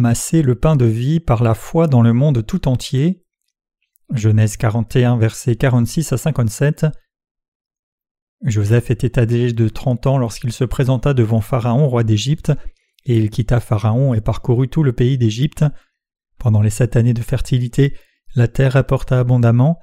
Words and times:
amasser 0.00 0.40
le 0.40 0.54
pain 0.54 0.76
de 0.76 0.86
vie 0.86 1.20
par 1.20 1.42
la 1.42 1.52
foi 1.52 1.86
dans 1.86 2.00
le 2.00 2.14
monde 2.14 2.46
tout 2.46 2.68
entier. 2.68 3.22
Genèse 4.14 4.56
41, 4.56 5.18
versets 5.18 5.56
46 5.56 6.14
à 6.14 6.16
57. 6.16 6.86
Joseph 8.42 8.90
était 8.90 9.18
âgé 9.18 9.52
de 9.52 9.68
trente 9.68 10.06
ans 10.06 10.16
lorsqu'il 10.16 10.52
se 10.52 10.64
présenta 10.64 11.12
devant 11.12 11.42
Pharaon, 11.42 11.86
roi 11.86 12.02
d'Égypte, 12.02 12.50
et 13.04 13.18
il 13.18 13.28
quitta 13.28 13.60
Pharaon 13.60 14.14
et 14.14 14.22
parcourut 14.22 14.68
tout 14.68 14.82
le 14.82 14.94
pays 14.94 15.18
d'Égypte. 15.18 15.66
Pendant 16.38 16.62
les 16.62 16.70
sept 16.70 16.96
années 16.96 17.12
de 17.12 17.20
fertilité, 17.20 17.94
la 18.34 18.48
terre 18.48 18.76
apporta 18.76 19.20
abondamment. 19.20 19.80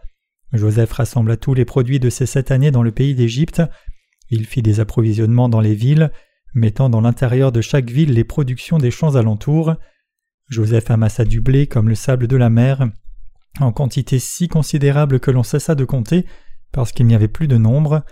Joseph 0.52 0.94
rassembla 0.94 1.38
tous 1.38 1.54
les 1.54 1.66
produits 1.66 2.00
de 2.00 2.10
ces 2.10 2.26
sept 2.26 2.50
années 2.50 2.72
dans 2.72 2.82
le 2.82 2.92
pays 2.92 3.14
d'Égypte. 3.14 3.62
Il 4.32 4.48
fit 4.48 4.64
des 4.64 4.80
approvisionnements 4.80 5.48
dans 5.48 5.62
les 5.62 5.76
villes, 5.76 6.12
mettant 6.56 6.90
dans 6.90 7.02
l'intérieur 7.02 7.52
de 7.52 7.62
chaque 7.62 7.92
ville 7.92 8.14
les 8.14 8.24
productions 8.24 8.80
des 8.80 8.90
champs 8.90 9.16
alentours. 9.16 9.76
Joseph 10.50 10.90
amassa 10.92 11.26
du 11.26 11.42
blé 11.42 11.68
comme 11.68 11.90
le 11.90 11.96
sable 11.96 12.28
de 12.28 12.38
la 12.38 12.50
mer, 12.50 12.88
en 13.60 13.72
quantité 13.72 14.20
si 14.20 14.48
considérable 14.48 15.20
que 15.20 15.32
l'on 15.32 15.44
cessa 15.44 15.76
de 15.76 15.86
compter, 15.86 16.26
parce 16.72 16.92
qu'il 16.92 17.06
n'y 17.06 17.16
avait 17.16 17.28
plus 17.28 17.48
de 17.48 17.58
nombre. 17.58 18.04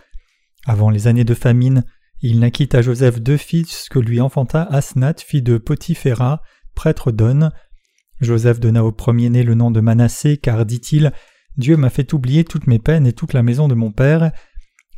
Avant 0.66 0.90
les 0.90 1.08
années 1.08 1.24
de 1.24 1.34
famine, 1.34 1.84
il 2.22 2.40
naquit 2.40 2.70
à 2.74 2.82
Joseph 2.82 3.22
deux 3.22 3.38
fils 3.38 3.88
que 3.90 4.00
lui 4.00 4.20
enfanta 4.20 4.64
Asnath, 4.64 5.22
fille 5.22 5.42
de 5.42 5.58
Potiphéra, 5.58 6.42
prêtre 6.74 7.12
d'On. 7.12 7.52
Joseph 8.22 8.60
donna 8.60 8.84
au 8.84 8.92
premier-né 8.92 9.44
le 9.44 9.56
nom 9.56 9.72
de 9.72 9.82
Manassé, 9.82 10.38
car, 10.38 10.66
dit-il, 10.66 11.12
Dieu 11.58 11.78
m'a 11.78 11.90
fait 11.90 12.14
oublier 12.14 12.44
toutes 12.44 12.68
mes 12.68 12.80
peines 12.80 13.06
et 13.06 13.14
toute 13.14 13.34
la 13.34 13.44
maison 13.44 13.68
de 13.68 13.76
mon 13.76 13.92
père. 13.92 14.32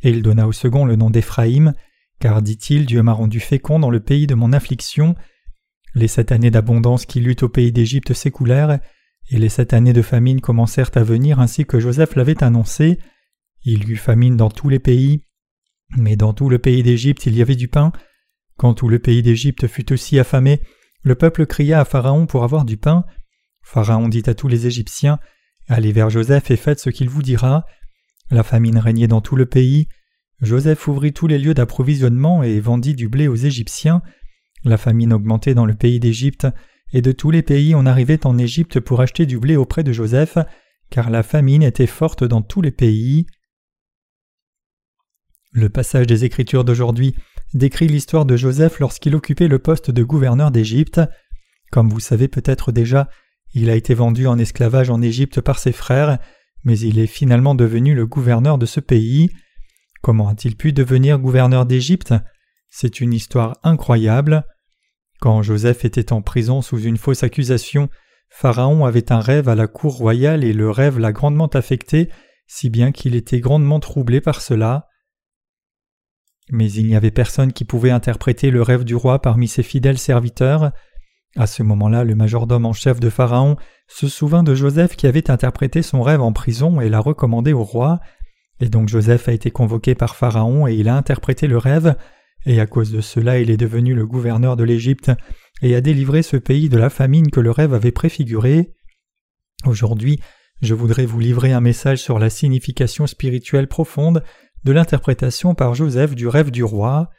Et 0.02 0.10
il 0.10 0.22
donna 0.22 0.46
au 0.46 0.52
second 0.52 0.84
le 0.84 0.96
nom 0.96 1.10
d'Éphraïm, 1.10 1.74
car, 2.20 2.40
dit-il, 2.42 2.86
Dieu 2.86 3.02
m'a 3.02 3.12
rendu 3.12 3.40
fécond 3.40 3.78
dans 3.78 3.90
le 3.90 4.00
pays 4.00 4.26
de 4.26 4.34
mon 4.34 4.52
affliction. 4.52 5.14
Les 5.94 6.08
sept 6.08 6.32
années 6.32 6.50
d'abondance 6.50 7.06
qui 7.06 7.20
luttent 7.20 7.42
au 7.42 7.48
pays 7.48 7.72
d'Égypte 7.72 8.12
s'écoulèrent, 8.12 8.78
et 9.30 9.38
les 9.38 9.48
sept 9.48 9.72
années 9.72 9.92
de 9.92 10.02
famine 10.02 10.40
commencèrent 10.40 10.90
à 10.94 11.02
venir 11.02 11.40
ainsi 11.40 11.64
que 11.66 11.80
Joseph 11.80 12.14
l'avait 12.16 12.42
annoncé. 12.42 12.98
Il 13.62 13.88
y 13.88 13.92
eut 13.92 13.96
famine 13.96 14.36
dans 14.36 14.50
tous 14.50 14.68
les 14.68 14.78
pays, 14.78 15.22
mais 15.96 16.16
dans 16.16 16.32
tout 16.32 16.48
le 16.48 16.58
pays 16.58 16.82
d'Égypte 16.82 17.26
il 17.26 17.36
y 17.36 17.42
avait 17.42 17.56
du 17.56 17.68
pain. 17.68 17.92
Quand 18.56 18.74
tout 18.74 18.88
le 18.88 18.98
pays 18.98 19.22
d'Égypte 19.22 19.66
fut 19.66 19.92
aussi 19.92 20.18
affamé, 20.18 20.60
le 21.02 21.14
peuple 21.14 21.46
cria 21.46 21.80
à 21.80 21.84
Pharaon 21.84 22.26
pour 22.26 22.44
avoir 22.44 22.64
du 22.64 22.76
pain. 22.76 23.04
Pharaon 23.62 24.08
dit 24.08 24.24
à 24.26 24.34
tous 24.34 24.48
les 24.48 24.66
Égyptiens 24.66 25.18
Allez 25.68 25.92
vers 25.92 26.10
Joseph 26.10 26.50
et 26.50 26.56
faites 26.56 26.80
ce 26.80 26.90
qu'il 26.90 27.08
vous 27.08 27.22
dira. 27.22 27.64
La 28.30 28.42
famine 28.42 28.78
régnait 28.78 29.08
dans 29.08 29.20
tout 29.20 29.36
le 29.36 29.46
pays. 29.46 29.88
Joseph 30.40 30.86
ouvrit 30.88 31.12
tous 31.12 31.26
les 31.26 31.38
lieux 31.38 31.54
d'approvisionnement 31.54 32.42
et 32.42 32.60
vendit 32.60 32.94
du 32.94 33.08
blé 33.08 33.28
aux 33.28 33.34
Égyptiens. 33.34 34.02
La 34.64 34.76
famine 34.76 35.12
augmentait 35.12 35.54
dans 35.54 35.66
le 35.66 35.74
pays 35.74 36.00
d'Égypte, 36.00 36.46
et 36.92 37.02
de 37.02 37.12
tous 37.12 37.30
les 37.30 37.42
pays 37.42 37.74
on 37.74 37.86
arrivait 37.86 38.26
en 38.26 38.38
Égypte 38.38 38.80
pour 38.80 39.00
acheter 39.00 39.26
du 39.26 39.38
blé 39.38 39.56
auprès 39.56 39.84
de 39.84 39.92
Joseph, 39.92 40.38
car 40.90 41.10
la 41.10 41.22
famine 41.22 41.62
était 41.62 41.86
forte 41.86 42.24
dans 42.24 42.42
tous 42.42 42.62
les 42.62 42.70
pays. 42.70 43.26
Le 45.52 45.68
passage 45.68 46.06
des 46.06 46.24
Écritures 46.24 46.64
d'aujourd'hui 46.64 47.14
décrit 47.54 47.88
l'histoire 47.88 48.24
de 48.24 48.36
Joseph 48.36 48.80
lorsqu'il 48.80 49.14
occupait 49.14 49.48
le 49.48 49.58
poste 49.58 49.90
de 49.90 50.02
gouverneur 50.02 50.50
d'Égypte. 50.50 51.00
Comme 51.70 51.88
vous 51.88 52.00
savez 52.00 52.28
peut-être 52.28 52.72
déjà, 52.72 53.08
il 53.54 53.70
a 53.70 53.76
été 53.76 53.94
vendu 53.94 54.26
en 54.26 54.38
esclavage 54.38 54.90
en 54.90 55.00
Égypte 55.00 55.40
par 55.40 55.58
ses 55.58 55.72
frères, 55.72 56.18
mais 56.64 56.78
il 56.78 56.98
est 56.98 57.06
finalement 57.06 57.54
devenu 57.54 57.94
le 57.94 58.06
gouverneur 58.06 58.58
de 58.58 58.66
ce 58.66 58.80
pays. 58.80 59.30
Comment 60.02 60.28
a-t-il 60.28 60.56
pu 60.56 60.72
devenir 60.72 61.18
gouverneur 61.18 61.66
d'Égypte? 61.66 62.14
C'est 62.70 63.00
une 63.00 63.12
histoire 63.12 63.56
incroyable. 63.62 64.44
Quand 65.20 65.42
Joseph 65.42 65.84
était 65.84 66.12
en 66.12 66.22
prison 66.22 66.62
sous 66.62 66.78
une 66.78 66.96
fausse 66.96 67.22
accusation, 67.22 67.88
Pharaon 68.30 68.84
avait 68.84 69.10
un 69.10 69.20
rêve 69.20 69.48
à 69.48 69.54
la 69.54 69.66
cour 69.66 69.96
royale 69.96 70.44
et 70.44 70.52
le 70.52 70.70
rêve 70.70 70.98
l'a 70.98 71.12
grandement 71.12 71.48
affecté, 71.48 72.08
si 72.46 72.70
bien 72.70 72.92
qu'il 72.92 73.14
était 73.14 73.40
grandement 73.40 73.80
troublé 73.80 74.20
par 74.20 74.40
cela. 74.40 74.86
Mais 76.50 76.70
il 76.70 76.86
n'y 76.86 76.96
avait 76.96 77.10
personne 77.10 77.52
qui 77.52 77.64
pouvait 77.64 77.90
interpréter 77.90 78.50
le 78.50 78.62
rêve 78.62 78.84
du 78.84 78.94
roi 78.94 79.20
parmi 79.20 79.48
ses 79.48 79.62
fidèles 79.62 79.98
serviteurs. 79.98 80.70
À 81.36 81.46
ce 81.46 81.62
moment-là, 81.62 82.04
le 82.04 82.14
majordome 82.14 82.64
en 82.64 82.72
chef 82.72 83.00
de 83.00 83.10
Pharaon 83.10 83.56
se 83.86 84.08
souvint 84.08 84.42
de 84.42 84.54
Joseph 84.54 84.96
qui 84.96 85.06
avait 85.06 85.30
interprété 85.30 85.82
son 85.82 86.02
rêve 86.02 86.22
en 86.22 86.32
prison 86.32 86.80
et 86.80 86.88
l'a 86.88 87.00
recommandé 87.00 87.52
au 87.52 87.64
roi. 87.64 88.00
Et 88.60 88.68
donc 88.68 88.88
Joseph 88.88 89.28
a 89.28 89.32
été 89.32 89.50
convoqué 89.50 89.94
par 89.94 90.16
Pharaon 90.16 90.66
et 90.66 90.74
il 90.74 90.88
a 90.88 90.96
interprété 90.96 91.46
le 91.46 91.58
rêve, 91.58 91.96
et 92.46 92.60
à 92.60 92.66
cause 92.66 92.92
de 92.92 93.00
cela 93.00 93.40
il 93.40 93.50
est 93.50 93.56
devenu 93.56 93.94
le 93.94 94.06
gouverneur 94.06 94.56
de 94.56 94.64
l'Égypte 94.64 95.10
et 95.62 95.74
a 95.74 95.80
délivré 95.80 96.22
ce 96.22 96.36
pays 96.36 96.68
de 96.68 96.78
la 96.78 96.90
famine 96.90 97.30
que 97.30 97.40
le 97.40 97.50
rêve 97.50 97.74
avait 97.74 97.92
préfiguré. 97.92 98.74
Aujourd'hui, 99.64 100.20
je 100.60 100.74
voudrais 100.74 101.06
vous 101.06 101.20
livrer 101.20 101.52
un 101.52 101.60
message 101.60 102.02
sur 102.02 102.18
la 102.18 102.30
signification 102.30 103.06
spirituelle 103.06 103.68
profonde 103.68 104.24
de 104.64 104.72
l'interprétation 104.72 105.54
par 105.54 105.74
Joseph 105.74 106.14
du 106.14 106.28
rêve 106.28 106.50
du 106.50 106.64
roi. 106.64 107.10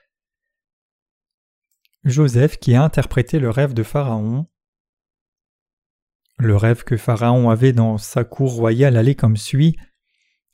Joseph 2.04 2.58
qui 2.58 2.76
a 2.76 2.84
interprété 2.84 3.40
le 3.40 3.50
rêve 3.50 3.74
de 3.74 3.84
Pharaon. 3.84 4.48
Le 6.38 6.56
rêve 6.56 6.84
que 6.84 6.98
Pharaon 6.98 7.50
avait 7.50 7.74
dans 7.74 7.98
sa 7.98 8.24
cour 8.24 8.54
royale 8.54 8.96
allait 8.96 9.16
comme 9.16 9.38
suit. 9.38 9.76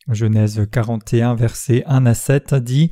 Genèse 0.07 0.67
41, 0.71 1.35
versets 1.35 1.83
1 1.85 2.05
à 2.05 2.13
7 2.13 2.55
dit 2.55 2.91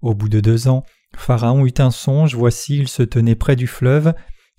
Au 0.00 0.14
bout 0.14 0.28
de 0.28 0.40
deux 0.40 0.68
ans, 0.68 0.84
Pharaon 1.16 1.66
eut 1.66 1.74
un 1.78 1.90
songe, 1.90 2.34
voici, 2.34 2.78
il 2.78 2.88
se 2.88 3.02
tenait 3.02 3.34
près 3.34 3.56
du 3.56 3.66
fleuve, 3.66 4.14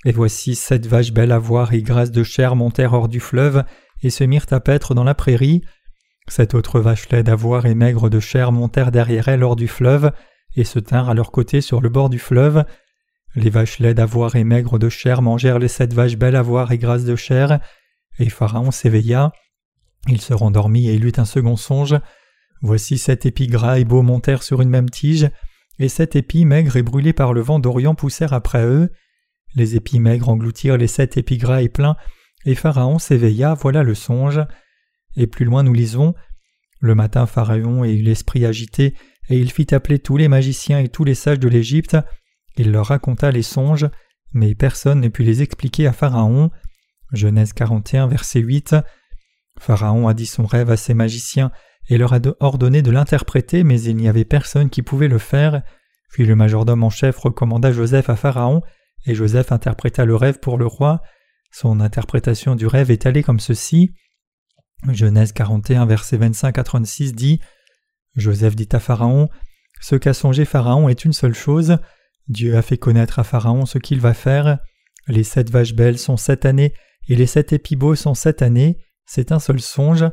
et 0.05 0.11
voici 0.11 0.55
sept 0.55 0.85
vaches 0.87 1.11
belles 1.11 1.31
à 1.31 1.39
voir 1.39 1.73
et 1.73 1.81
grasses 1.81 2.11
de 2.11 2.23
chair 2.23 2.55
montèrent 2.55 2.93
hors 2.93 3.07
du 3.07 3.19
fleuve 3.19 3.63
et 4.01 4.09
se 4.09 4.23
mirent 4.23 4.45
à 4.51 4.59
paître 4.59 4.93
dans 4.93 5.03
la 5.03 5.15
prairie. 5.15 5.61
Cette 6.27 6.53
autre 6.53 6.79
vache 6.79 7.09
laide 7.09 7.29
à 7.29 7.35
voir 7.35 7.65
et 7.65 7.75
maigre 7.75 8.09
de 8.09 8.19
chair 8.19 8.51
montèrent 8.51 8.91
derrière 8.91 9.27
elle 9.27 9.43
hors 9.43 9.55
du 9.55 9.67
fleuve, 9.67 10.11
et 10.55 10.63
se 10.63 10.79
tinrent 10.79 11.09
à 11.09 11.13
leur 11.13 11.31
côté 11.31 11.61
sur 11.61 11.81
le 11.81 11.89
bord 11.89 12.09
du 12.09 12.19
fleuve. 12.19 12.65
Les 13.35 13.49
vaches 13.49 13.79
laides 13.79 13.99
à 13.99 14.05
voir 14.05 14.35
et 14.35 14.43
maigres 14.43 14.79
de 14.79 14.89
chair 14.89 15.21
mangèrent 15.21 15.59
les 15.59 15.67
sept 15.67 15.93
vaches 15.93 16.17
belles 16.17 16.35
à 16.35 16.41
voir 16.41 16.71
et 16.71 16.77
grasses 16.77 17.03
de 17.03 17.15
chair, 17.15 17.59
et 18.19 18.29
Pharaon 18.29 18.71
s'éveilla. 18.71 19.31
Il 20.07 20.21
se 20.21 20.33
rendormit 20.33 20.87
et 20.87 20.93
il 20.93 21.05
eut 21.05 21.13
un 21.17 21.25
second 21.25 21.57
songe. 21.57 21.95
Voici 22.61 22.97
sept 22.97 23.25
épis 23.25 23.47
gras 23.47 23.79
et 23.79 23.85
beaux 23.85 24.03
montèrent 24.03 24.43
sur 24.43 24.61
une 24.61 24.69
même 24.69 24.89
tige, 24.89 25.29
et 25.79 25.89
sept 25.89 26.15
épis 26.15 26.45
maigres 26.45 26.77
et 26.77 26.83
brûlés 26.83 27.13
par 27.13 27.33
le 27.33 27.41
vent 27.41 27.59
d'Orient 27.59 27.95
poussèrent 27.95 28.33
après 28.33 28.65
eux. 28.65 28.91
Les 29.55 29.75
épis 29.75 29.99
maigres 29.99 30.29
engloutirent 30.29 30.77
les 30.77 30.87
sept 30.87 31.17
épis 31.17 31.37
gras 31.37 31.61
et 31.61 31.69
pleins, 31.69 31.95
et 32.45 32.55
Pharaon 32.55 32.99
s'éveilla, 32.99 33.53
voilà 33.53 33.83
le 33.83 33.95
songe. 33.95 34.41
Et 35.15 35.27
plus 35.27 35.45
loin 35.45 35.63
nous 35.63 35.73
lisons 35.73 36.13
Le 36.79 36.95
matin 36.95 37.25
Pharaon 37.25 37.83
eut 37.85 38.01
l'esprit 38.01 38.45
agité, 38.45 38.93
et 39.29 39.39
il 39.39 39.51
fit 39.51 39.73
appeler 39.73 39.99
tous 39.99 40.17
les 40.17 40.27
magiciens 40.27 40.79
et 40.79 40.89
tous 40.89 41.03
les 41.03 41.15
sages 41.15 41.39
de 41.39 41.47
l'Égypte. 41.47 41.97
Il 42.57 42.71
leur 42.71 42.87
raconta 42.87 43.31
les 43.31 43.41
songes, 43.41 43.87
mais 44.33 44.55
personne 44.55 45.01
ne 45.01 45.07
put 45.07 45.23
les 45.23 45.41
expliquer 45.41 45.87
à 45.87 45.93
Pharaon. 45.93 46.51
Genèse 47.11 47.53
41, 47.53 48.07
verset 48.07 48.39
8. 48.39 48.75
Pharaon 49.59 50.07
a 50.07 50.13
dit 50.13 50.25
son 50.25 50.45
rêve 50.45 50.69
à 50.69 50.77
ses 50.77 50.93
magiciens 50.93 51.51
et 51.89 51.97
leur 51.97 52.13
a 52.13 52.19
ordonné 52.39 52.81
de 52.81 52.91
l'interpréter, 52.91 53.63
mais 53.63 53.81
il 53.81 53.95
n'y 53.95 54.07
avait 54.07 54.25
personne 54.25 54.69
qui 54.69 54.81
pouvait 54.81 55.07
le 55.07 55.19
faire. 55.19 55.61
Puis 56.09 56.25
le 56.25 56.35
majordome 56.35 56.83
en 56.83 56.89
chef 56.89 57.17
recommanda 57.17 57.71
Joseph 57.71 58.09
à 58.09 58.15
Pharaon, 58.15 58.61
et 59.05 59.15
Joseph 59.15 59.51
interpréta 59.51 60.05
le 60.05 60.15
rêve 60.15 60.39
pour 60.39 60.57
le 60.57 60.65
roi. 60.65 61.01
Son 61.51 61.79
interprétation 61.79 62.55
du 62.55 62.67
rêve 62.67 62.91
est 62.91 63.05
allée 63.05 63.23
comme 63.23 63.39
ceci. 63.39 63.91
Genèse 64.89 65.31
41, 65.31 65.85
verset 65.85 66.17
25 66.17 66.57
à 66.57 66.63
36 66.63 67.13
dit 67.13 67.39
Joseph 68.15 68.55
dit 68.55 68.69
à 68.71 68.79
Pharaon 68.79 69.29
Ce 69.79 69.95
qu'a 69.95 70.13
songé 70.13 70.45
Pharaon 70.45 70.89
est 70.89 71.05
une 71.05 71.13
seule 71.13 71.33
chose. 71.33 71.77
Dieu 72.27 72.57
a 72.57 72.61
fait 72.61 72.77
connaître 72.77 73.19
à 73.19 73.23
Pharaon 73.23 73.65
ce 73.65 73.77
qu'il 73.77 73.99
va 73.99 74.13
faire. 74.13 74.57
Les 75.07 75.23
sept 75.23 75.51
vaches 75.51 75.75
belles 75.75 75.99
sont 75.99 76.17
sept 76.17 76.45
années, 76.45 76.73
et 77.07 77.15
les 77.15 77.27
sept 77.27 77.53
épibaux 77.53 77.95
sont 77.95 78.15
sept 78.15 78.41
années. 78.41 78.79
C'est 79.05 79.31
un 79.31 79.39
seul 79.39 79.61
songe. 79.61 80.05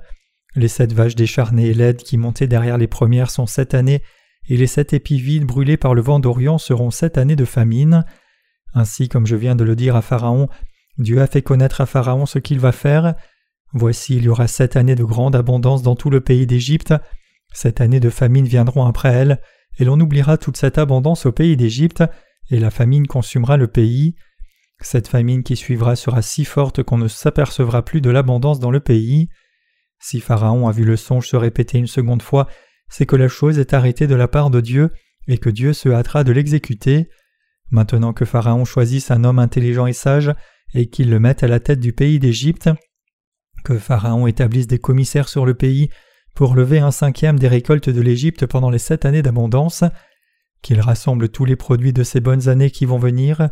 Les 0.54 0.68
sept 0.68 0.92
vaches 0.92 1.14
décharnées 1.14 1.68
et 1.68 1.74
laides 1.74 2.02
qui 2.02 2.18
montaient 2.18 2.46
derrière 2.46 2.78
les 2.78 2.86
premières 2.86 3.30
sont 3.30 3.46
sept 3.46 3.74
années, 3.74 4.02
et 4.48 4.56
les 4.56 4.66
sept 4.66 4.92
épis 4.92 5.20
vides 5.20 5.46
brûlés 5.46 5.76
par 5.76 5.94
le 5.94 6.02
vent 6.02 6.18
d'Orient 6.18 6.58
seront 6.58 6.90
sept 6.90 7.16
années 7.16 7.36
de 7.36 7.44
famine. 7.44 8.04
Ainsi, 8.74 9.08
comme 9.08 9.26
je 9.26 9.36
viens 9.36 9.54
de 9.54 9.64
le 9.64 9.76
dire 9.76 9.96
à 9.96 10.02
Pharaon, 10.02 10.48
Dieu 10.98 11.20
a 11.22 11.26
fait 11.26 11.42
connaître 11.42 11.80
à 11.80 11.86
Pharaon 11.86 12.26
ce 12.26 12.38
qu'il 12.38 12.58
va 12.58 12.72
faire. 12.72 13.14
Voici 13.72 14.16
il 14.16 14.24
y 14.24 14.28
aura 14.28 14.46
sept 14.46 14.76
années 14.76 14.94
de 14.94 15.04
grande 15.04 15.36
abondance 15.36 15.82
dans 15.82 15.96
tout 15.96 16.10
le 16.10 16.20
pays 16.20 16.46
d'Égypte. 16.46 16.92
Sept 17.54 17.80
années 17.80 18.00
de 18.00 18.10
famine 18.10 18.46
viendront 18.46 18.84
après 18.84 19.12
elles, 19.12 19.40
et 19.78 19.84
l'on 19.84 20.00
oubliera 20.00 20.36
toute 20.36 20.56
cette 20.56 20.78
abondance 20.78 21.24
au 21.24 21.32
pays 21.32 21.56
d'Égypte, 21.56 22.04
et 22.50 22.58
la 22.58 22.70
famine 22.70 23.06
consumera 23.06 23.56
le 23.56 23.68
pays. 23.68 24.16
Cette 24.80 25.08
famine 25.08 25.42
qui 25.42 25.56
suivra 25.56 25.96
sera 25.96 26.20
si 26.20 26.44
forte 26.44 26.82
qu'on 26.82 26.98
ne 26.98 27.08
s'apercevra 27.08 27.82
plus 27.82 28.00
de 28.00 28.10
l'abondance 28.10 28.58
dans 28.58 28.70
le 28.70 28.80
pays. 28.80 29.28
Si 30.02 30.20
Pharaon 30.20 30.66
a 30.66 30.72
vu 30.72 30.84
le 30.84 30.96
songe 30.96 31.28
se 31.28 31.36
répéter 31.36 31.78
une 31.78 31.86
seconde 31.86 32.22
fois, 32.22 32.48
c'est 32.88 33.06
que 33.06 33.16
la 33.16 33.28
chose 33.28 33.58
est 33.60 33.72
arrêtée 33.72 34.08
de 34.08 34.16
la 34.16 34.26
part 34.26 34.50
de 34.50 34.60
Dieu, 34.60 34.90
et 35.28 35.38
que 35.38 35.48
Dieu 35.48 35.72
se 35.72 35.88
hâtera 35.88 36.24
de 36.24 36.32
l'exécuter. 36.32 37.08
Maintenant 37.70 38.12
que 38.12 38.24
Pharaon 38.24 38.64
choisisse 38.64 39.12
un 39.12 39.22
homme 39.22 39.38
intelligent 39.38 39.86
et 39.86 39.92
sage, 39.92 40.32
et 40.74 40.88
qu'il 40.88 41.08
le 41.08 41.20
mette 41.20 41.44
à 41.44 41.48
la 41.48 41.60
tête 41.60 41.78
du 41.78 41.92
pays 41.92 42.18
d'Égypte, 42.18 42.68
que 43.64 43.78
Pharaon 43.78 44.26
établisse 44.26 44.66
des 44.66 44.80
commissaires 44.80 45.28
sur 45.28 45.46
le 45.46 45.54
pays 45.54 45.88
pour 46.34 46.56
lever 46.56 46.80
un 46.80 46.90
cinquième 46.90 47.38
des 47.38 47.48
récoltes 47.48 47.90
de 47.90 48.00
l'Égypte 48.00 48.46
pendant 48.46 48.70
les 48.70 48.78
sept 48.78 49.04
années 49.04 49.22
d'abondance, 49.22 49.84
qu'il 50.62 50.80
rassemble 50.80 51.28
tous 51.28 51.44
les 51.44 51.56
produits 51.56 51.92
de 51.92 52.02
ces 52.02 52.20
bonnes 52.20 52.48
années 52.48 52.70
qui 52.70 52.86
vont 52.86 52.98
venir, 52.98 53.50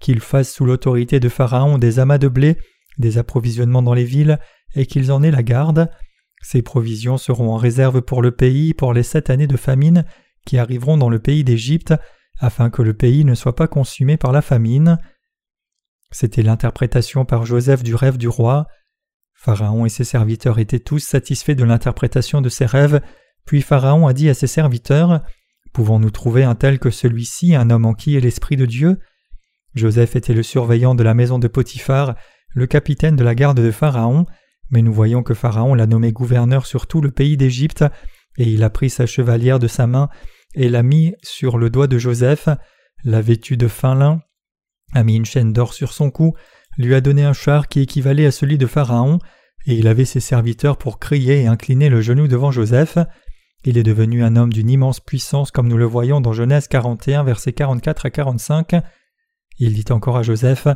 qu'il 0.00 0.18
fasse 0.18 0.52
sous 0.52 0.64
l'autorité 0.64 1.20
de 1.20 1.28
Pharaon 1.28 1.78
des 1.78 2.00
amas 2.00 2.18
de 2.18 2.28
blé, 2.28 2.58
des 2.98 3.18
approvisionnements 3.18 3.82
dans 3.82 3.94
les 3.94 4.04
villes, 4.04 4.40
et 4.74 4.86
qu'ils 4.86 5.12
en 5.12 5.22
aient 5.22 5.30
la 5.30 5.42
garde. 5.42 5.90
Ces 6.42 6.62
provisions 6.62 7.16
seront 7.16 7.52
en 7.52 7.56
réserve 7.56 8.02
pour 8.02 8.22
le 8.22 8.32
pays 8.32 8.74
pour 8.74 8.92
les 8.92 9.02
sept 9.02 9.30
années 9.30 9.46
de 9.46 9.56
famine 9.56 10.04
qui 10.44 10.58
arriveront 10.58 10.98
dans 10.98 11.08
le 11.08 11.18
pays 11.18 11.44
d'Égypte, 11.44 11.94
afin 12.38 12.70
que 12.70 12.82
le 12.82 12.94
pays 12.94 13.24
ne 13.24 13.34
soit 13.34 13.56
pas 13.56 13.68
consumé 13.68 14.16
par 14.16 14.32
la 14.32 14.42
famine. 14.42 14.98
C'était 16.10 16.42
l'interprétation 16.42 17.24
par 17.24 17.46
Joseph 17.46 17.82
du 17.82 17.94
rêve 17.94 18.18
du 18.18 18.28
roi. 18.28 18.66
Pharaon 19.34 19.86
et 19.86 19.88
ses 19.88 20.04
serviteurs 20.04 20.58
étaient 20.58 20.80
tous 20.80 21.00
satisfaits 21.00 21.52
de 21.52 21.64
l'interprétation 21.64 22.40
de 22.40 22.48
ses 22.48 22.66
rêves, 22.66 23.00
puis 23.46 23.62
Pharaon 23.62 24.06
a 24.06 24.12
dit 24.12 24.28
à 24.28 24.34
ses 24.34 24.46
serviteurs 24.46 25.22
Pouvons-nous 25.72 26.10
trouver 26.10 26.44
un 26.44 26.54
tel 26.54 26.78
que 26.78 26.90
celui-ci, 26.90 27.54
un 27.54 27.68
homme 27.70 27.84
en 27.84 27.94
qui 27.94 28.16
est 28.16 28.20
l'Esprit 28.20 28.56
de 28.56 28.64
Dieu? 28.64 29.00
Joseph 29.74 30.14
était 30.14 30.34
le 30.34 30.44
surveillant 30.44 30.94
de 30.94 31.02
la 31.02 31.14
maison 31.14 31.38
de 31.38 31.48
Potiphar, 31.48 32.14
le 32.50 32.66
capitaine 32.66 33.16
de 33.16 33.24
la 33.24 33.34
garde 33.34 33.60
de 33.60 33.70
Pharaon, 33.72 34.24
mais 34.70 34.82
nous 34.82 34.92
voyons 34.92 35.22
que 35.22 35.34
Pharaon 35.34 35.74
l'a 35.74 35.86
nommé 35.86 36.12
gouverneur 36.12 36.66
sur 36.66 36.86
tout 36.86 37.00
le 37.00 37.10
pays 37.10 37.36
d'Égypte, 37.36 37.84
et 38.38 38.44
il 38.44 38.62
a 38.64 38.70
pris 38.70 38.90
sa 38.90 39.06
chevalière 39.06 39.58
de 39.58 39.68
sa 39.68 39.86
main 39.86 40.08
et 40.54 40.68
l'a 40.68 40.82
mis 40.82 41.14
sur 41.22 41.58
le 41.58 41.70
doigt 41.70 41.86
de 41.86 41.98
Joseph, 41.98 42.48
l'a 43.04 43.20
vêtu 43.20 43.56
de 43.56 43.68
fin 43.68 43.94
lin, 43.94 44.20
a 44.92 45.02
mis 45.02 45.16
une 45.16 45.24
chaîne 45.24 45.52
d'or 45.52 45.74
sur 45.74 45.92
son 45.92 46.10
cou, 46.10 46.34
lui 46.78 46.94
a 46.94 47.00
donné 47.00 47.24
un 47.24 47.32
char 47.32 47.68
qui 47.68 47.80
équivalait 47.80 48.26
à 48.26 48.30
celui 48.30 48.58
de 48.58 48.66
Pharaon, 48.66 49.18
et 49.66 49.74
il 49.74 49.88
avait 49.88 50.04
ses 50.04 50.20
serviteurs 50.20 50.76
pour 50.76 50.98
crier 50.98 51.42
et 51.42 51.46
incliner 51.46 51.88
le 51.88 52.00
genou 52.00 52.28
devant 52.28 52.50
Joseph. 52.50 52.98
Il 53.64 53.78
est 53.78 53.82
devenu 53.82 54.22
un 54.22 54.36
homme 54.36 54.52
d'une 54.52 54.68
immense 54.68 55.00
puissance 55.00 55.50
comme 55.50 55.68
nous 55.68 55.78
le 55.78 55.86
voyons 55.86 56.20
dans 56.20 56.34
Genèse 56.34 56.68
41 56.68 57.24
versets 57.24 57.54
44 57.54 58.06
à 58.06 58.10
45. 58.10 58.72
Il 59.58 59.72
dit 59.72 59.90
encore 59.90 60.18
à 60.18 60.22
Joseph 60.22 60.68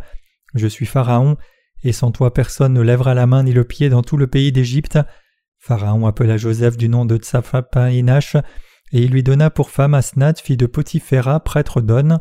Je 0.55 0.67
suis 0.67 0.87
Pharaon, 0.87 1.37
et 1.85 1.93
sans 1.93 2.11
toi 2.11 2.33
personne 2.33 2.75
ne 2.75 2.81
lèvera 2.81 3.15
la 3.15 3.27
main 3.27 3.43
ni 3.43 3.53
le 3.53 3.65
pied 3.65 3.89
dans 3.89 4.03
tout 4.03 4.17
le 4.17 4.27
pays 4.27 4.53
d'Égypte. 4.53 4.99
Pharaon 5.59 6.07
appela 6.07 6.37
Joseph 6.37 6.77
du 6.77 6.89
nom 6.89 7.05
de 7.05 7.17
Tsaphapainash, 7.17 8.37
et 8.93 9.03
il 9.03 9.11
lui 9.11 9.23
donna 9.23 9.51
pour 9.51 9.71
femme 9.71 9.95
Asnat, 9.95 10.35
fille 10.35 10.57
de 10.57 10.67
Potiphéra, 10.67 11.41
prêtre 11.41 11.81
d'On, 11.81 12.19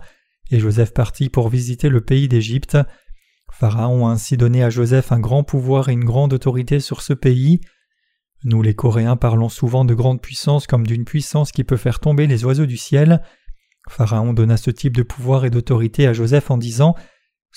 et 0.51 0.59
Joseph 0.59 0.93
partit 0.93 1.29
pour 1.29 1.49
visiter 1.49 1.89
le 1.89 2.01
pays 2.01 2.27
d'Égypte. 2.27 2.77
Pharaon 3.51 4.07
a 4.07 4.11
ainsi 4.11 4.37
donné 4.37 4.63
à 4.63 4.69
Joseph 4.69 5.11
un 5.11 5.19
grand 5.19 5.43
pouvoir 5.43 5.89
et 5.89 5.93
une 5.93 6.03
grande 6.03 6.33
autorité 6.33 6.79
sur 6.79 7.01
ce 7.01 7.13
pays. 7.13 7.61
Nous 8.43 8.61
les 8.61 8.75
Coréens 8.75 9.15
parlons 9.15 9.49
souvent 9.49 9.85
de 9.85 9.93
grande 9.93 10.21
puissance 10.21 10.67
comme 10.67 10.85
d'une 10.85 11.05
puissance 11.05 11.51
qui 11.51 11.63
peut 11.63 11.77
faire 11.77 11.99
tomber 11.99 12.27
les 12.27 12.45
oiseaux 12.45 12.65
du 12.65 12.77
ciel. 12.77 13.21
Pharaon 13.89 14.33
donna 14.33 14.57
ce 14.57 14.69
type 14.69 14.95
de 14.95 15.03
pouvoir 15.03 15.45
et 15.45 15.49
d'autorité 15.49 16.07
à 16.07 16.13
Joseph 16.13 16.51
en 16.51 16.57
disant 16.57 16.95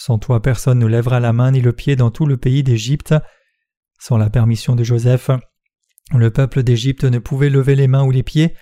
Sans 0.03 0.17
toi 0.19 0.41
personne 0.41 0.79
ne 0.79 0.87
lèvera 0.87 1.21
la 1.21 1.35
main 1.35 1.51
ni 1.51 1.61
le 1.61 1.75
pied 1.75 1.95
dans 1.95 2.11
tout 2.11 2.25
le 2.25 2.39
pays 2.39 2.63
d'Égypte. 2.63 3.15
Sans 3.99 4.17
la 4.17 4.31
permission 4.31 4.75
de 4.75 4.83
Joseph, 4.83 5.31
le 6.15 6.31
peuple 6.31 6.63
d'Égypte 6.63 7.05
ne 7.05 7.19
pouvait 7.19 7.51
lever 7.51 7.75
les 7.75 7.87
mains 7.87 8.05
ou 8.05 8.11
les 8.11 8.23
pieds. 8.23 8.55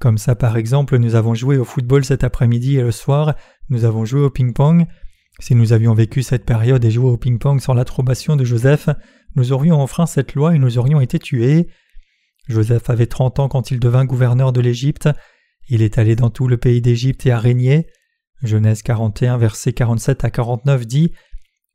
Comme 0.00 0.18
ça 0.18 0.34
par 0.34 0.56
exemple 0.56 0.98
nous 0.98 1.14
avons 1.14 1.34
joué 1.34 1.56
au 1.56 1.64
football 1.64 2.04
cet 2.04 2.24
après-midi 2.24 2.78
et 2.78 2.82
le 2.82 2.90
soir, 2.90 3.36
nous 3.68 3.84
avons 3.84 4.04
joué 4.04 4.22
au 4.22 4.30
ping-pong. 4.30 4.88
Si 5.38 5.54
nous 5.54 5.72
avions 5.72 5.94
vécu 5.94 6.24
cette 6.24 6.44
période 6.44 6.84
et 6.84 6.90
joué 6.90 7.10
au 7.10 7.16
ping-pong 7.16 7.60
sans 7.60 7.74
l'approbation 7.74 8.34
de 8.34 8.42
Joseph, 8.42 8.88
nous 9.36 9.52
aurions 9.52 9.80
enfreint 9.80 10.06
cette 10.06 10.34
loi 10.34 10.56
et 10.56 10.58
nous 10.58 10.78
aurions 10.78 11.00
été 11.00 11.20
tués. 11.20 11.68
Joseph 12.48 12.90
avait 12.90 13.06
trente 13.06 13.38
ans 13.38 13.48
quand 13.48 13.70
il 13.70 13.78
devint 13.78 14.04
gouverneur 14.04 14.52
de 14.52 14.60
l'Égypte. 14.60 15.08
Il 15.68 15.80
est 15.80 15.98
allé 15.98 16.16
dans 16.16 16.30
tout 16.30 16.48
le 16.48 16.56
pays 16.56 16.82
d'Égypte 16.82 17.24
et 17.24 17.30
a 17.30 17.38
régné. 17.38 17.86
Genèse 18.42 18.82
41, 18.82 19.38
versets 19.38 19.72
47 19.72 20.24
à 20.24 20.30
49 20.30 20.86
dit 20.86 21.12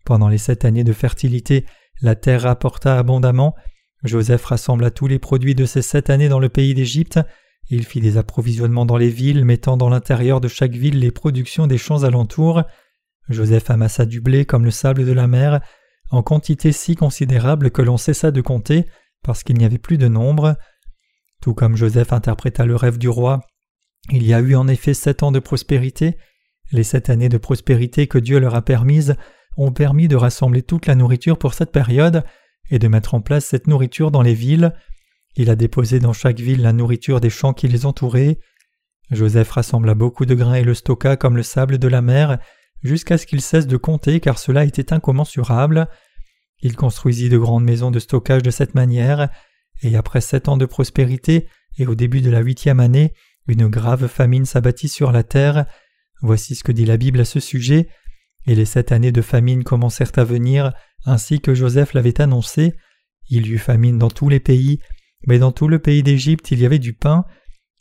Pendant 0.05 0.27
les 0.27 0.37
sept 0.37 0.65
années 0.65 0.83
de 0.83 0.93
fertilité, 0.93 1.65
la 2.01 2.15
terre 2.15 2.43
rapporta 2.43 2.97
abondamment. 2.97 3.55
Joseph 4.03 4.45
rassembla 4.45 4.91
tous 4.91 5.07
les 5.07 5.19
produits 5.19 5.55
de 5.55 5.65
ces 5.65 5.81
sept 5.81 6.09
années 6.09 6.29
dans 6.29 6.39
le 6.39 6.49
pays 6.49 6.73
d'Égypte. 6.73 7.19
Il 7.69 7.85
fit 7.85 8.01
des 8.01 8.17
approvisionnements 8.17 8.85
dans 8.85 8.97
les 8.97 9.09
villes, 9.09 9.43
mettant 9.43 9.77
dans 9.77 9.89
l'intérieur 9.89 10.39
de 10.39 10.47
chaque 10.47 10.75
ville 10.75 10.99
les 10.99 11.11
productions 11.11 11.67
des 11.67 11.77
champs 11.77 12.03
alentours. 12.03 12.63
Joseph 13.29 13.69
amassa 13.69 14.05
du 14.05 14.21
blé 14.21 14.45
comme 14.45 14.63
le 14.63 14.71
sable 14.71 15.05
de 15.05 15.11
la 15.11 15.27
mer, 15.27 15.61
en 16.11 16.23
quantité 16.23 16.71
si 16.71 16.95
considérable 16.95 17.71
que 17.71 17.81
l'on 17.81 17.97
cessa 17.97 18.31
de 18.31 18.41
compter, 18.41 18.85
parce 19.23 19.43
qu'il 19.43 19.57
n'y 19.57 19.65
avait 19.65 19.77
plus 19.77 19.97
de 19.97 20.07
nombre. 20.07 20.55
Tout 21.41 21.53
comme 21.53 21.75
Joseph 21.75 22.13
interpréta 22.13 22.65
le 22.65 22.75
rêve 22.75 22.97
du 22.97 23.09
roi, 23.09 23.41
il 24.11 24.25
y 24.25 24.33
a 24.33 24.39
eu 24.39 24.55
en 24.55 24.67
effet 24.67 24.93
sept 24.93 25.23
ans 25.23 25.31
de 25.31 25.39
prospérité. 25.39 26.17
Les 26.71 26.83
sept 26.83 27.09
années 27.09 27.29
de 27.29 27.37
prospérité 27.37 28.07
que 28.07 28.17
Dieu 28.17 28.39
leur 28.39 28.55
a 28.55 28.61
permises 28.61 29.15
ont 29.57 29.71
permis 29.71 30.07
de 30.07 30.15
rassembler 30.15 30.61
toute 30.61 30.85
la 30.85 30.95
nourriture 30.95 31.37
pour 31.37 31.53
cette 31.53 31.71
période 31.71 32.23
et 32.69 32.79
de 32.79 32.87
mettre 32.87 33.13
en 33.13 33.21
place 33.21 33.45
cette 33.45 33.67
nourriture 33.67 34.11
dans 34.11 34.21
les 34.21 34.33
villes. 34.33 34.73
Il 35.35 35.49
a 35.49 35.55
déposé 35.55 35.99
dans 35.99 36.13
chaque 36.13 36.39
ville 36.39 36.61
la 36.61 36.73
nourriture 36.73 37.21
des 37.21 37.29
champs 37.29 37.53
qui 37.53 37.67
les 37.67 37.85
entouraient. 37.85 38.39
Joseph 39.11 39.51
rassembla 39.51 39.93
beaucoup 39.93 40.25
de 40.25 40.35
grains 40.35 40.55
et 40.55 40.63
le 40.63 40.73
stocka 40.73 41.15
comme 41.15 41.37
le 41.37 41.43
sable 41.43 41.77
de 41.77 41.87
la 41.87 42.01
mer, 42.01 42.39
jusqu'à 42.83 43.17
ce 43.17 43.25
qu'il 43.25 43.41
cesse 43.41 43.67
de 43.67 43.77
compter 43.77 44.19
car 44.19 44.37
cela 44.37 44.65
était 44.65 44.93
incommensurable. 44.93 45.87
Il 46.59 46.75
construisit 46.75 47.29
de 47.29 47.37
grandes 47.37 47.63
maisons 47.63 47.91
de 47.91 47.99
stockage 47.99 48.43
de 48.43 48.49
cette 48.49 48.75
manière, 48.75 49.29
et 49.83 49.95
après 49.95 50.21
sept 50.21 50.49
ans 50.49 50.57
de 50.57 50.65
prospérité, 50.65 51.47
et 51.77 51.85
au 51.85 51.95
début 51.95 52.21
de 52.21 52.31
la 52.31 52.39
huitième 52.39 52.79
année, 52.79 53.13
une 53.47 53.67
grave 53.67 54.07
famine 54.07 54.45
s'abattit 54.45 54.89
sur 54.89 55.11
la 55.11 55.23
terre. 55.23 55.65
Voici 56.21 56.55
ce 56.55 56.63
que 56.63 56.71
dit 56.71 56.85
la 56.85 56.97
Bible 56.97 57.19
à 57.19 57.25
ce 57.25 57.39
sujet. 57.39 57.87
Et 58.45 58.55
les 58.55 58.65
sept 58.65 58.91
années 58.91 59.11
de 59.11 59.21
famine 59.21 59.63
commencèrent 59.63 60.11
à 60.15 60.23
venir, 60.23 60.71
ainsi 61.05 61.39
que 61.41 61.53
Joseph 61.53 61.93
l'avait 61.93 62.21
annoncé. 62.21 62.73
Il 63.29 63.47
y 63.47 63.51
eut 63.51 63.57
famine 63.57 63.97
dans 63.97 64.09
tous 64.09 64.29
les 64.29 64.39
pays, 64.39 64.79
mais 65.25 65.39
dans 65.39 65.51
tout 65.51 65.67
le 65.67 65.79
pays 65.79 66.03
d'Égypte 66.03 66.51
il 66.51 66.59
y 66.59 66.65
avait 66.65 66.79
du 66.79 66.93
pain. 66.93 67.25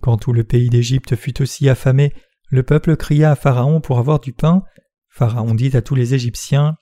Quand 0.03 0.17
tout 0.17 0.33
le 0.33 0.45
pays 0.45 0.69
d'Égypte 0.69 1.15
fut 1.17 1.41
aussi 1.41 1.69
affamé, 1.69 2.13
le 2.51 2.63
peuple 2.63 2.97
cria 2.97 3.33
à 3.33 3.37
Pharaon 3.37 3.81
pour 3.81 3.99
avoir 3.99 4.21
du 4.21 4.33
pain. 4.33 4.63
Pharaon 5.09 5.55
dit 5.55 5.77
à 5.77 5.83
tous 5.83 5.95
les 5.95 6.15
Égyptiens 6.15 6.77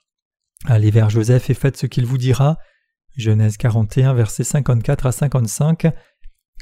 Allez 0.65 0.91
vers 0.91 1.09
Joseph 1.09 1.49
et 1.49 1.53
faites 1.53 1.77
ce 1.77 1.85
qu'il 1.85 2.05
vous 2.05 2.17
dira. 2.17 2.57
Genèse 3.15 3.57
41, 3.57 4.13
versets 4.13 4.43
54 4.43 5.05
à 5.05 5.11
55. 5.11 5.87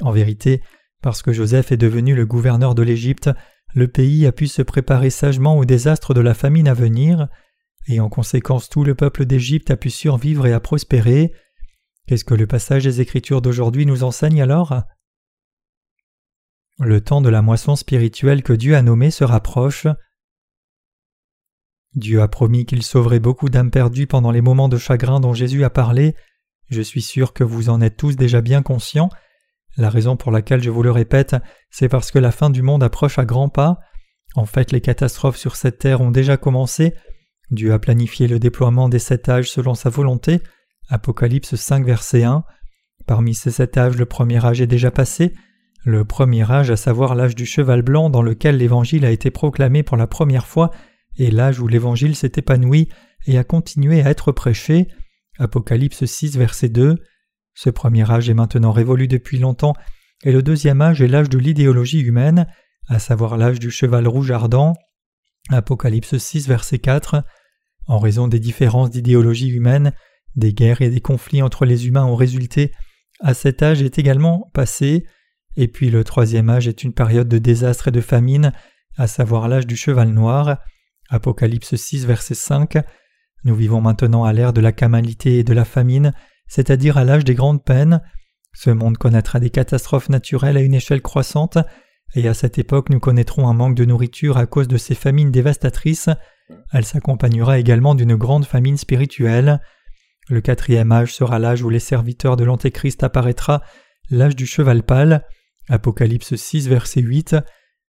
En 0.02 0.10
vérité, 0.10 0.62
parce 1.02 1.22
que 1.22 1.32
Joseph 1.32 1.72
est 1.72 1.76
devenu 1.76 2.14
le 2.14 2.26
gouverneur 2.26 2.74
de 2.74 2.82
l'Égypte, 2.82 3.30
le 3.74 3.88
pays 3.88 4.24
a 4.26 4.32
pu 4.32 4.46
se 4.46 4.62
préparer 4.62 5.10
sagement 5.10 5.58
au 5.58 5.64
désastre 5.64 6.14
de 6.14 6.20
la 6.20 6.34
famine 6.34 6.68
à 6.68 6.74
venir, 6.74 7.28
et 7.88 8.00
en 8.00 8.08
conséquence 8.08 8.68
tout 8.68 8.84
le 8.84 8.94
peuple 8.94 9.26
d'Égypte 9.26 9.70
a 9.70 9.76
pu 9.76 9.90
survivre 9.90 10.46
et 10.46 10.52
à 10.52 10.60
prospérer. 10.60 11.32
Qu'est-ce 12.06 12.24
que 12.24 12.34
le 12.34 12.46
passage 12.46 12.84
des 12.84 13.00
Écritures 13.00 13.42
d'aujourd'hui 13.42 13.84
nous 13.84 14.04
enseigne 14.04 14.40
alors? 14.40 14.84
Le 16.78 17.00
temps 17.00 17.20
de 17.20 17.28
la 17.28 17.42
moisson 17.42 17.76
spirituelle 17.76 18.42
que 18.42 18.52
Dieu 18.52 18.76
a 18.76 18.82
nommé 18.82 19.10
se 19.10 19.24
rapproche. 19.24 19.86
Dieu 21.94 22.20
a 22.20 22.28
promis 22.28 22.66
qu'il 22.66 22.82
sauverait 22.82 23.20
beaucoup 23.20 23.48
d'âmes 23.48 23.70
perdues 23.70 24.06
pendant 24.06 24.30
les 24.30 24.40
moments 24.40 24.68
de 24.68 24.78
chagrin 24.78 25.20
dont 25.20 25.34
Jésus 25.34 25.64
a 25.64 25.70
parlé. 25.70 26.14
Je 26.68 26.80
suis 26.80 27.02
sûr 27.02 27.32
que 27.32 27.44
vous 27.44 27.68
en 27.68 27.80
êtes 27.80 27.96
tous 27.96 28.16
déjà 28.16 28.40
bien 28.40 28.62
conscients. 28.62 29.10
La 29.76 29.90
raison 29.90 30.16
pour 30.16 30.30
laquelle 30.30 30.62
je 30.62 30.70
vous 30.70 30.82
le 30.82 30.90
répète, 30.90 31.36
c'est 31.70 31.88
parce 31.88 32.10
que 32.10 32.18
la 32.18 32.30
fin 32.30 32.50
du 32.50 32.62
monde 32.62 32.82
approche 32.82 33.18
à 33.18 33.24
grands 33.24 33.48
pas. 33.48 33.78
En 34.36 34.46
fait, 34.46 34.72
les 34.72 34.80
catastrophes 34.80 35.36
sur 35.36 35.56
cette 35.56 35.78
terre 35.78 36.00
ont 36.00 36.10
déjà 36.10 36.36
commencé. 36.36 36.94
Dieu 37.50 37.72
a 37.72 37.78
planifié 37.78 38.28
le 38.28 38.38
déploiement 38.38 38.88
des 38.88 38.98
sept 38.98 39.28
âges 39.28 39.50
selon 39.50 39.74
sa 39.74 39.90
volonté. 39.90 40.40
Apocalypse 40.88 41.54
5, 41.54 41.84
verset 41.84 42.24
1. 42.24 42.44
Parmi 43.06 43.34
ces 43.34 43.50
sept 43.50 43.76
âges, 43.76 43.96
le 43.96 44.06
premier 44.06 44.44
âge 44.44 44.60
est 44.60 44.66
déjà 44.66 44.90
passé. 44.90 45.34
Le 45.84 46.04
premier 46.04 46.50
âge, 46.50 46.70
à 46.70 46.76
savoir 46.76 47.14
l'âge 47.14 47.34
du 47.34 47.44
cheval 47.44 47.82
blanc 47.82 48.10
dans 48.10 48.22
lequel 48.22 48.56
l'Évangile 48.56 49.04
a 49.04 49.10
été 49.10 49.30
proclamé 49.30 49.82
pour 49.82 49.96
la 49.96 50.06
première 50.06 50.46
fois, 50.46 50.70
et 51.16 51.30
l'âge 51.30 51.60
où 51.60 51.68
l'Évangile 51.68 52.16
s'est 52.16 52.32
épanoui 52.36 52.88
et 53.26 53.38
a 53.38 53.44
continué 53.44 54.02
à 54.02 54.10
être 54.10 54.32
prêché. 54.32 54.88
Apocalypse 55.38 56.04
6, 56.04 56.38
verset 56.38 56.70
2. 56.70 56.96
Ce 57.54 57.70
premier 57.70 58.10
âge 58.10 58.28
est 58.28 58.34
maintenant 58.34 58.72
révolu 58.72 59.08
depuis 59.08 59.38
longtemps, 59.38 59.74
et 60.24 60.32
le 60.32 60.42
deuxième 60.42 60.80
âge 60.80 61.00
est 61.00 61.08
l'âge 61.08 61.28
de 61.28 61.38
l'idéologie 61.38 62.00
humaine, 62.00 62.46
à 62.88 62.98
savoir 62.98 63.36
l'âge 63.36 63.58
du 63.58 63.70
cheval 63.70 64.06
rouge 64.08 64.30
ardent. 64.30 64.74
Apocalypse 65.50 66.16
6, 66.16 66.48
verset 66.48 66.78
4. 66.78 67.24
En 67.86 67.98
raison 67.98 68.28
des 68.28 68.40
différences 68.40 68.90
d'idéologie 68.90 69.48
humaine, 69.48 69.92
des 70.36 70.52
guerres 70.52 70.82
et 70.82 70.90
des 70.90 71.00
conflits 71.00 71.42
entre 71.42 71.64
les 71.64 71.86
humains 71.86 72.04
ont 72.04 72.16
résulté. 72.16 72.72
À 73.20 73.34
cet 73.34 73.62
âge 73.62 73.82
est 73.82 73.98
également 73.98 74.50
passé. 74.54 75.06
Et 75.56 75.68
puis 75.68 75.90
le 75.90 76.02
troisième 76.02 76.50
âge 76.50 76.66
est 76.66 76.82
une 76.82 76.92
période 76.92 77.28
de 77.28 77.38
désastre 77.38 77.88
et 77.88 77.92
de 77.92 78.00
famine, 78.00 78.52
à 78.96 79.06
savoir 79.06 79.48
l'âge 79.48 79.66
du 79.66 79.76
cheval 79.76 80.08
noir. 80.08 80.58
Apocalypse 81.10 81.76
6, 81.76 82.06
verset 82.06 82.34
5. 82.34 82.78
Nous 83.44 83.54
vivons 83.54 83.80
maintenant 83.80 84.24
à 84.24 84.32
l'ère 84.32 84.52
de 84.52 84.60
la 84.60 84.72
camalité 84.72 85.38
et 85.38 85.44
de 85.44 85.52
la 85.52 85.64
famine, 85.64 86.12
c'est-à-dire 86.46 86.96
à, 86.98 87.04
l'âge 87.04 87.24
des 87.24 87.34
grandes 87.34 87.64
peines. 87.64 88.00
Ce 88.52 88.70
monde 88.70 88.98
connaîtra 88.98 89.40
des 89.40 89.50
catastrophes 89.50 90.08
naturelles 90.08 90.56
à 90.56 90.60
une 90.60 90.74
échelle 90.74 91.02
croissante, 91.02 91.58
et 92.14 92.28
à 92.28 92.34
cette 92.34 92.58
époque 92.58 92.90
nous 92.90 93.00
connaîtrons 93.00 93.48
un 93.48 93.54
manque 93.54 93.74
de 93.74 93.84
nourriture 93.84 94.38
à 94.38 94.46
cause 94.46 94.68
de 94.68 94.76
ces 94.76 94.94
famines 94.94 95.32
dévastatrices. 95.32 96.10
Elle 96.72 96.84
s'accompagnera 96.84 97.58
également 97.58 97.94
d'une 97.94 98.14
grande 98.14 98.44
famine 98.44 98.76
spirituelle. 98.76 99.60
Le 100.28 100.40
quatrième 100.40 100.92
âge 100.92 101.12
sera 101.14 101.38
l'âge 101.38 101.62
où 101.62 101.70
les 101.70 101.80
serviteurs 101.80 102.36
de 102.36 102.44
l'Antéchrist 102.44 103.02
apparaîtra, 103.02 103.62
l'âge 104.10 104.36
du 104.36 104.46
cheval 104.46 104.82
pâle. 104.82 105.24
Apocalypse 105.68 106.36
6, 106.36 106.68
verset 106.68 107.00
8. 107.00 107.36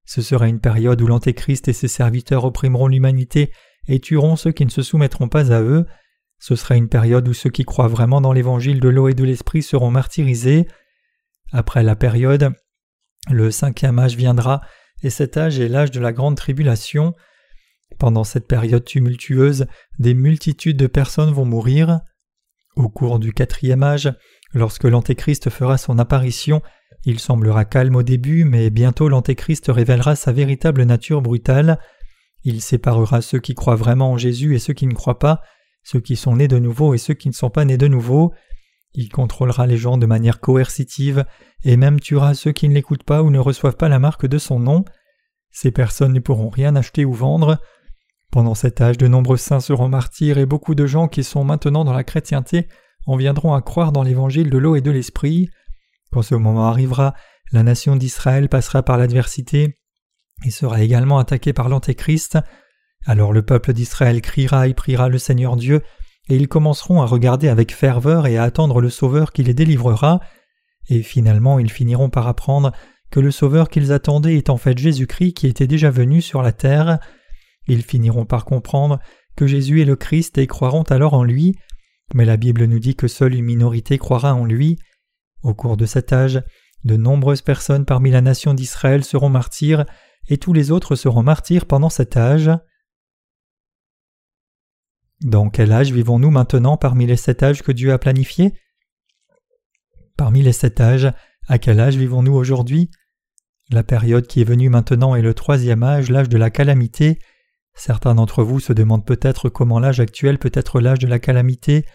Ce 0.06 0.22
sera 0.22 0.48
une 0.48 0.60
période 0.60 1.02
où 1.02 1.08
l'Antéchrist 1.08 1.68
et 1.68 1.74
ses 1.74 1.88
serviteurs 1.88 2.46
opprimeront 2.46 2.88
l'humanité 2.88 3.52
et 3.88 4.00
tueront 4.00 4.36
ceux 4.36 4.52
qui 4.52 4.66
ne 4.66 4.72
se 4.72 4.82
soumettront 4.82 5.28
pas 5.28 5.52
à 5.52 5.62
eux. 5.62 5.86
Ce 6.48 6.56
sera 6.56 6.76
une 6.76 6.90
période 6.90 7.28
où 7.28 7.34
ceux 7.34 7.50
qui 7.50 7.64
croient 7.66 7.88
vraiment 7.88 8.22
dans 8.22 8.32
l'évangile 8.32 8.80
de 8.80 8.88
l'eau 8.88 9.08
et 9.08 9.16
de 9.16 9.24
l'esprit 9.24 9.64
seront 9.64 9.90
martyrisés. 9.90 10.68
Après 11.52 11.82
la 11.82 11.96
période, 11.96 12.54
le 13.32 13.50
cinquième 13.50 13.98
âge 13.98 14.16
viendra, 14.16 14.62
et 15.02 15.10
cet 15.10 15.38
âge 15.38 15.60
est 15.60 15.68
l'âge 15.68 15.90
de 15.90 16.00
la 16.00 16.14
grande 16.14 16.38
tribulation. 16.38 17.16
Pendant 17.98 18.24
cette 18.24 18.48
période 18.48 18.86
tumultueuse, 18.86 19.66
des 19.98 20.14
multitudes 20.14 20.78
de 20.78 20.86
personnes 20.86 21.32
vont 21.32 21.46
mourir. 21.46 22.02
Au 22.76 22.90
cours 22.90 23.18
du 23.18 23.34
quatrième 23.34 23.82
âge, 23.82 24.14
lorsque 24.54 24.84
l'Antéchrist 24.84 25.50
fera 25.50 25.80
son 25.80 25.98
apparition, 25.98 26.62
il 27.06 27.20
semblera 27.20 27.66
calme 27.66 27.96
au 27.96 28.04
début, 28.04 28.44
mais 28.44 28.70
bientôt 28.70 29.10
l'Antéchrist 29.10 29.66
révélera 29.70 30.16
sa 30.16 30.32
véritable 30.32 30.84
nature 30.84 31.24
brutale. 31.24 31.80
Il 32.44 32.62
séparera 32.62 33.24
ceux 33.24 33.40
qui 33.40 33.56
croient 33.56 33.76
vraiment 33.76 34.12
en 34.12 34.18
Jésus 34.20 34.54
et 34.54 34.60
ceux 34.60 34.74
qui 34.74 34.86
ne 34.86 34.94
croient 34.94 35.18
pas, 35.18 35.42
ceux 35.86 36.02
qui 36.02 36.18
sont 36.18 36.36
nés 36.36 36.50
de 36.50 36.60
nouveau 36.60 36.94
et 36.94 36.98
ceux 36.98 37.14
qui 37.14 37.30
ne 37.30 37.34
sont 37.34 37.52
pas 37.52 37.64
nés 37.64 37.78
de 37.78 37.88
nouveau. 37.88 38.34
Il 38.94 39.10
contrôlera 39.10 39.68
les 39.68 39.78
gens 39.78 39.98
de 39.98 40.06
manière 40.06 40.42
coercitive 40.42 41.26
et 41.64 41.78
même 41.78 42.00
tuera 42.00 42.34
ceux 42.34 42.52
qui 42.52 42.68
ne 42.68 42.74
l'écoutent 42.74 43.04
pas 43.04 43.22
ou 43.22 43.30
ne 43.30 43.40
reçoivent 43.40 43.78
pas 43.78 43.88
la 43.88 44.00
marque 44.00 44.26
de 44.26 44.40
son 44.40 44.60
nom. 44.60 44.84
Ces 45.52 45.72
personnes 45.72 46.14
ne 46.14 46.20
pourront 46.20 46.50
rien 46.50 46.76
acheter 46.76 47.06
ou 47.06 47.14
vendre. 47.14 47.60
Pendant 48.32 48.56
cet 48.56 48.82
âge, 48.82 48.98
de 48.98 49.08
nombreux 49.08 49.38
saints 49.38 49.60
seront 49.60 49.88
martyrs 49.88 50.40
et 50.40 50.48
beaucoup 50.48 50.76
de 50.76 50.88
gens 50.88 51.08
qui 51.08 51.24
sont 51.24 51.44
maintenant 51.44 51.86
dans 51.86 51.94
la 51.94 52.04
chrétienté 52.04 52.68
en 53.06 53.16
viendront 53.16 53.54
à 53.54 53.62
croire 53.62 53.92
dans 53.92 54.04
l'évangile 54.04 54.50
de 54.50 54.58
l'eau 54.58 54.76
et 54.76 54.82
de 54.82 54.92
l'esprit. 54.92 55.50
Quand 56.12 56.24
ce 56.24 56.34
moment 56.34 56.68
arrivera, 56.68 57.14
la 57.52 57.62
nation 57.62 57.96
d'Israël 57.96 58.50
passera 58.50 58.82
par 58.82 58.98
l'adversité 58.98 59.78
et 60.44 60.50
sera 60.50 60.82
également 60.82 61.20
attaquée 61.20 61.54
par 61.54 61.70
l'Antéchrist. 61.70 62.40
Alors 63.06 63.34
le 63.34 63.44
peuple 63.44 63.74
d'Israël 63.74 64.22
criera 64.22 64.68
et 64.68 64.74
priera 64.74 65.10
le 65.10 65.18
Seigneur 65.18 65.56
Dieu, 65.56 65.82
et 66.28 66.36
ils 66.36 66.48
commenceront 66.48 67.02
à 67.02 67.06
regarder 67.06 67.48
avec 67.48 67.74
ferveur 67.74 68.26
et 68.26 68.38
à 68.38 68.44
attendre 68.44 68.82
le 68.82 68.90
Sauveur 68.90 69.32
qui 69.32 69.44
les 69.44 69.54
délivrera, 69.54 70.20
et 70.90 71.04
finalement 71.04 71.60
ils 71.60 71.72
finiront 71.72 72.10
par 72.10 72.28
apprendre 72.28 72.72
que 73.12 73.20
le 73.20 73.32
Sauveur 73.32 73.70
qu'ils 73.70 73.92
attendaient 73.92 74.36
est 74.36 74.50
en 74.50 74.58
fait 74.58 74.78
Jésus-Christ 74.78 75.34
qui 75.34 75.48
était 75.48 75.68
déjà 75.68 75.92
venu 75.92 76.22
sur 76.22 76.42
la 76.42 76.52
terre. 76.52 77.00
Ils 77.68 77.84
finiront 77.84 78.26
par 78.26 78.44
comprendre 78.44 79.00
que 79.36 79.48
Jésus 79.48 79.82
est 79.82 79.86
le 79.86 79.96
Christ 79.96 80.38
et 80.38 80.48
croiront 80.48 80.84
alors 80.84 81.14
en 81.14 81.24
lui, 81.24 81.56
mais 82.14 82.26
la 82.26 82.38
Bible 82.38 82.66
nous 82.66 82.80
dit 82.80 82.96
que 82.96 83.08
seule 83.08 83.36
une 83.36 83.46
minorité 83.46 83.98
croira 83.98 84.34
en 84.34 84.46
lui. 84.46 84.78
Au 85.44 85.54
cours 85.54 85.78
de 85.78 85.86
cet 85.86 86.12
âge, 86.12 86.42
de 86.84 86.98
nombreuses 86.98 87.42
personnes 87.42 87.86
parmi 87.86 88.12
la 88.12 88.22
nation 88.22 88.54
d'Israël 88.54 89.04
seront 89.04 89.30
martyrs, 89.30 89.86
et 90.28 90.38
tous 90.38 90.54
les 90.54 90.72
autres 90.72 90.96
seront 90.96 91.24
martyrs 91.24 91.66
pendant 91.66 91.90
cet 91.90 92.18
âge. 92.18 92.50
Dans 95.24 95.50
quel 95.50 95.72
âge 95.72 95.92
vivons-nous 95.92 96.30
maintenant 96.30 96.78
parmi 96.78 97.06
les 97.06 97.16
sept 97.16 97.42
âges 97.42 97.64
que 97.64 97.72
Dieu 97.72 97.94
a 97.94 97.98
planifiés? 97.98 98.54
Parmi 100.18 100.42
les 100.42 100.52
sept 100.52 100.80
âges, 100.82 101.12
à 101.48 101.58
quel 101.58 101.80
âge 101.80 101.96
vivons-nous 101.96 102.34
aujourd'hui? 102.34 102.90
La 103.72 103.84
période 103.84 104.28
qui 104.28 104.42
est 104.42 104.46
venue 104.46 104.70
maintenant 104.70 105.16
est 105.16 105.22
le 105.22 105.34
troisième 105.34 105.84
âge, 105.84 106.10
l'âge 106.10 106.30
de 106.30 106.38
la 106.38 106.50
calamité. 106.50 107.20
Certains 107.74 108.16
d'entre 108.16 108.44
vous 108.44 108.60
se 108.60 108.74
demandent 108.74 109.06
peut-être 109.06 109.50
comment 109.50 109.80
l'âge 109.80 110.00
actuel 110.00 110.38
peut 110.38 110.52
être 110.54 110.80
l'âge 110.80 111.00
de 111.00 111.08
la 111.08 111.20
calamité. 111.20 111.86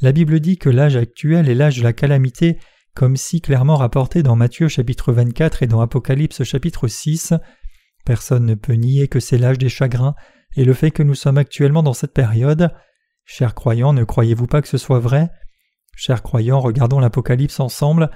La 0.00 0.12
Bible 0.12 0.40
dit 0.40 0.58
que 0.58 0.68
l'âge 0.68 0.96
actuel 0.96 1.48
est 1.48 1.54
l'âge 1.54 1.78
de 1.78 1.82
la 1.82 1.92
calamité, 1.92 2.58
comme 2.94 3.16
si 3.16 3.40
clairement 3.40 3.76
rapporté 3.76 4.22
dans 4.22 4.36
Matthieu 4.36 4.68
chapitre 4.68 5.12
24 5.12 5.62
et 5.62 5.66
dans 5.66 5.80
Apocalypse 5.80 6.42
chapitre 6.44 6.88
6. 6.88 7.34
Personne 8.04 8.44
ne 8.44 8.54
peut 8.54 8.74
nier 8.74 9.08
que 9.08 9.20
c'est 9.20 9.38
l'âge 9.38 9.58
des 9.58 9.68
chagrins 9.68 10.14
et 10.56 10.64
le 10.64 10.74
fait 10.74 10.90
que 10.90 11.02
nous 11.02 11.14
sommes 11.14 11.38
actuellement 11.38 11.82
dans 11.82 11.94
cette 11.94 12.12
période. 12.12 12.70
Chers 13.24 13.54
croyants, 13.54 13.92
ne 13.92 14.04
croyez-vous 14.04 14.46
pas 14.46 14.62
que 14.62 14.68
ce 14.68 14.78
soit 14.78 14.98
vrai? 14.98 15.30
Chers 15.96 16.22
croyants, 16.22 16.60
regardons 16.60 17.00
l'Apocalypse 17.00 17.60
ensemble. 17.60 18.10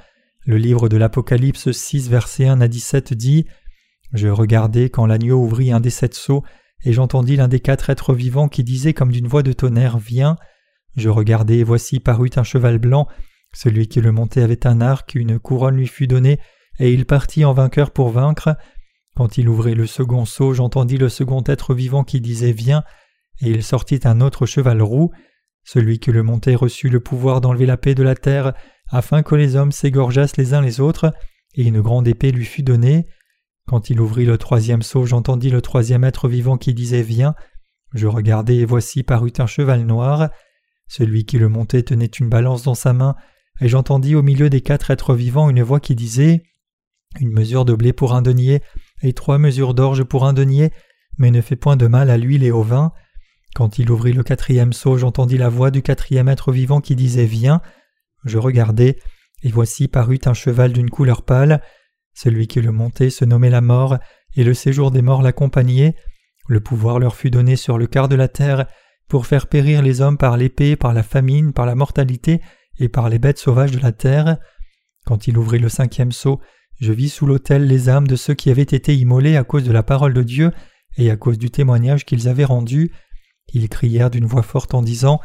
Le 0.44 0.56
livre 0.56 0.88
de 0.88 0.96
l'Apocalypse 0.96 1.70
6, 1.70 2.08
verset 2.08 2.46
1 2.46 2.60
à 2.60 2.68
17 2.68 3.14
dit 3.14 3.46
Je 4.12 4.28
regardai 4.28 4.90
quand 4.90 5.06
l'agneau 5.06 5.38
ouvrit 5.38 5.72
un 5.72 5.80
des 5.80 5.90
sept 5.90 6.14
sceaux, 6.14 6.44
et 6.84 6.92
j'entendis 6.92 7.36
l'un 7.36 7.48
des 7.48 7.60
quatre 7.60 7.90
êtres 7.90 8.14
vivants 8.14 8.48
qui 8.48 8.64
disait 8.64 8.94
comme 8.94 9.12
d'une 9.12 9.26
voix 9.26 9.42
de 9.42 9.52
tonnerre 9.52 9.98
Viens. 9.98 10.36
Je 10.96 11.08
regardai, 11.08 11.58
et 11.58 11.64
voici 11.64 12.00
parut 12.00 12.30
un 12.36 12.44
cheval 12.44 12.78
blanc. 12.78 13.08
Celui 13.52 13.88
qui 13.88 14.00
le 14.00 14.12
montait 14.12 14.42
avait 14.42 14.66
un 14.66 14.80
arc, 14.80 15.14
une 15.14 15.38
couronne 15.38 15.76
lui 15.76 15.86
fut 15.86 16.06
donnée, 16.06 16.38
et 16.78 16.92
il 16.92 17.06
partit 17.06 17.44
en 17.44 17.52
vainqueur 17.52 17.90
pour 17.90 18.10
vaincre. 18.10 18.56
Quand 19.18 19.36
il 19.36 19.48
ouvrit 19.48 19.74
le 19.74 19.88
second 19.88 20.24
sceau, 20.24 20.54
j'entendis 20.54 20.96
le 20.96 21.08
second 21.08 21.42
être 21.44 21.74
vivant 21.74 22.04
qui 22.04 22.20
disait 22.20 22.52
Viens, 22.52 22.84
et 23.40 23.50
il 23.50 23.64
sortit 23.64 23.98
un 24.04 24.20
autre 24.20 24.46
cheval 24.46 24.80
roux. 24.80 25.10
Celui 25.64 25.98
qui 25.98 26.12
le 26.12 26.22
montait 26.22 26.54
reçut 26.54 26.88
le 26.88 27.00
pouvoir 27.00 27.40
d'enlever 27.40 27.66
la 27.66 27.76
paix 27.76 27.96
de 27.96 28.04
la 28.04 28.14
terre, 28.14 28.52
afin 28.88 29.24
que 29.24 29.34
les 29.34 29.56
hommes 29.56 29.72
s'égorgeassent 29.72 30.36
les 30.36 30.54
uns 30.54 30.60
les 30.60 30.78
autres, 30.78 31.12
et 31.56 31.64
une 31.64 31.80
grande 31.80 32.06
épée 32.06 32.30
lui 32.30 32.44
fut 32.44 32.62
donnée. 32.62 33.08
Quand 33.66 33.90
il 33.90 34.00
ouvrit 34.00 34.24
le 34.24 34.38
troisième 34.38 34.82
sceau, 34.82 35.04
j'entendis 35.04 35.50
le 35.50 35.62
troisième 35.62 36.04
être 36.04 36.28
vivant 36.28 36.56
qui 36.56 36.72
disait 36.72 37.02
Viens. 37.02 37.34
Je 37.94 38.06
regardai, 38.06 38.58
et 38.58 38.64
voici 38.66 39.02
parut 39.02 39.32
un 39.38 39.48
cheval 39.48 39.84
noir. 39.84 40.30
Celui 40.86 41.24
qui 41.24 41.38
le 41.38 41.48
montait 41.48 41.82
tenait 41.82 42.06
une 42.06 42.28
balance 42.28 42.62
dans 42.62 42.76
sa 42.76 42.92
main, 42.92 43.16
et 43.60 43.68
j'entendis 43.68 44.14
au 44.14 44.22
milieu 44.22 44.48
des 44.48 44.60
quatre 44.60 44.92
êtres 44.92 45.16
vivants 45.16 45.50
une 45.50 45.64
voix 45.64 45.80
qui 45.80 45.96
disait 45.96 46.44
Une 47.18 47.32
mesure 47.32 47.64
de 47.64 47.74
blé 47.74 47.92
pour 47.92 48.14
un 48.14 48.22
denier, 48.22 48.62
et 49.02 49.12
trois 49.12 49.38
mesures 49.38 49.74
d'orge 49.74 50.04
pour 50.04 50.26
un 50.26 50.32
denier, 50.32 50.70
mais 51.18 51.30
ne 51.30 51.40
fait 51.40 51.56
point 51.56 51.76
de 51.76 51.86
mal 51.86 52.10
à 52.10 52.16
l'huile 52.16 52.44
et 52.44 52.50
au 52.50 52.62
vin. 52.62 52.92
Quand 53.54 53.78
il 53.78 53.90
ouvrit 53.90 54.12
le 54.12 54.22
quatrième 54.22 54.72
seau, 54.72 54.98
j'entendis 54.98 55.38
la 55.38 55.48
voix 55.48 55.70
du 55.70 55.82
quatrième 55.82 56.28
être 56.28 56.52
vivant 56.52 56.80
qui 56.80 56.96
disait 56.96 57.24
Viens. 57.24 57.60
Je 58.24 58.38
regardai, 58.38 58.98
et 59.42 59.50
voici 59.50 59.88
parut 59.88 60.20
un 60.26 60.34
cheval 60.34 60.72
d'une 60.72 60.90
couleur 60.90 61.22
pâle. 61.22 61.62
Celui 62.14 62.46
qui 62.46 62.60
le 62.60 62.72
montait 62.72 63.10
se 63.10 63.24
nommait 63.24 63.50
la 63.50 63.60
mort, 63.60 63.98
et 64.36 64.44
le 64.44 64.54
séjour 64.54 64.90
des 64.90 65.02
morts 65.02 65.22
l'accompagnait. 65.22 65.94
Le 66.48 66.60
pouvoir 66.60 66.98
leur 66.98 67.14
fut 67.16 67.30
donné 67.30 67.56
sur 67.56 67.78
le 67.78 67.86
quart 67.86 68.08
de 68.08 68.16
la 68.16 68.28
terre, 68.28 68.66
pour 69.08 69.26
faire 69.26 69.46
périr 69.46 69.82
les 69.82 70.00
hommes 70.00 70.18
par 70.18 70.36
l'épée, 70.36 70.76
par 70.76 70.92
la 70.92 71.02
famine, 71.02 71.52
par 71.52 71.66
la 71.66 71.74
mortalité, 71.74 72.40
et 72.78 72.88
par 72.88 73.08
les 73.08 73.18
bêtes 73.18 73.38
sauvages 73.38 73.72
de 73.72 73.80
la 73.80 73.92
terre. 73.92 74.38
Quand 75.06 75.26
il 75.26 75.38
ouvrit 75.38 75.58
le 75.58 75.68
cinquième 75.68 76.12
seau, 76.12 76.40
je 76.80 76.92
vis 76.92 77.08
sous 77.08 77.26
l'autel 77.26 77.66
les 77.66 77.88
âmes 77.88 78.06
de 78.06 78.16
ceux 78.16 78.34
qui 78.34 78.50
avaient 78.50 78.62
été 78.62 78.94
immolés 78.94 79.36
à 79.36 79.44
cause 79.44 79.64
de 79.64 79.72
la 79.72 79.82
parole 79.82 80.14
de 80.14 80.22
Dieu 80.22 80.52
et 80.96 81.10
à 81.10 81.16
cause 81.16 81.38
du 81.38 81.50
témoignage 81.50 82.04
qu'ils 82.04 82.28
avaient 82.28 82.44
rendu. 82.44 82.92
Ils 83.52 83.68
crièrent 83.68 84.10
d'une 84.10 84.26
voix 84.26 84.42
forte 84.42 84.74
en 84.74 84.82
disant 84.82 85.20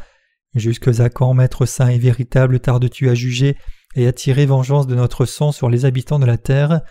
Jusque 0.55 0.87
à 0.99 1.09
quand, 1.09 1.33
Maître 1.33 1.65
saint 1.65 1.89
et 1.89 1.97
véritable, 1.97 2.59
tardes-tu 2.59 3.09
à 3.09 3.15
juger 3.15 3.57
et 3.95 4.07
à 4.07 4.13
tirer 4.13 4.45
vengeance 4.45 4.87
de 4.87 4.95
notre 4.95 5.25
sang 5.25 5.51
sur 5.51 5.69
les 5.69 5.85
habitants 5.85 6.19
de 6.19 6.25
la 6.25 6.37
terre? 6.37 6.81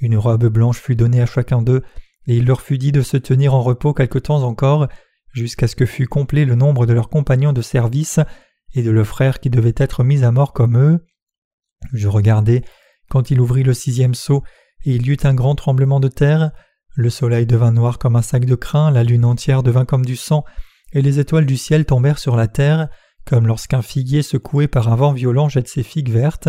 Une 0.00 0.16
robe 0.16 0.46
blanche 0.46 0.80
fut 0.80 0.96
donnée 0.96 1.20
à 1.20 1.26
chacun 1.26 1.62
d'eux, 1.62 1.82
et 2.26 2.36
il 2.36 2.46
leur 2.46 2.60
fut 2.60 2.78
dit 2.78 2.92
de 2.92 3.02
se 3.02 3.16
tenir 3.16 3.54
en 3.54 3.62
repos 3.62 3.92
quelque 3.92 4.18
temps 4.18 4.42
encore, 4.42 4.88
jusqu'à 5.32 5.66
ce 5.66 5.76
que 5.76 5.86
fût 5.86 6.06
complet 6.06 6.44
le 6.44 6.54
nombre 6.54 6.86
de 6.86 6.92
leurs 6.92 7.08
compagnons 7.08 7.52
de 7.52 7.62
service 7.62 8.20
et 8.74 8.82
de 8.82 8.90
leurs 8.90 9.06
frères 9.06 9.40
qui 9.40 9.50
devaient 9.50 9.74
être 9.76 10.04
mis 10.04 10.22
à 10.22 10.30
mort 10.30 10.52
comme 10.52 10.78
eux. 10.78 11.04
Je 11.92 12.06
regardai 12.06 12.62
quand 13.12 13.30
il 13.30 13.42
ouvrit 13.42 13.62
le 13.62 13.74
sixième 13.74 14.14
seau, 14.14 14.42
et 14.86 14.94
il 14.94 15.06
y 15.06 15.10
eut 15.10 15.18
un 15.24 15.34
grand 15.34 15.54
tremblement 15.54 16.00
de 16.00 16.08
terre, 16.08 16.50
le 16.94 17.10
soleil 17.10 17.44
devint 17.44 17.70
noir 17.70 17.98
comme 17.98 18.16
un 18.16 18.22
sac 18.22 18.46
de 18.46 18.54
crin, 18.54 18.90
la 18.90 19.04
lune 19.04 19.26
entière 19.26 19.62
devint 19.62 19.84
comme 19.84 20.06
du 20.06 20.16
sang, 20.16 20.46
et 20.94 21.02
les 21.02 21.20
étoiles 21.20 21.44
du 21.44 21.58
ciel 21.58 21.84
tombèrent 21.84 22.18
sur 22.18 22.36
la 22.36 22.48
terre, 22.48 22.88
comme 23.26 23.46
lorsqu'un 23.46 23.82
figuier 23.82 24.22
secoué 24.22 24.66
par 24.66 24.90
un 24.90 24.96
vent 24.96 25.12
violent 25.12 25.50
jette 25.50 25.68
ses 25.68 25.82
figues 25.82 26.08
vertes. 26.08 26.48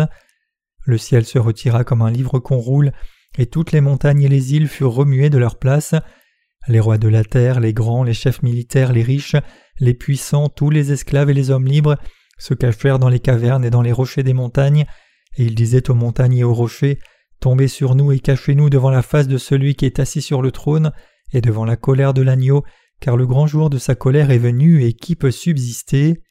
Le 0.86 0.96
ciel 0.96 1.26
se 1.26 1.38
retira 1.38 1.84
comme 1.84 2.00
un 2.00 2.10
livre 2.10 2.38
qu'on 2.38 2.56
roule, 2.56 2.92
et 3.36 3.44
toutes 3.44 3.72
les 3.72 3.82
montagnes 3.82 4.22
et 4.22 4.28
les 4.28 4.54
îles 4.54 4.68
furent 4.68 4.94
remuées 4.94 5.28
de 5.28 5.38
leur 5.38 5.58
place. 5.58 5.94
Les 6.66 6.80
rois 6.80 6.96
de 6.96 7.08
la 7.08 7.24
terre, 7.24 7.60
les 7.60 7.74
grands, 7.74 8.04
les 8.04 8.14
chefs 8.14 8.42
militaires, 8.42 8.94
les 8.94 9.02
riches, 9.02 9.36
les 9.80 9.92
puissants, 9.92 10.48
tous 10.48 10.70
les 10.70 10.92
esclaves 10.92 11.28
et 11.28 11.34
les 11.34 11.50
hommes 11.50 11.66
libres 11.66 11.96
se 12.38 12.54
cachèrent 12.54 12.98
dans 12.98 13.10
les 13.10 13.20
cavernes 13.20 13.66
et 13.66 13.70
dans 13.70 13.82
les 13.82 13.92
rochers 13.92 14.22
des 14.22 14.32
montagnes, 14.32 14.86
et 15.36 15.44
il 15.44 15.54
disait 15.54 15.90
aux 15.90 15.94
montagnes 15.94 16.38
et 16.38 16.44
aux 16.44 16.54
rochers 16.54 16.98
Tombez 17.40 17.68
sur 17.68 17.94
nous 17.94 18.10
et 18.12 18.20
cachez-nous 18.20 18.70
devant 18.70 18.90
la 18.90 19.02
face 19.02 19.28
de 19.28 19.36
celui 19.36 19.74
qui 19.74 19.84
est 19.84 19.98
assis 19.98 20.22
sur 20.22 20.40
le 20.40 20.50
trône, 20.50 20.92
et 21.32 21.40
devant 21.40 21.64
la 21.64 21.76
colère 21.76 22.14
de 22.14 22.22
l'agneau, 22.22 22.64
car 23.00 23.16
le 23.16 23.26
grand 23.26 23.46
jour 23.46 23.68
de 23.68 23.76
sa 23.76 23.94
colère 23.94 24.30
est 24.30 24.38
venu 24.38 24.82
et 24.82 24.94
qui 24.94 25.14
peut 25.16 25.30
subsister? 25.30 26.22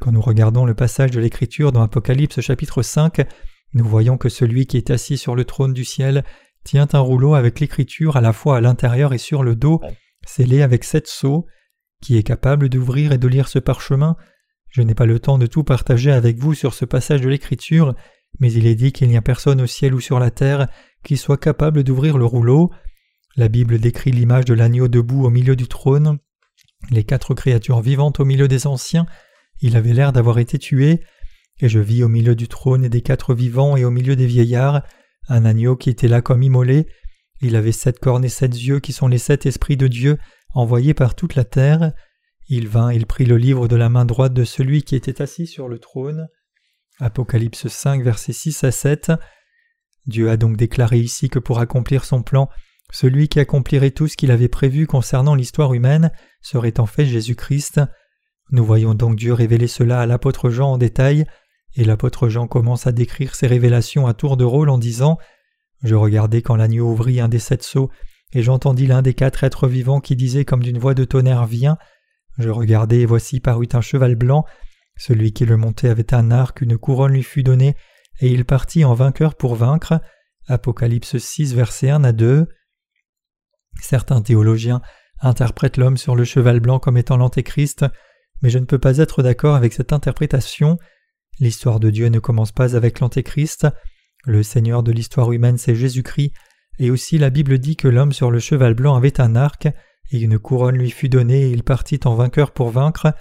Quand 0.00 0.12
nous 0.12 0.22
regardons 0.22 0.64
le 0.64 0.74
passage 0.74 1.10
de 1.10 1.20
l'Écriture 1.20 1.72
dans 1.72 1.82
Apocalypse 1.82 2.40
chapitre 2.40 2.82
5, 2.82 3.26
nous 3.74 3.84
voyons 3.84 4.16
que 4.16 4.28
celui 4.28 4.66
qui 4.66 4.76
est 4.76 4.90
assis 4.90 5.18
sur 5.18 5.34
le 5.34 5.44
trône 5.44 5.74
du 5.74 5.84
ciel 5.84 6.24
tient 6.64 6.88
un 6.92 7.00
rouleau 7.00 7.34
avec 7.34 7.60
l'Écriture 7.60 8.16
à 8.16 8.20
la 8.20 8.32
fois 8.32 8.56
à 8.56 8.60
l'intérieur 8.60 9.12
et 9.12 9.18
sur 9.18 9.42
le 9.42 9.54
dos, 9.54 9.80
scellé 10.26 10.62
avec 10.62 10.84
sept 10.84 11.06
sceaux. 11.06 11.46
Qui 12.00 12.18
est 12.18 12.22
capable 12.22 12.68
d'ouvrir 12.68 13.12
et 13.12 13.18
de 13.18 13.28
lire 13.28 13.48
ce 13.48 13.58
parchemin 13.58 14.16
Je 14.74 14.82
n'ai 14.82 14.96
pas 14.96 15.06
le 15.06 15.20
temps 15.20 15.38
de 15.38 15.46
tout 15.46 15.62
partager 15.62 16.10
avec 16.10 16.36
vous 16.36 16.52
sur 16.52 16.74
ce 16.74 16.84
passage 16.84 17.20
de 17.20 17.28
l'Écriture, 17.28 17.94
mais 18.40 18.52
il 18.52 18.66
est 18.66 18.74
dit 18.74 18.90
qu'il 18.90 19.06
n'y 19.06 19.16
a 19.16 19.22
personne 19.22 19.60
au 19.60 19.68
ciel 19.68 19.94
ou 19.94 20.00
sur 20.00 20.18
la 20.18 20.32
terre 20.32 20.66
qui 21.04 21.16
soit 21.16 21.38
capable 21.38 21.84
d'ouvrir 21.84 22.18
le 22.18 22.24
rouleau. 22.24 22.72
La 23.36 23.46
Bible 23.46 23.78
décrit 23.78 24.10
l'image 24.10 24.46
de 24.46 24.54
l'agneau 24.54 24.88
debout 24.88 25.24
au 25.24 25.30
milieu 25.30 25.54
du 25.54 25.68
trône, 25.68 26.18
les 26.90 27.04
quatre 27.04 27.34
créatures 27.34 27.82
vivantes 27.82 28.18
au 28.18 28.24
milieu 28.24 28.48
des 28.48 28.66
anciens. 28.66 29.06
Il 29.60 29.76
avait 29.76 29.92
l'air 29.92 30.12
d'avoir 30.12 30.40
été 30.40 30.58
tué, 30.58 31.02
et 31.60 31.68
je 31.68 31.78
vis 31.78 32.02
au 32.02 32.08
milieu 32.08 32.34
du 32.34 32.48
trône 32.48 32.84
et 32.84 32.88
des 32.88 33.00
quatre 33.00 33.32
vivants 33.32 33.76
et 33.76 33.84
au 33.84 33.92
milieu 33.92 34.16
des 34.16 34.26
vieillards 34.26 34.82
un 35.28 35.44
agneau 35.44 35.76
qui 35.76 35.88
était 35.88 36.08
là 36.08 36.20
comme 36.20 36.42
immolé. 36.42 36.88
Il 37.40 37.54
avait 37.54 37.70
sept 37.70 38.00
cornes 38.00 38.24
et 38.24 38.28
sept 38.28 38.60
yeux 38.60 38.80
qui 38.80 38.92
sont 38.92 39.06
les 39.06 39.18
sept 39.18 39.46
esprits 39.46 39.76
de 39.76 39.86
Dieu 39.86 40.18
envoyés 40.52 40.94
par 40.94 41.14
toute 41.14 41.36
la 41.36 41.44
terre. 41.44 41.92
Il 42.48 42.68
vint, 42.68 42.92
il 42.92 43.06
prit 43.06 43.24
le 43.24 43.36
livre 43.36 43.68
de 43.68 43.76
la 43.76 43.88
main 43.88 44.04
droite 44.04 44.34
de 44.34 44.44
celui 44.44 44.82
qui 44.82 44.96
était 44.96 45.22
assis 45.22 45.46
sur 45.46 45.68
le 45.68 45.78
trône. 45.78 46.28
Apocalypse 47.00 47.68
5, 47.68 48.02
versets 48.02 48.32
6 48.32 48.64
à 48.64 48.70
7. 48.70 49.12
Dieu 50.06 50.30
a 50.30 50.36
donc 50.36 50.56
déclaré 50.56 50.98
ici 50.98 51.30
que 51.30 51.38
pour 51.38 51.58
accomplir 51.58 52.04
son 52.04 52.22
plan, 52.22 52.48
celui 52.92 53.28
qui 53.28 53.40
accomplirait 53.40 53.90
tout 53.90 54.06
ce 54.06 54.16
qu'il 54.16 54.30
avait 54.30 54.48
prévu 54.48 54.86
concernant 54.86 55.34
l'histoire 55.34 55.72
humaine 55.72 56.12
serait 56.42 56.78
en 56.78 56.86
fait 56.86 57.06
Jésus-Christ. 57.06 57.80
Nous 58.50 58.64
voyons 58.64 58.94
donc 58.94 59.16
Dieu 59.16 59.32
révéler 59.32 59.66
cela 59.66 60.00
à 60.00 60.06
l'apôtre 60.06 60.50
Jean 60.50 60.72
en 60.72 60.78
détail, 60.78 61.24
et 61.76 61.84
l'apôtre 61.84 62.28
Jean 62.28 62.46
commence 62.46 62.86
à 62.86 62.92
décrire 62.92 63.34
ses 63.34 63.46
révélations 63.46 64.06
à 64.06 64.14
tour 64.14 64.36
de 64.36 64.44
rôle 64.44 64.68
en 64.68 64.78
disant 64.78 65.18
Je 65.82 65.94
regardai 65.94 66.42
quand 66.42 66.56
l'agneau 66.56 66.90
ouvrit 66.90 67.20
un 67.20 67.28
des 67.28 67.38
sept 67.38 67.62
sceaux, 67.62 67.90
et 68.32 68.42
j'entendis 68.42 68.86
l'un 68.86 69.00
des 69.02 69.14
quatre 69.14 69.44
êtres 69.44 69.66
vivants 69.66 70.00
qui 70.00 70.14
disait 70.14 70.44
comme 70.44 70.62
d'une 70.62 70.78
voix 70.78 70.94
de 70.94 71.04
tonnerre 71.04 71.46
Viens. 71.46 71.78
Je 72.38 72.48
regardai, 72.50 73.00
et 73.00 73.06
voici 73.06 73.40
parut 73.40 73.68
un 73.72 73.80
cheval 73.80 74.14
blanc. 74.16 74.44
Celui 74.96 75.32
qui 75.32 75.44
le 75.44 75.56
montait 75.56 75.88
avait 75.88 76.14
un 76.14 76.30
arc, 76.30 76.60
une 76.60 76.78
couronne 76.78 77.12
lui 77.12 77.22
fut 77.22 77.42
donnée, 77.42 77.76
et 78.20 78.28
il 78.28 78.44
partit 78.44 78.84
en 78.84 78.94
vainqueur 78.94 79.34
pour 79.34 79.54
vaincre. 79.54 80.00
Apocalypse 80.46 81.16
6, 81.16 81.54
verset 81.54 81.90
1 81.90 82.04
à 82.04 82.12
2. 82.12 82.46
Certains 83.80 84.20
théologiens 84.22 84.82
interprètent 85.20 85.76
l'homme 85.76 85.96
sur 85.96 86.16
le 86.16 86.24
cheval 86.24 86.60
blanc 86.60 86.78
comme 86.78 86.96
étant 86.96 87.16
l'Antéchrist, 87.16 87.84
mais 88.42 88.50
je 88.50 88.58
ne 88.58 88.66
peux 88.66 88.78
pas 88.78 88.98
être 88.98 89.22
d'accord 89.22 89.54
avec 89.54 89.72
cette 89.72 89.92
interprétation. 89.92 90.78
L'histoire 91.40 91.80
de 91.80 91.90
Dieu 91.90 92.08
ne 92.08 92.18
commence 92.18 92.52
pas 92.52 92.76
avec 92.76 93.00
l'Antéchrist. 93.00 93.66
Le 94.24 94.42
Seigneur 94.42 94.82
de 94.82 94.92
l'histoire 94.92 95.32
humaine, 95.32 95.58
c'est 95.58 95.74
Jésus-Christ, 95.74 96.32
et 96.78 96.90
aussi 96.90 97.18
la 97.18 97.30
Bible 97.30 97.58
dit 97.58 97.76
que 97.76 97.88
l'homme 97.88 98.12
sur 98.12 98.30
le 98.30 98.38
cheval 98.38 98.74
blanc 98.74 98.96
avait 98.96 99.20
un 99.20 99.36
arc, 99.36 99.68
une 100.22 100.38
couronne 100.38 100.76
lui 100.76 100.90
fut 100.90 101.08
donnée, 101.08 101.42
et 101.42 101.50
il 101.50 101.62
partit 101.62 102.00
en 102.04 102.14
vainqueur 102.14 102.52
pour 102.52 102.70
vaincre. 102.70 103.14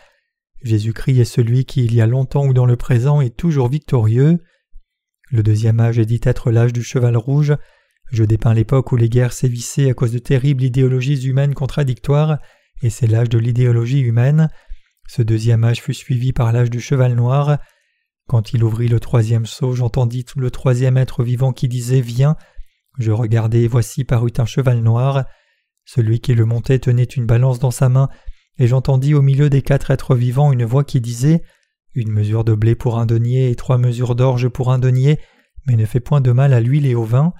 Jésus-Christ 0.62 1.20
est 1.20 1.26
celui 1.26 1.66
qui, 1.66 1.86
il 1.86 1.94
y 1.94 2.02
a 2.02 2.08
longtemps 2.08 2.46
ou 2.46 2.54
dans 2.54 2.66
le 2.66 2.76
présent, 2.76 3.22
est 3.22 3.36
toujours 3.36 3.70
victorieux. 3.70 4.40
Le 5.32 5.44
deuxième 5.44 5.80
âge 5.80 6.00
est 6.00 6.06
dit 6.06 6.22
être 6.24 6.52
l'âge 6.52 6.74
du 6.74 6.84
cheval 6.84 7.18
rouge. 7.18 7.56
Je 8.12 8.24
dépeins 8.24 8.54
l'époque 8.54 8.92
où 8.92 8.96
les 8.96 9.10
guerres 9.10 9.34
sévissaient 9.34 9.90
à 9.90 9.94
cause 9.94 10.12
de 10.12 10.20
terribles 10.20 10.64
idéologies 10.64 11.26
humaines 11.26 11.56
contradictoires, 11.56 12.38
et 12.82 12.90
c'est 12.90 13.08
l'âge 13.08 13.30
de 13.30 13.40
l'idéologie 13.40 14.02
humaine. 14.02 14.50
Ce 15.08 15.22
deuxième 15.22 15.64
âge 15.64 15.82
fut 15.82 15.94
suivi 15.94 16.34
par 16.34 16.54
l'âge 16.54 16.70
du 16.70 16.80
cheval 16.80 17.16
noir. 17.16 17.58
Quand 18.28 18.54
il 18.54 18.64
ouvrit 18.64 18.88
le 18.88 19.00
troisième 19.00 19.46
sceau, 19.46 19.74
j'entendis 19.74 20.26
le 20.36 20.52
troisième 20.52 20.98
être 20.98 21.24
vivant 21.24 21.52
qui 21.52 21.68
disait 21.68 22.02
Viens. 22.02 22.36
Je 23.00 23.12
regardai, 23.12 23.64
et 23.64 23.68
voici 23.68 24.04
parut 24.04 24.34
un 24.38 24.46
cheval 24.46 24.80
noir. 24.80 25.26
Celui 25.86 26.20
qui 26.20 26.34
le 26.34 26.46
montait 26.46 26.80
tenait 26.80 27.04
une 27.04 27.26
balance 27.26 27.60
dans 27.60 27.72
sa 27.72 27.90
main, 27.90 28.10
et 28.58 28.68
j'entendis 28.68 29.14
au 29.14 29.22
milieu 29.22 29.50
des 29.50 29.62
quatre 29.62 29.92
êtres 29.92 30.16
vivants 30.16 30.52
une 30.52 30.66
voix 30.66 30.84
qui 30.84 31.02
disait 31.02 31.44
une 31.96 32.12
mesure 32.12 32.44
de 32.44 32.54
blé 32.54 32.76
pour 32.76 32.98
un 32.98 33.06
denier 33.06 33.50
et 33.50 33.56
trois 33.56 33.78
mesures 33.78 34.16
d'orge 34.16 34.48
pour 34.48 34.72
un 34.72 34.80
denier, 34.80 35.20
mais 35.68 35.76
ne 35.76 35.86
fait 35.86 36.00
point 36.00 36.22
de 36.22 36.32
mal 36.32 36.54
à 36.54 36.60
l'huile 36.60 36.88
et 36.88 36.96
au 36.96 37.04
vin. 37.04 37.34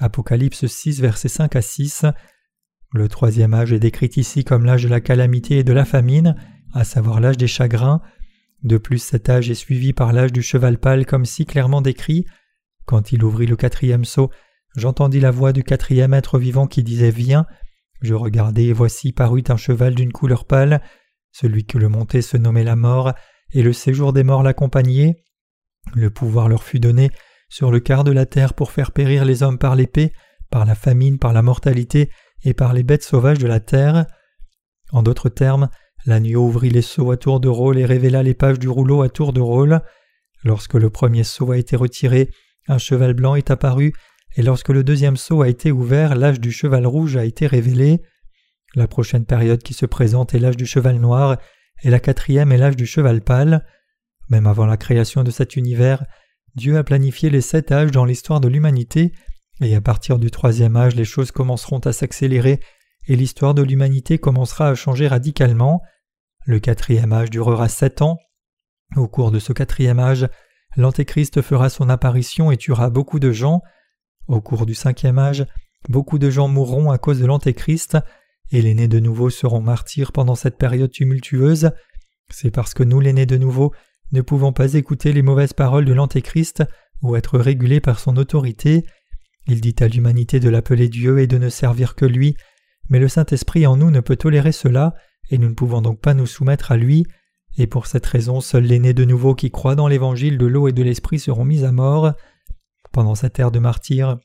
Apocalypse 0.00 0.66
6, 0.66 1.00
versets 1.00 1.28
5 1.28 1.54
à 1.56 1.62
6. 1.62 2.06
Le 2.94 3.08
troisième 3.08 3.54
âge 3.54 3.72
est 3.72 3.78
décrit 3.78 4.10
ici 4.16 4.44
comme 4.44 4.64
l'âge 4.64 4.82
de 4.82 4.88
la 4.88 5.00
calamité 5.00 5.58
et 5.58 5.64
de 5.64 5.72
la 5.72 5.84
famine, 5.84 6.36
à 6.74 6.84
savoir 6.84 7.20
l'âge 7.20 7.36
des 7.36 7.46
chagrins. 7.46 8.02
De 8.62 8.78
plus, 8.78 8.98
cet 8.98 9.28
âge 9.28 9.50
est 9.50 9.54
suivi 9.54 9.92
par 9.92 10.12
l'âge 10.12 10.32
du 10.32 10.42
cheval 10.42 10.78
pâle 10.78 11.06
comme 11.06 11.24
si 11.24 11.46
clairement 11.46 11.80
décrit. 11.80 12.26
Quand 12.84 13.12
il 13.12 13.24
ouvrit 13.24 13.46
le 13.46 13.56
quatrième 13.56 14.04
sceau, 14.04 14.30
j'entendis 14.76 15.20
la 15.20 15.30
voix 15.30 15.52
du 15.52 15.62
quatrième 15.62 16.14
être 16.14 16.38
vivant 16.38 16.66
qui 16.66 16.82
disait 16.82 17.10
Viens. 17.10 17.46
Je 18.02 18.14
regardai 18.14 18.64
et 18.64 18.72
voici 18.72 19.12
parut 19.12 19.44
un 19.48 19.56
cheval 19.56 19.94
d'une 19.94 20.12
couleur 20.12 20.44
pâle. 20.44 20.82
Celui 21.30 21.64
que 21.64 21.78
le 21.78 21.88
montait 21.88 22.22
se 22.22 22.36
nommait 22.36 22.64
la 22.64 22.76
mort, 22.76 23.12
et 23.52 23.62
le 23.62 23.72
séjour 23.72 24.12
des 24.12 24.24
morts 24.24 24.42
l'accompagnait. 24.42 25.22
Le 25.94 26.10
pouvoir 26.10 26.48
leur 26.48 26.64
fut 26.64 26.80
donné 26.80 27.10
sur 27.48 27.70
le 27.70 27.80
quart 27.80 28.04
de 28.04 28.12
la 28.12 28.26
terre 28.26 28.54
pour 28.54 28.72
faire 28.72 28.92
périr 28.92 29.24
les 29.24 29.42
hommes 29.42 29.58
par 29.58 29.76
l'épée, 29.76 30.12
par 30.50 30.64
la 30.64 30.74
famine, 30.74 31.18
par 31.18 31.32
la 31.32 31.42
mortalité 31.42 32.10
et 32.44 32.54
par 32.54 32.72
les 32.72 32.82
bêtes 32.82 33.04
sauvages 33.04 33.38
de 33.38 33.46
la 33.46 33.60
terre. 33.60 34.06
En 34.90 35.02
d'autres 35.02 35.28
termes, 35.28 35.68
l'agneau 36.06 36.46
ouvrit 36.46 36.70
les 36.70 36.82
sceaux 36.82 37.10
à 37.10 37.16
tour 37.16 37.40
de 37.40 37.48
rôle 37.48 37.78
et 37.78 37.84
révéla 37.84 38.22
les 38.22 38.34
pages 38.34 38.58
du 38.58 38.68
rouleau 38.68 39.02
à 39.02 39.08
tour 39.08 39.32
de 39.32 39.40
rôle. 39.40 39.80
Lorsque 40.44 40.74
le 40.74 40.90
premier 40.90 41.24
sceau 41.24 41.52
a 41.52 41.58
été 41.58 41.76
retiré, 41.76 42.30
un 42.68 42.78
cheval 42.78 43.14
blanc 43.14 43.34
est 43.34 43.50
apparu, 43.50 43.92
et 44.36 44.42
lorsque 44.42 44.70
le 44.70 44.84
deuxième 44.84 45.16
sceau 45.16 45.42
a 45.42 45.48
été 45.48 45.72
ouvert, 45.72 46.14
l'âge 46.14 46.40
du 46.40 46.52
cheval 46.52 46.86
rouge 46.86 47.16
a 47.16 47.24
été 47.24 47.46
révélé. 47.46 48.00
La 48.74 48.88
prochaine 48.88 49.26
période 49.26 49.62
qui 49.62 49.74
se 49.74 49.86
présente 49.86 50.34
est 50.34 50.38
l'âge 50.38 50.56
du 50.56 50.66
cheval 50.66 50.98
noir, 50.98 51.36
et 51.82 51.90
la 51.90 52.00
quatrième 52.00 52.52
est 52.52 52.58
l'âge 52.58 52.76
du 52.76 52.86
cheval 52.86 53.20
pâle. 53.20 53.66
Même 54.30 54.46
avant 54.46 54.66
la 54.66 54.76
création 54.76 55.24
de 55.24 55.30
cet 55.30 55.56
univers, 55.56 56.04
Dieu 56.54 56.78
a 56.78 56.84
planifié 56.84 57.28
les 57.28 57.40
sept 57.40 57.72
âges 57.72 57.90
dans 57.90 58.04
l'histoire 58.04 58.40
de 58.40 58.48
l'humanité, 58.48 59.12
et 59.60 59.74
à 59.74 59.80
partir 59.80 60.18
du 60.18 60.30
troisième 60.30 60.76
âge 60.76 60.94
les 60.94 61.04
choses 61.04 61.30
commenceront 61.30 61.80
à 61.80 61.92
s'accélérer, 61.92 62.60
et 63.08 63.16
l'histoire 63.16 63.54
de 63.54 63.62
l'humanité 63.62 64.18
commencera 64.18 64.68
à 64.68 64.74
changer 64.74 65.08
radicalement. 65.08 65.82
Le 66.46 66.58
quatrième 66.60 67.12
âge 67.12 67.30
durera 67.30 67.68
sept 67.68 68.00
ans. 68.00 68.18
Au 68.96 69.08
cours 69.08 69.30
de 69.30 69.38
ce 69.38 69.52
quatrième 69.52 69.98
âge, 69.98 70.28
l'Antéchrist 70.76 71.42
fera 71.42 71.68
son 71.68 71.88
apparition 71.88 72.50
et 72.50 72.56
tuera 72.56 72.90
beaucoup 72.90 73.18
de 73.18 73.32
gens. 73.32 73.62
Au 74.28 74.40
cours 74.40 74.66
du 74.66 74.74
cinquième 74.74 75.18
âge, 75.18 75.46
beaucoup 75.88 76.18
de 76.18 76.30
gens 76.30 76.48
mourront 76.48 76.90
à 76.90 76.98
cause 76.98 77.20
de 77.20 77.26
l'Antéchrist, 77.26 77.98
et 78.50 78.62
les 78.62 78.74
nés 78.74 78.88
de 78.88 79.00
nouveau 79.00 79.30
seront 79.30 79.60
martyrs 79.60 80.12
pendant 80.12 80.34
cette 80.34 80.58
période 80.58 80.90
tumultueuse. 80.90 81.70
C'est 82.30 82.50
parce 82.50 82.74
que 82.74 82.82
nous, 82.82 83.00
les 83.00 83.12
nés 83.12 83.26
de 83.26 83.36
nouveau, 83.36 83.72
ne 84.12 84.20
pouvons 84.20 84.52
pas 84.52 84.74
écouter 84.74 85.12
les 85.12 85.22
mauvaises 85.22 85.54
paroles 85.54 85.84
de 85.84 85.92
l'Antéchrist 85.92 86.62
ou 87.00 87.16
être 87.16 87.38
régulés 87.38 87.80
par 87.80 87.98
son 87.98 88.16
autorité. 88.16 88.84
Il 89.48 89.60
dit 89.60 89.74
à 89.80 89.88
l'humanité 89.88 90.38
de 90.38 90.48
l'appeler 90.48 90.88
Dieu 90.88 91.18
et 91.18 91.26
de 91.26 91.38
ne 91.38 91.48
servir 91.48 91.94
que 91.94 92.04
lui, 92.04 92.36
mais 92.88 93.00
le 93.00 93.08
Saint-Esprit 93.08 93.66
en 93.66 93.76
nous 93.76 93.90
ne 93.90 94.00
peut 94.00 94.16
tolérer 94.16 94.52
cela, 94.52 94.94
et 95.30 95.38
nous 95.38 95.48
ne 95.48 95.54
pouvons 95.54 95.80
donc 95.80 96.00
pas 96.00 96.14
nous 96.14 96.26
soumettre 96.26 96.72
à 96.72 96.76
lui, 96.76 97.06
et 97.58 97.66
pour 97.66 97.86
cette 97.86 98.06
raison 98.06 98.40
seuls 98.40 98.64
les 98.64 98.78
nés 98.78 98.94
de 98.94 99.04
nouveau 99.04 99.34
qui 99.34 99.50
croient 99.50 99.74
dans 99.74 99.88
l'évangile 99.88 100.38
de 100.38 100.46
l'eau 100.46 100.68
et 100.68 100.72
de 100.72 100.82
l'esprit 100.82 101.18
seront 101.18 101.44
mis 101.44 101.64
à 101.64 101.72
mort. 101.72 102.12
Pendant 102.92 103.14
cette 103.14 103.38
ère 103.38 103.50
de 103.50 103.58
martyrs, 103.58 104.18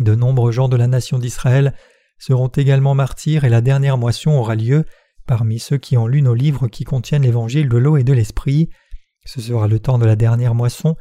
de 0.00 0.14
nombreux 0.14 0.52
gens 0.52 0.68
de 0.68 0.76
la 0.76 0.88
nation 0.88 1.18
d'Israël 1.18 1.74
seront 2.18 2.48
également 2.48 2.94
martyrs 2.94 3.44
et 3.44 3.48
la 3.48 3.60
dernière 3.60 3.98
moisson 3.98 4.32
aura 4.32 4.54
lieu 4.54 4.84
parmi 5.26 5.58
ceux 5.58 5.78
qui 5.78 5.96
ont 5.96 6.06
lu 6.06 6.22
nos 6.22 6.34
livres 6.34 6.68
qui 6.68 6.84
contiennent 6.84 7.22
l'évangile 7.22 7.68
de 7.68 7.76
l'eau 7.76 7.96
et 7.96 8.04
de 8.04 8.12
l'esprit. 8.12 8.70
Ce 9.24 9.40
sera 9.40 9.68
le 9.68 9.78
temps 9.78 9.98
de 9.98 10.06
la 10.06 10.16
dernière 10.16 10.54
moisson. 10.54 10.96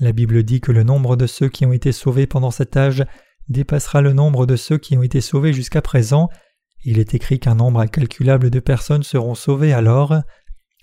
La 0.00 0.12
Bible 0.12 0.42
dit 0.42 0.60
que 0.60 0.72
le 0.72 0.82
nombre 0.82 1.14
de 1.16 1.26
ceux 1.26 1.48
qui 1.48 1.64
ont 1.66 1.72
été 1.72 1.92
sauvés 1.92 2.26
pendant 2.26 2.50
cet 2.50 2.76
âge 2.76 3.04
dépassera 3.48 4.00
le 4.00 4.12
nombre 4.12 4.46
de 4.46 4.56
ceux 4.56 4.78
qui 4.78 4.96
ont 4.96 5.02
été 5.02 5.20
sauvés 5.20 5.52
jusqu'à 5.52 5.82
présent. 5.82 6.28
Il 6.84 6.98
est 6.98 7.14
écrit 7.14 7.38
qu'un 7.38 7.54
nombre 7.54 7.80
incalculable 7.80 8.50
de 8.50 8.58
personnes 8.58 9.04
seront 9.04 9.36
sauvées 9.36 9.72
alors. 9.72 10.16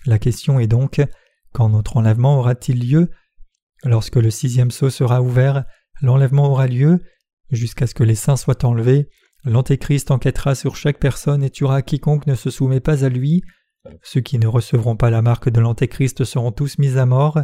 La 0.06 0.18
question 0.18 0.58
est 0.58 0.66
donc 0.66 1.02
quand 1.52 1.68
notre 1.68 1.98
enlèvement 1.98 2.38
aura-t-il 2.38 2.88
lieu? 2.90 3.10
Lorsque 3.84 4.16
le 4.16 4.30
sixième 4.30 4.70
sceau 4.70 4.90
sera 4.90 5.22
ouvert, 5.22 5.64
l'enlèvement 6.00 6.50
aura 6.50 6.66
lieu, 6.66 7.00
jusqu'à 7.50 7.86
ce 7.86 7.94
que 7.94 8.04
les 8.04 8.14
saints 8.14 8.36
soient 8.36 8.64
enlevés, 8.64 9.08
L'Antéchrist 9.44 10.10
enquêtera 10.12 10.54
sur 10.54 10.76
chaque 10.76 10.98
personne 10.98 11.42
et 11.42 11.50
tuera 11.50 11.82
quiconque 11.82 12.26
ne 12.26 12.36
se 12.36 12.50
soumet 12.50 12.80
pas 12.80 13.04
à 13.04 13.08
lui. 13.08 13.42
Ceux 14.02 14.20
qui 14.20 14.38
ne 14.38 14.46
recevront 14.46 14.96
pas 14.96 15.10
la 15.10 15.22
marque 15.22 15.48
de 15.48 15.60
l'Antéchrist 15.60 16.24
seront 16.24 16.52
tous 16.52 16.78
mis 16.78 16.96
à 16.96 17.06
mort. 17.06 17.40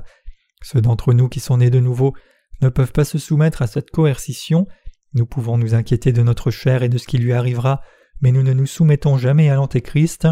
Ceux 0.63 0.81
d'entre 0.81 1.13
nous 1.13 1.29
qui 1.29 1.41
sont 1.41 1.57
nés 1.57 1.71
de 1.71 1.81
nouveau 1.81 2.15
ne 2.63 2.69
peuvent 2.69 2.93
pas 2.93 3.05
se 3.05 3.19
soumettre 3.19 3.63
à 3.63 3.67
cette 3.67 3.91
coercition. 3.91 4.67
Nous 5.15 5.27
pouvons 5.27 5.59
nous 5.59 5.75
inquiéter 5.75 6.13
de 6.13 6.23
notre 6.23 6.53
chair 6.53 6.85
et 6.85 6.89
de 6.89 6.99
ce 6.99 7.09
qui 7.09 7.19
lui 7.19 7.33
arrivera, 7.33 7.81
mais 8.21 8.31
nous 8.31 8.45
ne 8.45 8.53
nous 8.53 8.67
soumettons 8.67 9.19
jamais 9.19 9.51
à 9.51 9.57
l'Antéchrist. 9.57 10.29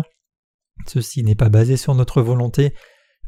Ceci 0.87 1.25
n'est 1.25 1.35
pas 1.35 1.49
basé 1.49 1.77
sur 1.77 1.97
notre 1.97 2.23
volonté, 2.23 2.75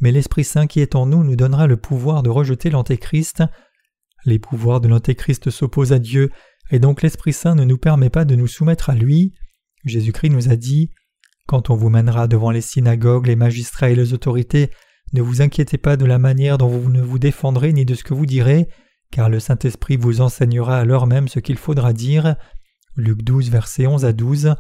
mais 0.01 0.13
l'Esprit 0.13 0.45
Saint 0.45 0.67
qui 0.67 0.81
est 0.81 0.95
en 0.95 1.07
nous 1.07 1.25
nous 1.25 1.37
donnera 1.37 1.67
le 1.67 1.77
pouvoir 1.77 2.23
de 2.23 2.31
rejeter 2.31 2.71
l'Antéchrist. 2.71 3.43
Les 4.25 4.39
pouvoirs 4.39 4.81
de 4.81 4.89
l'Antéchrist 4.89 5.51
s'opposent 5.51 5.93
à 5.93 5.99
Dieu, 5.99 6.31
et 6.71 6.79
donc 6.79 7.03
l'Esprit 7.03 7.33
Saint 7.33 7.55
ne 7.55 7.65
nous 7.65 7.79
permet 7.79 8.11
pas 8.11 8.25
de 8.25 8.35
nous 8.35 8.47
soumettre 8.47 8.91
à 8.91 8.95
lui. 8.95 9.35
Jésus-Christ 9.85 10.31
nous 10.31 10.51
a 10.51 10.57
dit 10.57 10.91
Quand 11.47 11.71
on 11.71 11.77
vous 11.77 11.91
mènera 11.91 12.29
devant 12.29 12.51
les 12.51 12.61
synagogues, 12.61 13.27
les 13.27 13.37
magistrats 13.37 13.91
et 13.91 13.95
les 13.95 14.13
autorités, 14.13 14.71
ne 15.13 15.23
vous 15.23 15.41
inquiétez 15.41 15.79
pas 15.79 15.97
de 15.97 16.05
la 16.05 16.19
manière 16.19 16.59
dont 16.59 16.69
vous 16.69 16.91
ne 16.91 17.01
vous 17.01 17.19
défendrez 17.19 17.73
ni 17.73 17.85
de 17.85 17.95
ce 17.95 18.05
que 18.05 18.15
vous 18.15 18.27
direz, 18.27 18.69
car 19.11 19.31
le 19.31 19.41
Saint-Esprit 19.41 19.97
vous 19.97 20.21
enseignera 20.21 20.79
à 20.79 20.85
l'heure 20.85 21.07
même 21.07 21.29
ce 21.29 21.41
qu'il 21.41 21.57
faudra 21.57 21.93
dire. 21.93 22.37
Luc 22.97 23.23
12, 23.23 23.51
versets 23.51 23.87
11 23.87 24.05
à 24.05 24.13
12. 24.13 24.55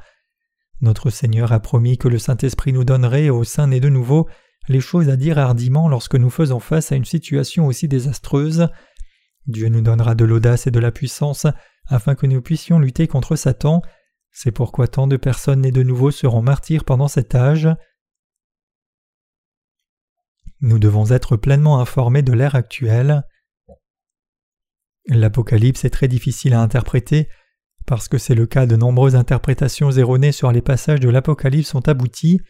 Notre 0.81 1.11
Seigneur 1.11 1.53
a 1.53 1.61
promis 1.61 1.98
que 1.98 2.09
le 2.09 2.18
Saint-Esprit 2.18 2.72
nous 2.72 2.85
donnerait, 2.85 3.29
au 3.29 3.44
sein 3.44 3.70
et 3.72 3.81
de 3.81 3.88
nouveau, 3.88 4.29
les 4.68 4.81
choses 4.81 5.09
à 5.09 5.16
dire 5.16 5.38
hardiment 5.38 5.88
lorsque 5.88 6.14
nous 6.14 6.31
faisons 6.31 6.61
face 6.61 6.92
à 6.92 6.96
une 6.96 7.04
situation 7.04 7.66
aussi 7.66 7.88
désastreuse. 7.88 8.68
Dieu 9.46 9.68
nous 9.68 9.81
donnera 9.81 10.14
de 10.14 10.24
l'audace 10.24 10.66
et 10.66 10.70
de 10.70 10.78
la 10.78 10.92
puissance 10.92 11.46
afin 11.87 12.14
que 12.14 12.26
nous 12.26 12.42
puissions 12.42 12.78
lutter 12.78 13.09
contre 13.09 13.35
Satan. 13.35 13.83
C'est 14.31 14.52
pourquoi 14.52 14.88
tant 14.88 15.07
de 15.07 15.16
personnes 15.16 15.62
nées 15.62 15.72
de 15.72 15.83
nouveau 15.83 16.11
seront 16.11 16.42
martyrs 16.42 16.85
pendant 16.85 17.09
cet 17.09 17.35
âge. 17.35 17.68
Nous 20.61 20.78
devons 20.78 21.11
être 21.11 21.37
pleinement 21.37 21.81
informés 21.81 22.22
de 22.22 22.33
l'ère 22.33 22.54
actuelle. 22.54 23.22
L'Apocalypse 25.07 25.85
est 25.85 25.90
très 25.90 26.09
difficile 26.09 26.52
à 26.52 26.61
interpréter 26.61 27.28
parce 27.87 28.09
que 28.09 28.18
c'est 28.18 28.35
le 28.35 28.46
cas 28.46 28.66
de 28.66 28.76
nombreuses 28.76 29.16
interprétations 29.16 29.90
erronées 29.90 30.33
sur 30.33 30.52
les 30.52 30.61
passages 30.61 31.00
de 31.00 31.09
l'Apocalypse 31.09 31.70
sont 31.70 31.88
abouties. 31.88 32.40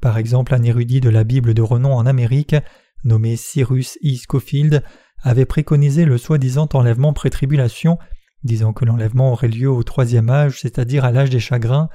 Par 0.00 0.18
exemple, 0.18 0.54
un 0.54 0.62
érudit 0.62 1.00
de 1.00 1.10
la 1.10 1.24
Bible 1.24 1.54
de 1.54 1.62
renom 1.62 1.92
en 1.92 2.06
Amérique, 2.06 2.56
nommé 3.04 3.36
Cyrus 3.36 3.98
E. 4.04 4.14
Scofield, 4.14 4.82
avait 5.22 5.46
préconisé 5.46 6.04
le 6.04 6.18
soi-disant 6.18 6.68
enlèvement 6.72 7.12
pré-tribulation, 7.12 7.98
disant 8.42 8.72
que 8.72 8.84
l'enlèvement 8.84 9.32
aurait 9.32 9.48
lieu 9.48 9.70
au 9.70 9.82
troisième 9.82 10.30
âge, 10.30 10.60
c'est-à-dire 10.60 11.04
à, 11.04 11.12
l'âge 11.12 11.30
des 11.30 11.40
chagrins, 11.40 11.88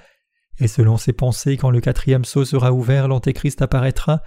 et 0.60 0.68
selon 0.68 0.98
ses 0.98 1.14
pensées, 1.14 1.58
quand 1.58 1.72
le 1.72 1.82
quatrième 1.82 2.26
sceau 2.26 2.46
sera 2.46 2.72
ouvert, 2.72 3.08
l'Antéchrist 3.08 3.62
apparaîtra, 3.62 4.22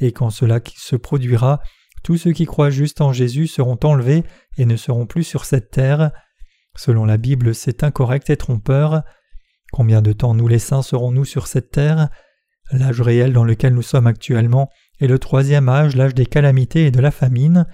et 0.00 0.12
quand 0.12 0.30
cela 0.30 0.60
se 0.76 0.96
produira, 0.96 1.60
tous 2.02 2.16
ceux 2.18 2.32
qui 2.32 2.46
croient 2.46 2.70
juste 2.70 3.00
en 3.00 3.12
Jésus 3.12 3.46
seront 3.46 3.78
enlevés 3.82 4.24
et 4.58 4.66
ne 4.66 4.76
seront 4.76 5.06
plus 5.06 5.24
sur 5.24 5.44
cette 5.44 5.70
terre. 5.70 6.10
Selon 6.76 7.04
la 7.04 7.16
Bible, 7.16 7.54
c'est 7.54 7.82
incorrect 7.82 8.28
et 8.30 8.36
trompeur. 8.36 9.02
Combien 9.72 10.02
de 10.02 10.12
temps 10.12 10.34
nous 10.34 10.46
les 10.46 10.58
saints 10.58 10.82
serons-nous 10.82 11.24
sur 11.24 11.46
cette 11.46 11.70
terre? 11.70 12.10
L'âge 12.72 13.00
réel 13.00 13.32
dans 13.32 13.44
lequel 13.44 13.74
nous 13.74 13.82
sommes 13.82 14.06
actuellement 14.06 14.70
est 15.00 15.06
le 15.06 15.18
troisième 15.18 15.68
âge, 15.68 15.96
l'âge 15.96 16.14
des 16.14 16.26
calamités 16.26 16.86
et 16.86 16.90
de 16.90 17.00
la 17.00 17.10
famine. 17.10 17.66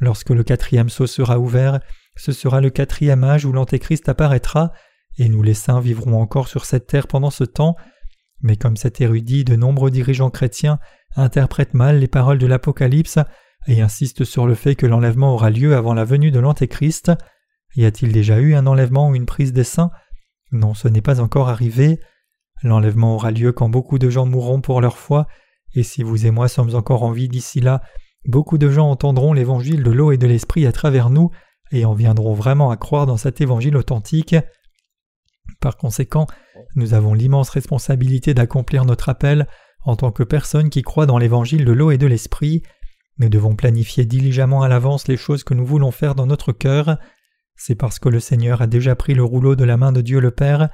Lorsque 0.00 0.30
le 0.30 0.42
quatrième 0.42 0.88
sceau 0.88 1.06
sera 1.06 1.38
ouvert, 1.38 1.80
ce 2.16 2.32
sera 2.32 2.60
le 2.60 2.70
quatrième 2.70 3.24
âge 3.24 3.44
où 3.44 3.52
l'Antéchrist 3.52 4.08
apparaîtra, 4.08 4.72
et 5.18 5.28
nous 5.28 5.42
les 5.42 5.54
saints 5.54 5.80
vivrons 5.80 6.20
encore 6.20 6.48
sur 6.48 6.64
cette 6.64 6.86
terre 6.86 7.06
pendant 7.06 7.30
ce 7.30 7.44
temps. 7.44 7.76
Mais 8.42 8.56
comme 8.56 8.76
cet 8.76 9.00
érudit, 9.00 9.44
de 9.44 9.56
nombreux 9.56 9.90
dirigeants 9.90 10.30
chrétiens 10.30 10.78
interprètent 11.16 11.74
mal 11.74 11.98
les 11.98 12.08
paroles 12.08 12.38
de 12.38 12.46
l'Apocalypse 12.46 13.18
et 13.66 13.82
insistent 13.82 14.24
sur 14.24 14.46
le 14.46 14.54
fait 14.54 14.74
que 14.74 14.86
l'enlèvement 14.86 15.34
aura 15.34 15.50
lieu 15.50 15.76
avant 15.76 15.92
la 15.92 16.04
venue 16.04 16.30
de 16.30 16.38
l'Antéchrist. 16.38 17.12
Y 17.76 17.84
a-t-il 17.84 18.12
déjà 18.12 18.38
eu 18.38 18.54
un 18.54 18.66
enlèvement 18.66 19.10
ou 19.10 19.14
une 19.14 19.26
prise 19.26 19.52
des 19.52 19.64
saints? 19.64 19.90
Non, 20.52 20.74
ce 20.74 20.88
n'est 20.88 21.02
pas 21.02 21.20
encore 21.20 21.48
arrivé. 21.48 22.00
L'enlèvement 22.62 23.14
aura 23.14 23.30
lieu 23.30 23.52
quand 23.52 23.68
beaucoup 23.68 23.98
de 23.98 24.10
gens 24.10 24.26
mourront 24.26 24.60
pour 24.60 24.80
leur 24.80 24.98
foi, 24.98 25.26
et 25.74 25.82
si 25.82 26.02
vous 26.02 26.26
et 26.26 26.30
moi 26.30 26.48
sommes 26.48 26.74
encore 26.74 27.02
en 27.02 27.12
vie 27.12 27.28
d'ici 27.28 27.60
là, 27.60 27.82
beaucoup 28.26 28.58
de 28.58 28.70
gens 28.70 28.90
entendront 28.90 29.32
l'évangile 29.32 29.82
de 29.82 29.90
l'eau 29.90 30.12
et 30.12 30.18
de 30.18 30.26
l'esprit 30.26 30.66
à 30.66 30.72
travers 30.72 31.10
nous, 31.10 31.30
et 31.72 31.84
en 31.84 31.94
viendront 31.94 32.34
vraiment 32.34 32.70
à 32.70 32.76
croire 32.76 33.06
dans 33.06 33.16
cet 33.16 33.40
évangile 33.40 33.76
authentique. 33.76 34.34
Par 35.60 35.76
conséquent, 35.76 36.26
nous 36.74 36.94
avons 36.94 37.14
l'immense 37.14 37.50
responsabilité 37.50 38.34
d'accomplir 38.34 38.84
notre 38.84 39.08
appel 39.08 39.46
en 39.84 39.96
tant 39.96 40.12
que 40.12 40.22
personnes 40.22 40.70
qui 40.70 40.82
croient 40.82 41.06
dans 41.06 41.18
l'évangile 41.18 41.64
de 41.64 41.72
l'eau 41.72 41.90
et 41.90 41.98
de 41.98 42.06
l'esprit. 42.06 42.62
Nous 43.18 43.28
devons 43.28 43.54
planifier 43.54 44.04
diligemment 44.04 44.62
à 44.62 44.68
l'avance 44.68 45.08
les 45.08 45.16
choses 45.16 45.44
que 45.44 45.54
nous 45.54 45.64
voulons 45.64 45.90
faire 45.90 46.14
dans 46.14 46.26
notre 46.26 46.52
cœur. 46.52 46.98
C'est 47.56 47.74
parce 47.74 47.98
que 47.98 48.08
le 48.08 48.20
Seigneur 48.20 48.62
a 48.62 48.66
déjà 48.66 48.94
pris 48.96 49.14
le 49.14 49.24
rouleau 49.24 49.56
de 49.56 49.64
la 49.64 49.76
main 49.76 49.92
de 49.92 50.00
Dieu 50.00 50.20
le 50.20 50.30
Père 50.30 50.70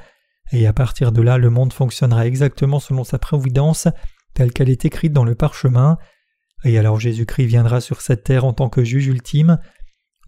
et 0.52 0.66
à 0.66 0.72
partir 0.72 1.12
de 1.12 1.22
là 1.22 1.38
le 1.38 1.50
monde 1.50 1.72
fonctionnera 1.72 2.26
exactement 2.26 2.80
selon 2.80 3.04
sa 3.04 3.18
providence 3.18 3.88
telle 4.34 4.52
qu'elle 4.52 4.70
est 4.70 4.84
écrite 4.84 5.12
dans 5.12 5.24
le 5.24 5.34
parchemin, 5.34 5.96
et 6.64 6.78
alors 6.78 7.00
Jésus-Christ 7.00 7.46
viendra 7.46 7.80
sur 7.80 8.00
cette 8.00 8.24
terre 8.24 8.44
en 8.44 8.52
tant 8.52 8.68
que 8.68 8.84
juge 8.84 9.06
ultime. 9.06 9.58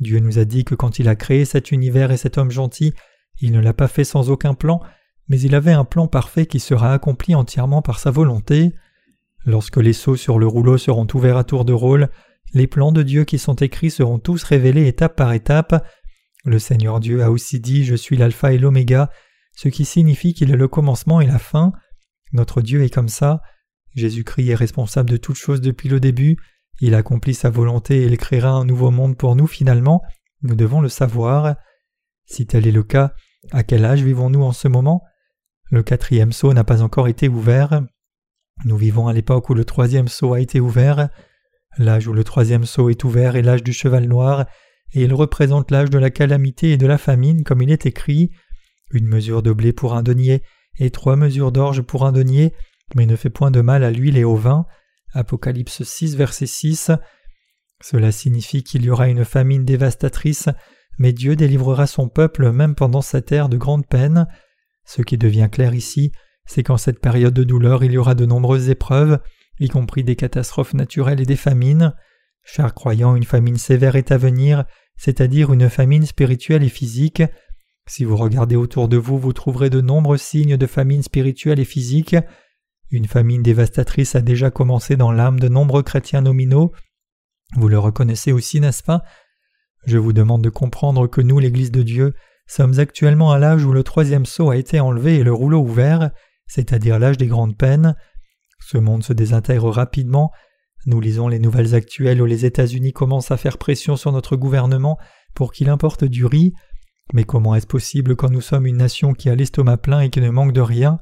Dieu 0.01 0.21
nous 0.21 0.39
a 0.39 0.45
dit 0.45 0.65
que 0.65 0.75
quand 0.75 0.99
il 0.99 1.09
a 1.09 1.17
créé 1.17 1.45
cet 1.45 1.73
univers 1.73 2.11
et 2.11 2.17
cet 2.17 2.39
homme 2.39 2.51
gentil, 2.51 2.95
il 3.41 3.53
ne 3.53 3.61
l'a 3.61 3.75
pas 3.75 3.89
fait 3.89 4.05
sans 4.05 4.31
aucun 4.31 4.55
plan, 4.55 4.81
mais 5.29 5.41
il 5.41 5.55
avait 5.55 5.73
un 5.73 5.85
plan 5.85 6.09
parfait 6.09 6.47
qui 6.47 6.61
sera 6.61 6.93
accompli 6.93 7.35
entièrement 7.35 7.83
par 7.83 7.99
sa 7.99 8.11
volonté. 8.11 8.73
Lorsque 9.45 9.77
les 9.77 9.93
sceaux 9.93 10.17
sur 10.17 10.39
le 10.39 10.47
rouleau 10.47 10.79
seront 10.79 11.07
ouverts 11.15 11.37
à 11.37 11.45
tour 11.45 11.65
de 11.65 11.73
rôle, 11.73 12.09
les 12.55 12.67
plans 12.67 12.93
de 12.93 13.03
Dieu 13.03 13.25
qui 13.25 13.39
sont 13.39 13.55
écrits 13.55 13.91
seront 13.91 14.19
tous 14.19 14.43
révélés 14.43 14.87
étape 14.87 15.17
par 15.17 15.33
étape. 15.33 15.87
Le 16.45 16.59
Seigneur 16.59 16.99
Dieu 17.01 17.23
a 17.23 17.31
aussi 17.31 17.61
dit 17.61 17.85
Je 17.85 17.95
suis 17.95 18.17
l'alpha 18.17 18.53
et 18.53 18.59
l'oméga, 18.59 19.11
ce 19.59 19.69
qui 19.69 19.85
signifie 19.85 20.35
qu'il 20.35 20.53
est 20.53 20.57
le 20.57 20.69
commencement 20.69 21.21
et 21.21 21.27
la 21.27 21.41
fin. 21.41 21.73
Notre 22.33 22.63
Dieu 22.63 22.85
est 22.85 22.95
comme 22.95 23.09
ça. 23.09 23.43
Jésus-Christ 23.97 24.51
est 24.51 24.55
responsable 24.55 25.11
de 25.11 25.17
toutes 25.17 25.35
choses 25.35 25.61
depuis 25.61 25.89
le 25.89 25.99
début. 25.99 26.37
Il 26.81 26.95
accomplit 26.95 27.35
sa 27.35 27.51
volonté 27.51 28.03
et 28.03 28.07
il 28.07 28.17
créera 28.19 28.51
un 28.51 28.65
nouveau 28.65 28.93
monde 28.93 29.17
pour 29.17 29.35
nous 29.35 29.49
finalement. 29.49 30.01
Nous 30.43 30.55
devons 30.55 30.81
le 30.81 30.89
savoir. 30.89 31.57
Si 32.25 32.47
tel 32.47 32.69
est 32.69 32.73
le 32.73 32.85
cas, 32.85 33.13
à 33.51 33.65
quel 33.65 33.85
âge 33.85 34.01
vivons-nous 34.01 34.45
en 34.45 34.53
ce 34.53 34.69
moment? 34.69 35.03
Le 35.73 35.83
quatrième 35.83 36.31
sceau 36.31 36.53
n'a 36.53 36.63
pas 36.63 36.83
encore 36.83 37.09
été 37.09 37.27
ouvert. 37.27 37.83
Nous 38.65 38.77
vivons 38.77 39.09
à 39.09 39.13
l'époque 39.13 39.51
où 39.51 39.55
le 39.55 39.65
troisième 39.65 40.07
sceau 40.07 40.35
a 40.35 40.41
été 40.41 40.61
ouvert. 40.61 41.09
L'âge 41.79 42.07
où 42.07 42.13
le 42.13 42.23
troisième 42.23 42.65
sceau 42.65 42.91
est 42.91 43.03
ouvert 43.03 43.35
est 43.35 43.43
l'âge 43.43 43.65
du 43.65 43.73
cheval 43.73 44.05
noir, 44.05 44.47
et 44.93 45.03
il 45.03 45.13
représente 45.13 45.73
l'âge 45.73 45.91
de 45.91 45.99
la 45.99 46.11
calamité 46.11 46.71
et 46.71 46.77
de 46.77 46.87
la 46.87 46.97
famine 46.97 47.43
comme 47.43 47.61
il 47.61 47.73
est 47.73 47.87
écrit 47.87 48.31
une 48.91 49.07
mesure 49.07 49.43
de 49.43 49.53
blé 49.53 49.73
pour 49.73 49.95
un 49.95 50.03
denier 50.03 50.43
et 50.79 50.91
trois 50.91 51.17
mesures 51.17 51.53
d'orge 51.53 51.83
pour 51.83 52.07
un 52.07 52.13
denier, 52.13 52.55
mais 52.95 53.07
ne 53.07 53.17
fait 53.17 53.31
point 53.31 53.51
de 53.51 53.61
mal 53.61 53.85
à 53.85 53.91
l'huile 53.91 54.17
et 54.17 54.25
au 54.25 54.37
vin. 54.37 54.67
Apocalypse 55.13 55.83
6, 55.83 56.17
verset 56.17 56.47
6. 56.47 56.91
Cela 57.83 58.13
signifie 58.13 58.63
qu'il 58.63 58.85
y 58.85 58.91
aura 58.91 59.09
une 59.09 59.25
famine 59.25 59.65
dévastatrice, 59.65 60.49
mais 60.99 61.13
Dieu 61.13 61.37
délivrera 61.37 61.87
son 61.87 62.09
peuple 62.09 62.51
même 62.51 62.75
pendant 62.75 63.03
cette 63.03 63.33
ère 63.33 63.49
de 63.49 63.57
grande 63.57 63.87
peine. 63.87 64.27
Ce 64.85 65.03
qui 65.03 65.19
devient 65.19 65.49
clair 65.51 65.75
ici, 65.75 66.13
c'est 66.47 66.63
qu'en 66.63 66.77
cette 66.77 67.01
période 67.01 67.35
de 67.35 67.45
douleur 67.45 67.85
il 67.85 67.93
y 67.93 67.99
aura 67.99 68.15
de 68.15 68.27
nombreuses 68.27 68.71
épreuves, 68.71 69.21
y 69.61 69.69
compris 69.69 70.03
des 70.03 70.17
catastrophes 70.17 70.75
naturelles 70.75 71.21
et 71.21 71.27
des 71.27 71.37
famines. 71.37 71.95
Chers 72.43 72.75
croyants, 72.75 73.15
une 73.15 73.25
famine 73.25 73.59
sévère 73.59 73.97
est 73.97 74.13
à 74.13 74.17
venir, 74.17 74.65
c'est-à-dire 74.97 75.53
une 75.53 75.69
famine 75.69 76.07
spirituelle 76.07 76.65
et 76.65 76.71
physique. 76.71 77.23
Si 77.89 78.05
vous 78.05 78.17
regardez 78.17 78.55
autour 78.55 78.87
de 78.87 78.99
vous, 78.99 79.19
vous 79.19 79.33
trouverez 79.33 79.71
de 79.71 79.81
nombreux 79.81 80.19
signes 80.19 80.59
de 80.59 80.67
famine 80.67 81.03
spirituelle 81.03 81.59
et 81.59 81.65
physique. 81.65 82.15
Une 82.91 83.07
famine 83.07 83.43
dévastatrice 83.43 84.15
a 84.15 84.21
déjà 84.21 84.51
commencé 84.51 84.97
dans 84.97 85.11
l'âme 85.11 85.41
de 85.41 85.49
nombreux 85.49 85.83
chrétiens 85.83 86.21
nominaux. 86.21 86.73
Vous 87.57 87.69
le 87.69 87.79
reconnaissez 87.79 88.31
aussi, 88.31 88.61
n'est-ce 88.61 88.83
pas? 88.83 89.03
Je 89.87 89.97
vous 89.97 90.13
demande 90.13 90.43
de 90.43 90.51
comprendre 90.51 91.07
que 91.07 91.23
nous, 91.23 91.39
l'Église 91.39 91.73
de 91.73 91.83
Dieu, 91.83 92.15
sommes 92.47 92.79
actuellement 92.79 93.33
à 93.33 93.39
l'âge 93.39 93.65
où 93.65 93.73
le 93.73 93.83
troisième 93.83 94.27
sceau 94.27 94.51
a 94.51 94.57
été 94.59 94.81
enlevé 94.81 95.17
et 95.17 95.25
le 95.25 95.33
rouleau 95.33 95.61
ouvert, 95.61 96.11
c'est-à-dire 96.47 96.99
l'âge 96.99 97.17
des 97.17 97.27
grandes 97.27 97.57
peines. 97.57 97.97
Ce 98.61 98.77
monde 98.77 99.03
se 99.03 99.15
désintègre 99.15 99.71
rapidement. 99.71 100.31
Nous 100.85 101.01
lisons 101.01 101.29
les 101.29 101.39
nouvelles 101.39 101.75
actuelles 101.75 102.21
où 102.21 102.27
les 102.27 102.45
États-Unis 102.45 102.93
commencent 102.93 103.31
à 103.31 103.39
faire 103.39 103.57
pression 103.57 103.97
sur 103.97 104.13
notre 104.13 104.37
gouvernement 104.37 104.99
pour 105.35 105.53
qu'il 105.53 105.71
importe 105.71 106.05
du 106.05 106.27
riz. 106.27 106.53
Mais 107.13 107.25
comment 107.25 107.55
est-ce 107.55 107.67
possible 107.67 108.17
quand 108.17 108.31
nous 108.31 108.41
sommes 108.41 108.67
une 108.67 108.77
nation 108.77 109.15
qui 109.15 109.31
a 109.31 109.35
l'estomac 109.35 109.79
plein 109.79 110.01
et 110.01 110.11
qui 110.11 110.21
ne 110.21 110.31
manque 110.31 110.53
de 110.53 110.61
rien? 110.61 110.99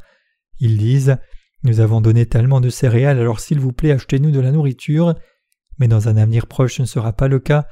Ils 0.60 0.78
disent 0.78 1.18
Nous 1.64 1.80
avons 1.80 2.00
donné 2.00 2.26
tellement 2.26 2.60
de 2.60 2.70
céréales, 2.70 3.18
alors 3.18 3.40
s'il 3.40 3.58
vous 3.58 3.72
plaît, 3.72 3.92
achetez-nous 3.92 4.30
de 4.30 4.40
la 4.40 4.52
nourriture. 4.52 5.14
Mais 5.78 5.88
dans 5.88 6.08
un 6.08 6.16
avenir 6.16 6.46
proche, 6.46 6.76
ce 6.76 6.82
ne 6.82 6.86
sera 6.86 7.12
pas 7.12 7.28
le 7.28 7.38
cas. 7.38 7.66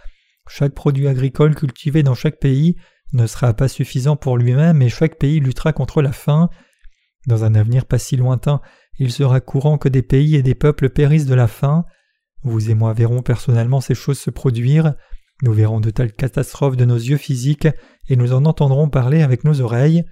Chaque 0.48 0.74
produit 0.74 1.08
agricole 1.08 1.54
cultivé 1.54 2.02
dans 2.02 2.14
chaque 2.14 2.38
pays 2.38 2.76
ne 3.12 3.26
sera 3.26 3.54
pas 3.54 3.68
suffisant 3.68 4.16
pour 4.16 4.36
lui-même 4.36 4.82
et 4.82 4.88
chaque 4.88 5.18
pays 5.18 5.40
luttera 5.40 5.72
contre 5.72 6.02
la 6.02 6.12
faim. 6.12 6.50
Dans 7.26 7.44
un 7.44 7.54
avenir 7.54 7.86
pas 7.86 7.98
si 7.98 8.16
lointain, 8.16 8.60
il 8.98 9.12
sera 9.12 9.40
courant 9.40 9.78
que 9.78 9.88
des 9.88 10.02
pays 10.02 10.36
et 10.36 10.42
des 10.42 10.54
peuples 10.54 10.90
périssent 10.90 11.26
de 11.26 11.34
la 11.34 11.46
faim. 11.46 11.84
Vous 12.42 12.70
et 12.70 12.74
moi 12.74 12.92
verrons 12.92 13.22
personnellement 13.22 13.80
ces 13.80 13.94
choses 13.94 14.18
se 14.18 14.30
produire. 14.30 14.94
Nous 15.44 15.52
verrons 15.52 15.80
de 15.80 15.90
telles 15.90 16.14
catastrophes 16.14 16.78
de 16.78 16.86
nos 16.86 16.96
yeux 16.96 17.18
physiques 17.18 17.68
et 18.08 18.16
nous 18.16 18.32
en 18.32 18.46
entendrons 18.46 18.88
parler 18.88 19.20
avec 19.20 19.44
nos 19.44 19.60
oreilles. 19.60 20.04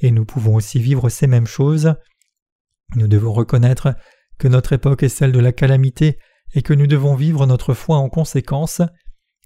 et 0.00 0.10
nous 0.10 0.24
pouvons 0.24 0.56
aussi 0.56 0.80
vivre 0.80 1.08
ces 1.08 1.28
mêmes 1.28 1.46
choses. 1.46 1.94
Nous 2.96 3.06
devons 3.06 3.32
reconnaître 3.32 3.94
que 4.38 4.48
notre 4.48 4.72
époque 4.72 5.04
est 5.04 5.08
celle 5.08 5.30
de 5.30 5.38
la 5.38 5.52
calamité 5.52 6.18
et 6.54 6.62
que 6.62 6.74
nous 6.74 6.88
devons 6.88 7.14
vivre 7.14 7.46
notre 7.46 7.72
foi 7.72 7.98
en 7.98 8.08
conséquence. 8.08 8.82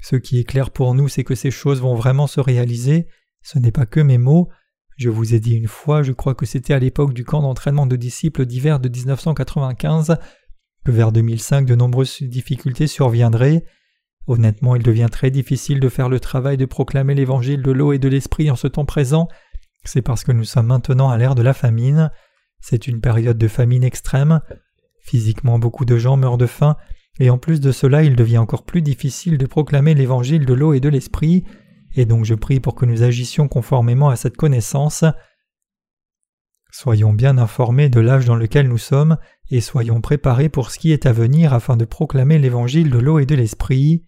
Ce 0.00 0.16
qui 0.16 0.38
est 0.38 0.44
clair 0.44 0.70
pour 0.70 0.94
nous, 0.94 1.08
c'est 1.08 1.24
que 1.24 1.34
ces 1.34 1.50
choses 1.50 1.82
vont 1.82 1.94
vraiment 1.94 2.26
se 2.26 2.40
réaliser, 2.40 3.06
ce 3.42 3.58
n'est 3.58 3.72
pas 3.72 3.84
que 3.84 4.00
mes 4.00 4.16
mots. 4.16 4.48
Je 4.96 5.10
vous 5.10 5.34
ai 5.34 5.40
dit 5.40 5.56
une 5.56 5.68
fois, 5.68 6.02
je 6.02 6.12
crois 6.12 6.34
que 6.34 6.46
c'était 6.46 6.72
à 6.72 6.78
l'époque 6.78 7.12
du 7.12 7.24
camp 7.24 7.42
d'entraînement 7.42 7.86
de 7.86 7.96
disciples 7.96 8.46
d'hiver 8.46 8.80
de 8.80 8.88
1995, 8.88 10.16
que 10.86 10.90
vers 10.90 11.12
2005 11.12 11.66
de 11.66 11.74
nombreuses 11.74 12.22
difficultés 12.22 12.86
surviendraient. 12.86 13.62
Honnêtement, 14.26 14.74
il 14.74 14.82
devient 14.82 15.08
très 15.10 15.30
difficile 15.30 15.80
de 15.80 15.88
faire 15.88 16.08
le 16.08 16.18
travail 16.18 16.56
de 16.56 16.64
proclamer 16.64 17.14
l'évangile 17.14 17.62
de 17.62 17.72
l'eau 17.72 17.92
et 17.92 17.98
de 17.98 18.08
l'esprit 18.08 18.50
en 18.50 18.56
ce 18.56 18.66
temps 18.68 18.86
présent. 18.86 19.28
C'est 19.84 20.02
parce 20.02 20.24
que 20.24 20.32
nous 20.32 20.44
sommes 20.44 20.66
maintenant 20.66 21.10
à 21.10 21.18
l'ère 21.18 21.34
de 21.34 21.42
la 21.42 21.52
famine. 21.52 22.10
C'est 22.60 22.86
une 22.86 23.02
période 23.02 23.36
de 23.36 23.48
famine 23.48 23.84
extrême. 23.84 24.40
Physiquement, 25.02 25.58
beaucoup 25.58 25.84
de 25.84 25.98
gens 25.98 26.16
meurent 26.16 26.38
de 26.38 26.46
faim, 26.46 26.76
et 27.20 27.28
en 27.28 27.36
plus 27.36 27.60
de 27.60 27.70
cela, 27.70 28.02
il 28.02 28.16
devient 28.16 28.38
encore 28.38 28.64
plus 28.64 28.80
difficile 28.80 29.36
de 29.36 29.46
proclamer 29.46 29.94
l'évangile 29.94 30.46
de 30.46 30.54
l'eau 30.54 30.72
et 30.72 30.80
de 30.80 30.88
l'esprit, 30.88 31.44
et 31.94 32.06
donc 32.06 32.24
je 32.24 32.34
prie 32.34 32.60
pour 32.60 32.74
que 32.74 32.86
nous 32.86 33.02
agissions 33.02 33.46
conformément 33.46 34.08
à 34.08 34.16
cette 34.16 34.36
connaissance. 34.36 35.04
Soyons 36.72 37.12
bien 37.12 37.36
informés 37.36 37.90
de 37.90 38.00
l'âge 38.00 38.24
dans 38.24 38.34
lequel 38.34 38.66
nous 38.68 38.78
sommes, 38.78 39.18
et 39.50 39.60
soyons 39.60 40.00
préparés 40.00 40.48
pour 40.48 40.70
ce 40.70 40.78
qui 40.78 40.90
est 40.90 41.04
à 41.04 41.12
venir 41.12 41.52
afin 41.52 41.76
de 41.76 41.84
proclamer 41.84 42.38
l'évangile 42.38 42.90
de 42.90 42.98
l'eau 42.98 43.18
et 43.18 43.26
de 43.26 43.34
l'esprit. 43.34 44.06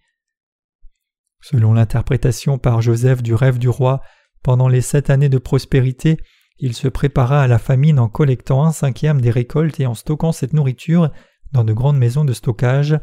Selon 1.49 1.71
l'interprétation 1.71 2.57
par 2.57 2.81
Joseph 2.81 3.23
du 3.23 3.33
rêve 3.33 3.57
du 3.57 3.69
roi, 3.69 4.01
pendant 4.43 4.67
les 4.67 4.81
sept 4.81 5.09
années 5.09 5.29
de 5.29 5.37
prospérité, 5.37 6.17
il 6.59 6.73
se 6.73 6.89
prépara 6.89 7.41
à 7.41 7.47
la 7.47 7.57
famine 7.57 7.99
en 7.99 8.09
collectant 8.09 8.65
un 8.65 8.73
cinquième 8.73 9.21
des 9.21 9.31
récoltes 9.31 9.79
et 9.79 9.85
en 9.85 9.93
stockant 9.93 10.33
cette 10.33 10.51
nourriture 10.51 11.09
dans 11.53 11.63
de 11.63 11.71
grandes 11.71 11.97
maisons 11.97 12.25
de 12.25 12.33
stockage. 12.33 12.99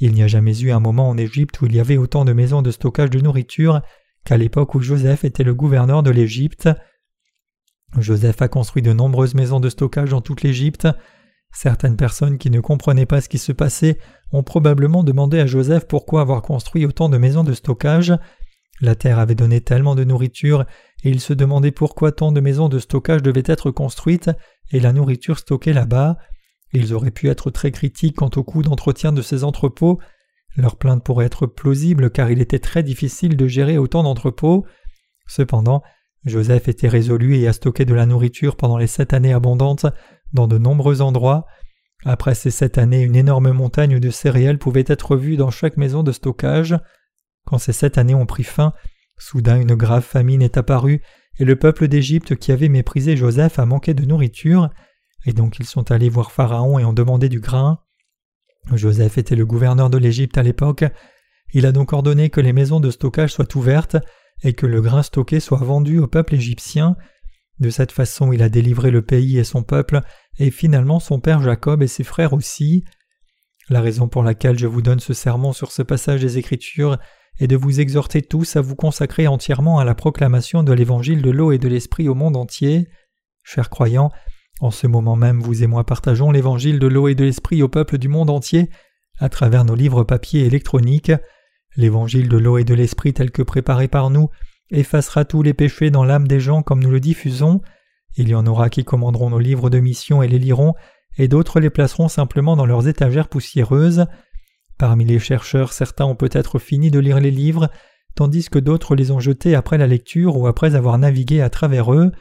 Il 0.00 0.14
n'y 0.14 0.24
a 0.24 0.26
jamais 0.26 0.60
eu 0.62 0.72
un 0.72 0.80
moment 0.80 1.08
en 1.08 1.16
Égypte 1.16 1.60
où 1.60 1.66
il 1.66 1.76
y 1.76 1.78
avait 1.78 1.96
autant 1.96 2.24
de 2.24 2.32
maisons 2.32 2.60
de 2.60 2.72
stockage 2.72 3.10
de 3.10 3.20
nourriture 3.20 3.82
qu'à 4.24 4.36
l'époque 4.36 4.74
où 4.74 4.80
Joseph 4.80 5.22
était 5.22 5.44
le 5.44 5.54
gouverneur 5.54 6.02
de 6.02 6.10
l'Égypte. 6.10 6.68
Joseph 7.96 8.42
a 8.42 8.48
construit 8.48 8.82
de 8.82 8.92
nombreuses 8.92 9.34
maisons 9.34 9.60
de 9.60 9.68
stockage 9.68 10.10
dans 10.10 10.22
toute 10.22 10.42
l'Égypte. 10.42 10.88
Certaines 11.56 11.96
personnes 11.96 12.36
qui 12.36 12.50
ne 12.50 12.60
comprenaient 12.60 13.06
pas 13.06 13.22
ce 13.22 13.30
qui 13.30 13.38
se 13.38 13.50
passait 13.50 13.96
ont 14.30 14.42
probablement 14.42 15.02
demandé 15.02 15.40
à 15.40 15.46
Joseph 15.46 15.86
pourquoi 15.88 16.20
avoir 16.20 16.42
construit 16.42 16.84
autant 16.84 17.08
de 17.08 17.16
maisons 17.16 17.44
de 17.44 17.54
stockage. 17.54 18.12
La 18.82 18.94
terre 18.94 19.18
avait 19.18 19.34
donné 19.34 19.62
tellement 19.62 19.94
de 19.94 20.04
nourriture, 20.04 20.66
et 21.02 21.08
il 21.08 21.18
se 21.18 21.32
demandait 21.32 21.70
pourquoi 21.70 22.12
tant 22.12 22.30
de 22.30 22.42
maisons 22.42 22.68
de 22.68 22.78
stockage 22.78 23.22
devaient 23.22 23.42
être 23.46 23.70
construites 23.70 24.30
et 24.70 24.80
la 24.80 24.92
nourriture 24.92 25.38
stockée 25.38 25.72
là-bas. 25.72 26.18
Ils 26.74 26.92
auraient 26.92 27.10
pu 27.10 27.30
être 27.30 27.50
très 27.50 27.70
critiques 27.70 28.16
quant 28.16 28.30
au 28.36 28.42
coût 28.44 28.60
d'entretien 28.60 29.12
de 29.12 29.22
ces 29.22 29.42
entrepôts. 29.42 29.98
Leur 30.56 30.76
plainte 30.76 31.02
pourrait 31.02 31.24
être 31.24 31.46
plausible 31.46 32.10
car 32.10 32.30
il 32.30 32.42
était 32.42 32.58
très 32.58 32.82
difficile 32.82 33.34
de 33.34 33.46
gérer 33.46 33.78
autant 33.78 34.02
d'entrepôts. 34.02 34.66
Cependant, 35.26 35.82
Joseph 36.26 36.68
était 36.68 36.88
résolu 36.88 37.36
et 37.36 37.48
a 37.48 37.54
stocké 37.54 37.86
de 37.86 37.94
la 37.94 38.04
nourriture 38.04 38.56
pendant 38.56 38.76
les 38.76 38.88
sept 38.88 39.14
années 39.14 39.32
abondantes 39.32 39.86
dans 40.32 40.48
de 40.48 40.58
nombreux 40.58 41.00
endroits. 41.00 41.46
Après 42.04 42.34
ces 42.34 42.50
sept 42.50 42.78
années, 42.78 43.02
une 43.02 43.16
énorme 43.16 43.50
montagne 43.50 43.98
de 43.98 44.10
céréales 44.10 44.58
pouvait 44.58 44.84
être 44.86 45.16
vue 45.16 45.36
dans 45.36 45.50
chaque 45.50 45.76
maison 45.76 46.02
de 46.02 46.12
stockage. 46.12 46.76
Quand 47.46 47.58
ces 47.58 47.72
sept 47.72 47.98
années 47.98 48.14
ont 48.14 48.26
pris 48.26 48.44
fin, 48.44 48.72
soudain 49.18 49.60
une 49.60 49.74
grave 49.74 50.04
famine 50.04 50.42
est 50.42 50.56
apparue, 50.56 51.02
et 51.38 51.44
le 51.44 51.56
peuple 51.56 51.88
d'Égypte 51.88 52.36
qui 52.36 52.52
avait 52.52 52.68
méprisé 52.68 53.16
Joseph 53.16 53.58
a 53.58 53.66
manqué 53.66 53.94
de 53.94 54.04
nourriture, 54.04 54.70
et 55.26 55.32
donc 55.32 55.58
ils 55.58 55.66
sont 55.66 55.90
allés 55.90 56.08
voir 56.08 56.32
Pharaon 56.32 56.78
et 56.78 56.84
ont 56.84 56.92
demandé 56.92 57.28
du 57.28 57.40
grain. 57.40 57.80
Joseph 58.72 59.18
était 59.18 59.36
le 59.36 59.46
gouverneur 59.46 59.90
de 59.90 59.98
l'Égypte 59.98 60.38
à 60.38 60.42
l'époque. 60.42 60.84
Il 61.52 61.66
a 61.66 61.72
donc 61.72 61.92
ordonné 61.92 62.30
que 62.30 62.40
les 62.40 62.52
maisons 62.52 62.80
de 62.80 62.90
stockage 62.90 63.32
soient 63.32 63.56
ouvertes 63.56 63.96
et 64.42 64.54
que 64.54 64.66
le 64.66 64.80
grain 64.80 65.02
stocké 65.02 65.40
soit 65.40 65.58
vendu 65.58 65.98
au 65.98 66.06
peuple 66.06 66.34
égyptien. 66.34 66.96
De 67.58 67.70
cette 67.70 67.92
façon, 67.92 68.32
il 68.32 68.42
a 68.42 68.48
délivré 68.48 68.90
le 68.90 69.02
pays 69.02 69.38
et 69.38 69.44
son 69.44 69.62
peuple, 69.62 70.00
et 70.38 70.50
finalement 70.50 71.00
son 71.00 71.20
père 71.20 71.40
Jacob 71.42 71.82
et 71.82 71.86
ses 71.86 72.04
frères 72.04 72.34
aussi. 72.34 72.84
La 73.68 73.80
raison 73.80 74.08
pour 74.08 74.22
laquelle 74.22 74.58
je 74.58 74.66
vous 74.66 74.82
donne 74.82 75.00
ce 75.00 75.14
sermon 75.14 75.52
sur 75.52 75.72
ce 75.72 75.82
passage 75.82 76.20
des 76.20 76.38
Écritures 76.38 76.98
est 77.38 77.46
de 77.46 77.56
vous 77.56 77.80
exhorter 77.80 78.22
tous 78.22 78.56
à 78.56 78.60
vous 78.60 78.76
consacrer 78.76 79.26
entièrement 79.26 79.78
à 79.78 79.84
la 79.84 79.94
proclamation 79.94 80.62
de 80.62 80.72
l'évangile 80.72 81.22
de 81.22 81.30
l'eau 81.30 81.52
et 81.52 81.58
de 81.58 81.68
l'esprit 81.68 82.08
au 82.08 82.14
monde 82.14 82.36
entier. 82.36 82.88
Chers 83.42 83.70
croyants, 83.70 84.10
en 84.60 84.70
ce 84.70 84.86
moment 84.86 85.16
même, 85.16 85.40
vous 85.40 85.62
et 85.62 85.66
moi 85.66 85.84
partageons 85.84 86.30
l'évangile 86.30 86.78
de 86.78 86.86
l'eau 86.86 87.08
et 87.08 87.14
de 87.14 87.24
l'esprit 87.24 87.62
au 87.62 87.68
peuple 87.68 87.98
du 87.98 88.08
monde 88.08 88.30
entier 88.30 88.70
à 89.18 89.28
travers 89.28 89.64
nos 89.64 89.74
livres 89.74 90.04
papier 90.04 90.42
et 90.42 90.46
électroniques. 90.46 91.12
L'évangile 91.76 92.28
de 92.28 92.38
l'eau 92.38 92.58
et 92.58 92.64
de 92.64 92.74
l'esprit 92.74 93.12
tel 93.12 93.30
que 93.30 93.42
préparé 93.42 93.88
par 93.88 94.10
nous 94.10 94.28
effacera 94.70 95.24
tous 95.24 95.42
les 95.42 95.54
péchés 95.54 95.90
dans 95.90 96.04
l'âme 96.04 96.28
des 96.28 96.40
gens 96.40 96.62
comme 96.62 96.82
nous 96.82 96.90
le 96.90 97.00
diffusons. 97.00 97.60
Il 98.16 98.28
y 98.28 98.34
en 98.34 98.46
aura 98.46 98.70
qui 98.70 98.84
commanderont 98.84 99.30
nos 99.30 99.38
livres 99.38 99.70
de 99.70 99.78
mission 99.78 100.22
et 100.22 100.28
les 100.28 100.38
liront, 100.38 100.74
et 101.18 101.28
d'autres 101.28 101.60
les 101.60 101.70
placeront 101.70 102.08
simplement 102.08 102.56
dans 102.56 102.66
leurs 102.66 102.88
étagères 102.88 103.28
poussiéreuses. 103.28 104.06
Parmi 104.78 105.04
les 105.04 105.18
chercheurs, 105.18 105.72
certains 105.72 106.04
ont 106.04 106.16
peut-être 106.16 106.58
fini 106.58 106.90
de 106.90 106.98
lire 106.98 107.20
les 107.20 107.30
livres, 107.30 107.70
tandis 108.14 108.48
que 108.48 108.58
d'autres 108.58 108.94
les 108.94 109.10
ont 109.10 109.20
jetés 109.20 109.54
après 109.54 109.78
la 109.78 109.86
lecture 109.86 110.36
ou 110.36 110.46
après 110.46 110.74
avoir 110.74 110.98
navigué 110.98 111.40
à 111.40 111.50
travers 111.50 111.92
eux. 111.92 112.12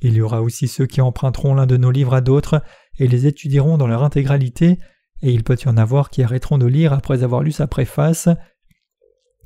Il 0.00 0.14
y 0.14 0.20
aura 0.20 0.42
aussi 0.42 0.68
ceux 0.68 0.86
qui 0.86 1.00
emprunteront 1.00 1.54
l'un 1.54 1.66
de 1.66 1.76
nos 1.76 1.90
livres 1.90 2.14
à 2.14 2.20
d'autres 2.20 2.62
et 2.98 3.08
les 3.08 3.26
étudieront 3.26 3.78
dans 3.78 3.86
leur 3.86 4.02
intégralité, 4.02 4.78
et 5.22 5.32
il 5.32 5.42
peut 5.42 5.56
y 5.64 5.68
en 5.68 5.76
avoir 5.76 6.10
qui 6.10 6.22
arrêteront 6.22 6.58
de 6.58 6.66
lire 6.66 6.92
après 6.92 7.24
avoir 7.24 7.42
lu 7.42 7.50
sa 7.50 7.66
préface. 7.66 8.28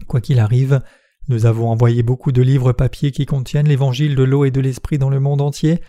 Quoi 0.09 0.20
qu'il 0.20 0.40
arrive, 0.40 0.83
nous 1.29 1.47
avons 1.47 1.71
envoyé 1.71 2.03
beaucoup 2.03 2.33
de 2.33 2.43
livres 2.43 2.73
papier 2.73 3.13
qui 3.13 3.27
contiennent 3.27 3.69
l'évangile 3.69 4.17
de 4.17 4.23
l'eau 4.23 4.45
et 4.45 4.51
de 4.51 4.61
l'esprit 4.61 4.99
dans 4.99 5.11
le 5.11 5.21
monde 5.21 5.41
entier, 5.41 5.81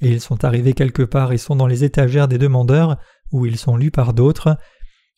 et 0.00 0.10
ils 0.10 0.20
sont 0.20 0.44
arrivés 0.44 0.74
quelque 0.74 1.02
part 1.02 1.32
et 1.32 1.38
sont 1.38 1.56
dans 1.56 1.66
les 1.66 1.84
étagères 1.84 2.28
des 2.28 2.38
demandeurs, 2.38 2.98
où 3.30 3.46
ils 3.46 3.56
sont 3.56 3.76
lus 3.76 3.90
par 3.90 4.12
d'autres. 4.12 4.56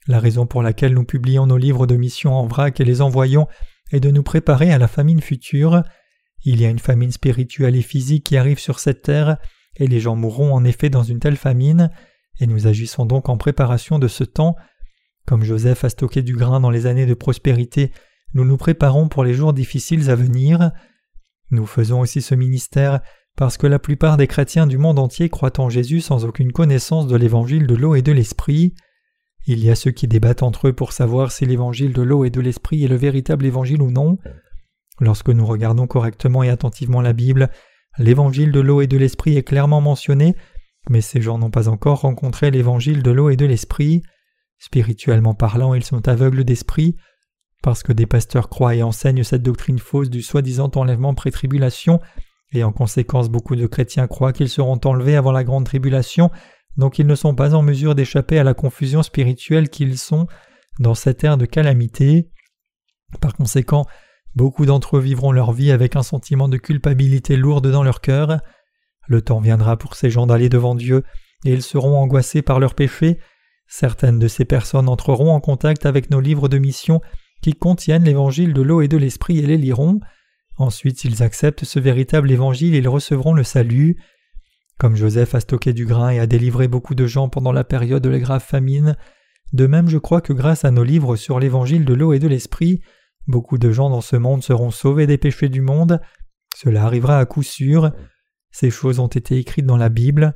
La 0.07 0.21
raison 0.21 0.47
pour 0.47 0.63
laquelle 0.63 0.95
nous 0.95 1.05
publions 1.05 1.47
nos 1.47 1.57
livres 1.57 1.87
de 1.87 1.97
mission 1.97 2.35
en 2.35 2.47
vrac 2.47 2.79
et 2.81 2.85
les 2.85 3.01
envoyons 3.01 3.49
est 3.91 4.01
de 4.01 4.11
nous 4.11 4.23
préparer 4.23 4.73
à 4.73 4.79
la 4.79 4.89
famine 4.89 5.21
future. 5.21 5.83
Il 6.45 6.61
y 6.61 6.67
a 6.67 6.71
une 6.71 6.79
famine 6.79 7.11
spirituelle 7.11 7.75
et 7.75 7.83
physique 7.83 8.27
qui 8.27 8.37
arrive 8.37 8.59
sur 8.59 8.79
cette 8.79 9.03
terre, 9.03 9.39
et 9.77 9.87
les 9.87 10.01
gens 10.01 10.15
mourront 10.15 10.55
en 10.55 10.65
effet 10.65 10.91
dans 10.91 11.03
une 11.03 11.19
telle 11.19 11.37
famine, 11.37 11.91
et 12.41 12.47
nous 12.47 12.67
agissons 12.67 13.07
donc 13.07 13.29
en 13.29 13.37
préparation 13.37 13.99
de 13.99 14.09
ce 14.09 14.25
temps. 14.25 14.55
Comme 15.27 15.43
Joseph 15.43 15.85
a 15.85 15.89
stocké 15.89 16.23
du 16.23 16.37
grain 16.37 16.61
dans 16.61 16.71
les 16.71 16.87
années 16.87 17.07
de 17.07 17.15
prospérité, 17.15 17.91
nous 18.35 18.45
nous 18.45 18.57
préparons 18.57 19.09
pour 19.09 19.25
les 19.25 19.35
jours 19.35 19.53
difficiles 19.53 20.11
à 20.11 20.17
venir. 20.17 20.73
Nous 21.51 21.67
faisons 21.67 22.01
aussi 22.01 22.21
ce 22.21 22.35
ministère 22.35 23.01
parce 23.37 23.57
que 23.57 23.67
la 23.67 23.79
plupart 23.79 24.17
des 24.17 24.27
chrétiens 24.27 24.67
du 24.67 24.79
monde 24.79 24.99
entier 24.99 25.29
croient 25.29 25.61
en 25.61 25.69
Jésus 25.69 26.01
sans 26.01 26.25
aucune 26.25 26.53
connaissance 26.53 27.07
de 27.07 27.17
l'évangile 27.17 27.67
de 27.67 27.75
l'eau 27.75 27.95
et 27.95 28.03
de 28.03 28.13
l'esprit. 28.13 28.75
Il 29.47 29.63
y 29.63 29.71
a 29.71 29.75
ceux 29.75 29.91
qui 29.91 30.09
débattent 30.09 30.43
entre 30.43 30.69
eux 30.69 30.73
pour 30.73 30.93
savoir 30.93 31.31
si 31.31 31.45
l'évangile 31.45 31.93
de 31.93 32.03
l'eau 32.03 32.25
et 32.25 32.31
de 32.31 32.41
l'esprit 32.41 32.85
est 32.85 32.89
le 32.89 32.97
véritable 32.97 33.45
évangile 33.45 33.83
ou 33.83 33.91
non. 33.91 34.19
Lorsque 35.01 35.29
nous 35.29 35.47
regardons 35.47 35.87
correctement 35.87 36.43
et 36.43 36.49
attentivement 36.49 37.01
la 37.01 37.13
Bible, 37.13 37.51
l'évangile 37.99 38.53
de 38.53 38.61
l'eau 38.61 38.81
et 38.81 38.87
de 38.87 38.97
l'esprit 38.97 39.37
est 39.37 39.43
clairement 39.43 39.81
mentionné, 39.81 40.35
mais 40.89 41.01
ces 41.01 41.21
gens 41.21 41.39
n'ont 41.39 41.51
pas 41.51 41.69
encore 41.69 42.03
rencontré 42.03 42.51
l'évangile 42.51 43.03
de 43.03 43.11
l'eau 43.11 43.31
et 43.31 43.37
de 43.37 43.47
l'esprit. 43.47 44.03
Spirituellement 44.59 45.35
parlant, 45.35 45.75
ils 45.75 45.85
sont 45.85 46.09
aveugles 46.09 46.45
d'esprit. 46.45 46.97
Parce 47.65 47.83
que 47.83 47.93
des 47.93 48.07
pasteurs 48.07 48.49
croient 48.49 48.77
et 48.77 48.83
enseignent 48.83 49.25
cette 49.25 49.43
doctrine 49.43 49.79
fausse 49.79 50.11
du 50.11 50.23
soi-disant 50.23 50.71
enlèvement 50.77 51.15
pré-tribulation, 51.15 51.99
et 52.53 52.63
en 52.63 52.71
conséquence 52.71 53.31
beaucoup 53.31 53.57
de 53.57 53.67
chrétiens 53.67 54.07
croient 54.07 54.33
qu'ils 54.35 54.51
seront 54.51 54.79
enlevés 54.85 55.17
avant 55.17 55.33
la 55.33 55.43
grande 55.43 55.65
tribulation, 55.65 56.31
donc 56.77 56.99
ils 56.99 57.07
ne 57.07 57.15
sont 57.15 57.35
pas 57.35 57.55
en 57.55 57.63
mesure 57.63 57.95
d'échapper 57.95 58.39
à 58.39 58.45
la 58.45 58.55
confusion 58.55 59.03
spirituelle 59.03 59.71
qu'ils 59.71 59.99
sont 59.99 60.27
dans 60.79 60.95
cette 60.95 61.25
ère 61.25 61.39
de 61.39 61.47
calamité. 61.47 62.31
Par 63.21 63.35
conséquent, 63.35 63.87
Beaucoup 64.35 64.67
d'entre 64.67 64.97
eux 64.97 65.01
vivront 65.01 65.31
leur 65.31 65.53
vie 65.53 65.71
avec 65.71 65.95
un 65.95 66.03
sentiment 66.03 66.49
de 66.49 66.57
culpabilité 66.57 67.37
lourde 67.37 67.71
dans 67.71 67.85
leur 67.85 68.01
cœur. 68.01 68.41
Le 69.07 69.23
temps 69.23 69.41
viendra 69.41 69.77
pour 69.77 69.95
ces 69.95 70.11
gens 70.11 70.27
d'aller 70.27 70.49
devant 70.49 70.75
Dieu, 70.75 71.05
et 71.45 71.53
ils 71.53 71.63
seront 71.63 71.97
angoissés 71.97 72.43
par 72.43 72.59
leurs 72.59 72.75
péchés. 72.75 73.21
Certaines 73.69 74.19
de 74.19 74.27
ces 74.27 74.45
personnes 74.45 74.89
entreront 74.89 75.31
en 75.31 75.41
contact 75.41 75.87
avec 75.87 76.11
nos 76.11 76.21
livres 76.21 76.49
de 76.49 76.59
mission 76.59 77.01
qui 77.45 77.53
contiennent 77.53 78.05
l'évangile 78.05 78.55
de 78.55 78.63
l'eau 78.63 78.81
et 78.81 78.89
de 78.89 78.97
l'esprit 78.97 79.39
et 79.39 79.47
les 79.47 79.59
liront. 79.59 80.01
Ensuite, 80.57 81.01
s'ils 81.01 81.23
acceptent 81.23 81.67
ce 81.67 81.79
véritable 81.79 82.31
évangile, 82.31 82.75
ils 82.75 82.89
recevront 82.89 83.35
le 83.35 83.45
salut. 83.45 84.03
Comme 84.79 84.97
Joseph 84.97 85.35
a 85.35 85.41
stocké 85.41 85.75
du 85.75 85.85
grain 85.85 86.09
et 86.09 86.21
a 86.21 86.27
délivré 86.27 86.69
beaucoup 86.69 86.95
de 86.95 87.07
gens 87.07 87.29
pendant 87.29 87.53
la 87.53 87.63
période 87.63 88.03
de 88.03 88.09
la 88.09 88.19
grave 88.19 88.43
famine, 88.43 88.97
de 89.53 89.67
même 89.67 89.91
je 89.91 89.99
crois 89.99 90.23
que 90.23 90.33
grâce 90.33 90.65
à 90.65 90.71
nos 90.71 90.85
livres 90.85 91.17
sur 91.17 91.39
l'évangile 91.39 91.85
de 91.85 91.93
l'eau 91.93 92.15
et 92.15 92.19
de 92.19 92.29
l'esprit, 92.29 92.81
Beaucoup 93.27 93.57
de 93.57 93.71
gens 93.71 93.89
dans 93.89 94.03
ce 94.03 94.17
monde 94.17 94.43
seront 94.43 94.71
sauvés 94.71 95.07
des 95.07 95.17
péchés 95.17 95.49
du 95.49 95.63
monde. 95.63 96.01
Cela 96.55 96.85
arrivera 96.85 97.19
à 97.19 97.25
coup 97.25 97.43
sûr. 97.43 97.93
ces 98.51 98.71
choses 98.71 99.01
ont 99.01 99.09
été 99.09 99.37
écrites 99.37 99.67
dans 99.67 99.79
la 99.79 99.89
Bible. 99.89 100.35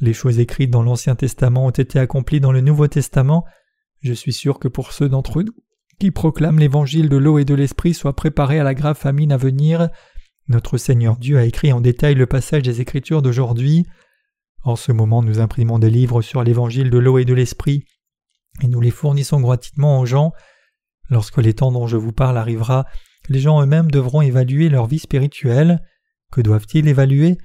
Les 0.00 0.12
choses 0.12 0.38
écrites 0.38 0.70
dans 0.70 0.82
l'Ancien 0.82 1.14
Testament 1.14 1.66
ont 1.66 1.70
été 1.70 1.98
accomplies 1.98 2.40
dans 2.40 2.52
le 2.52 2.60
Nouveau 2.60 2.86
Testament. 2.86 3.44
Je 4.00 4.12
suis 4.12 4.34
sûr 4.34 4.58
que 4.58 4.68
pour 4.68 4.92
ceux 4.92 5.08
d'entre 5.08 5.42
nous 5.42 5.54
qui 5.98 6.10
proclament 6.10 6.58
l'évangile 6.58 7.08
de 7.08 7.16
l'eau 7.16 7.38
et 7.38 7.44
de 7.44 7.54
l'esprit 7.54 7.94
soient 7.94 8.16
préparés 8.16 8.60
à 8.60 8.64
la 8.64 8.74
grave 8.74 8.96
famine 8.96 9.32
à 9.32 9.36
venir, 9.36 9.88
notre 10.48 10.78
Seigneur 10.78 11.16
Dieu 11.16 11.38
a 11.38 11.44
écrit 11.44 11.72
en 11.72 11.80
détail 11.80 12.14
le 12.14 12.26
passage 12.26 12.62
des 12.62 12.80
Écritures 12.80 13.20
d'aujourd'hui. 13.20 13.84
En 14.64 14.76
ce 14.76 14.92
moment, 14.92 15.22
nous 15.22 15.40
imprimons 15.40 15.78
des 15.78 15.90
livres 15.90 16.22
sur 16.22 16.42
l'évangile 16.42 16.90
de 16.90 16.98
l'eau 16.98 17.18
et 17.18 17.24
de 17.24 17.34
l'esprit, 17.34 17.84
et 18.62 18.66
nous 18.66 18.80
les 18.80 18.90
fournissons 18.90 19.40
gratuitement 19.40 20.00
aux 20.00 20.06
gens. 20.06 20.32
Lorsque 21.10 21.38
les 21.38 21.54
temps 21.54 21.72
dont 21.72 21.86
je 21.86 21.96
vous 21.96 22.12
parle 22.12 22.38
arrivera, 22.38 22.86
les 23.28 23.40
gens 23.40 23.60
eux-mêmes 23.62 23.90
devront 23.90 24.22
évaluer 24.22 24.68
leur 24.68 24.86
vie 24.86 24.98
spirituelle. 24.98 25.82
Que 26.32 26.40
doivent-ils 26.40 26.88
évaluer? 26.88 27.36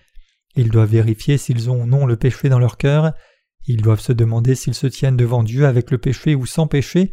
Ils 0.55 0.69
doivent 0.69 0.91
vérifier 0.91 1.37
s'ils 1.37 1.69
ont 1.69 1.81
ou 1.81 1.85
non 1.85 2.05
le 2.05 2.15
péché 2.15 2.47
dans 2.47 2.59
leur 2.59 2.77
cœur, 2.77 3.13
ils 3.65 3.81
doivent 3.81 3.99
se 3.99 4.13
demander 4.13 4.55
s'ils 4.55 4.75
se 4.75 4.87
tiennent 4.87 5.17
devant 5.17 5.43
Dieu 5.43 5.65
avec 5.65 5.89
le 5.91 5.97
péché 5.97 6.35
ou 6.35 6.45
sans 6.45 6.67
péché, 6.67 7.11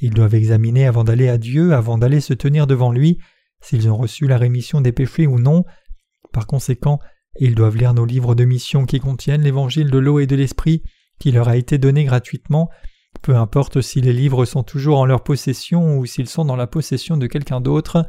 ils 0.00 0.14
doivent 0.14 0.34
examiner 0.34 0.86
avant 0.86 1.04
d'aller 1.04 1.28
à 1.28 1.38
Dieu, 1.38 1.74
avant 1.74 1.98
d'aller 1.98 2.20
se 2.20 2.34
tenir 2.34 2.66
devant 2.66 2.92
lui, 2.92 3.18
s'ils 3.60 3.90
ont 3.90 3.96
reçu 3.96 4.26
la 4.26 4.38
rémission 4.38 4.80
des 4.80 4.92
péchés 4.92 5.26
ou 5.26 5.38
non. 5.38 5.64
Par 6.32 6.46
conséquent, 6.46 6.98
ils 7.38 7.54
doivent 7.54 7.76
lire 7.76 7.94
nos 7.94 8.06
livres 8.06 8.34
de 8.34 8.44
mission 8.44 8.86
qui 8.86 9.00
contiennent 9.00 9.42
l'évangile 9.42 9.90
de 9.90 9.98
l'eau 9.98 10.18
et 10.18 10.26
de 10.26 10.36
l'esprit 10.36 10.82
qui 11.18 11.30
leur 11.30 11.48
a 11.48 11.56
été 11.56 11.78
donné 11.78 12.04
gratuitement, 12.04 12.70
peu 13.22 13.36
importe 13.36 13.82
si 13.82 14.00
les 14.00 14.12
livres 14.12 14.44
sont 14.46 14.62
toujours 14.62 14.98
en 14.98 15.04
leur 15.04 15.22
possession 15.22 15.98
ou 15.98 16.06
s'ils 16.06 16.28
sont 16.28 16.44
dans 16.44 16.56
la 16.56 16.66
possession 16.66 17.16
de 17.16 17.26
quelqu'un 17.26 17.60
d'autre. 17.60 18.06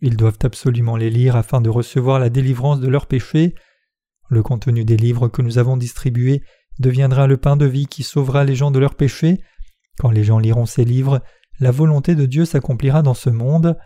Ils 0.00 0.16
doivent 0.16 0.38
absolument 0.42 0.96
les 0.96 1.10
lire 1.10 1.34
afin 1.34 1.60
de 1.60 1.68
recevoir 1.68 2.20
la 2.20 2.30
délivrance 2.30 2.80
de 2.80 2.88
leurs 2.88 3.06
péchés. 3.06 3.54
Le 4.30 4.42
contenu 4.42 4.84
des 4.84 4.96
livres 4.96 5.28
que 5.28 5.42
nous 5.42 5.58
avons 5.58 5.76
distribués 5.76 6.42
deviendra 6.78 7.26
le 7.26 7.36
pain 7.36 7.56
de 7.56 7.66
vie 7.66 7.86
qui 7.86 8.04
sauvera 8.04 8.44
les 8.44 8.54
gens 8.54 8.70
de 8.70 8.78
leurs 8.78 8.94
péchés. 8.94 9.40
Quand 9.98 10.10
les 10.10 10.24
gens 10.24 10.38
liront 10.38 10.66
ces 10.66 10.84
livres, 10.84 11.22
la 11.60 11.70
volonté 11.70 12.14
de 12.14 12.26
Dieu 12.26 12.44
s'accomplira 12.44 13.02
dans 13.02 13.14
ce 13.14 13.30
monde. 13.30 13.76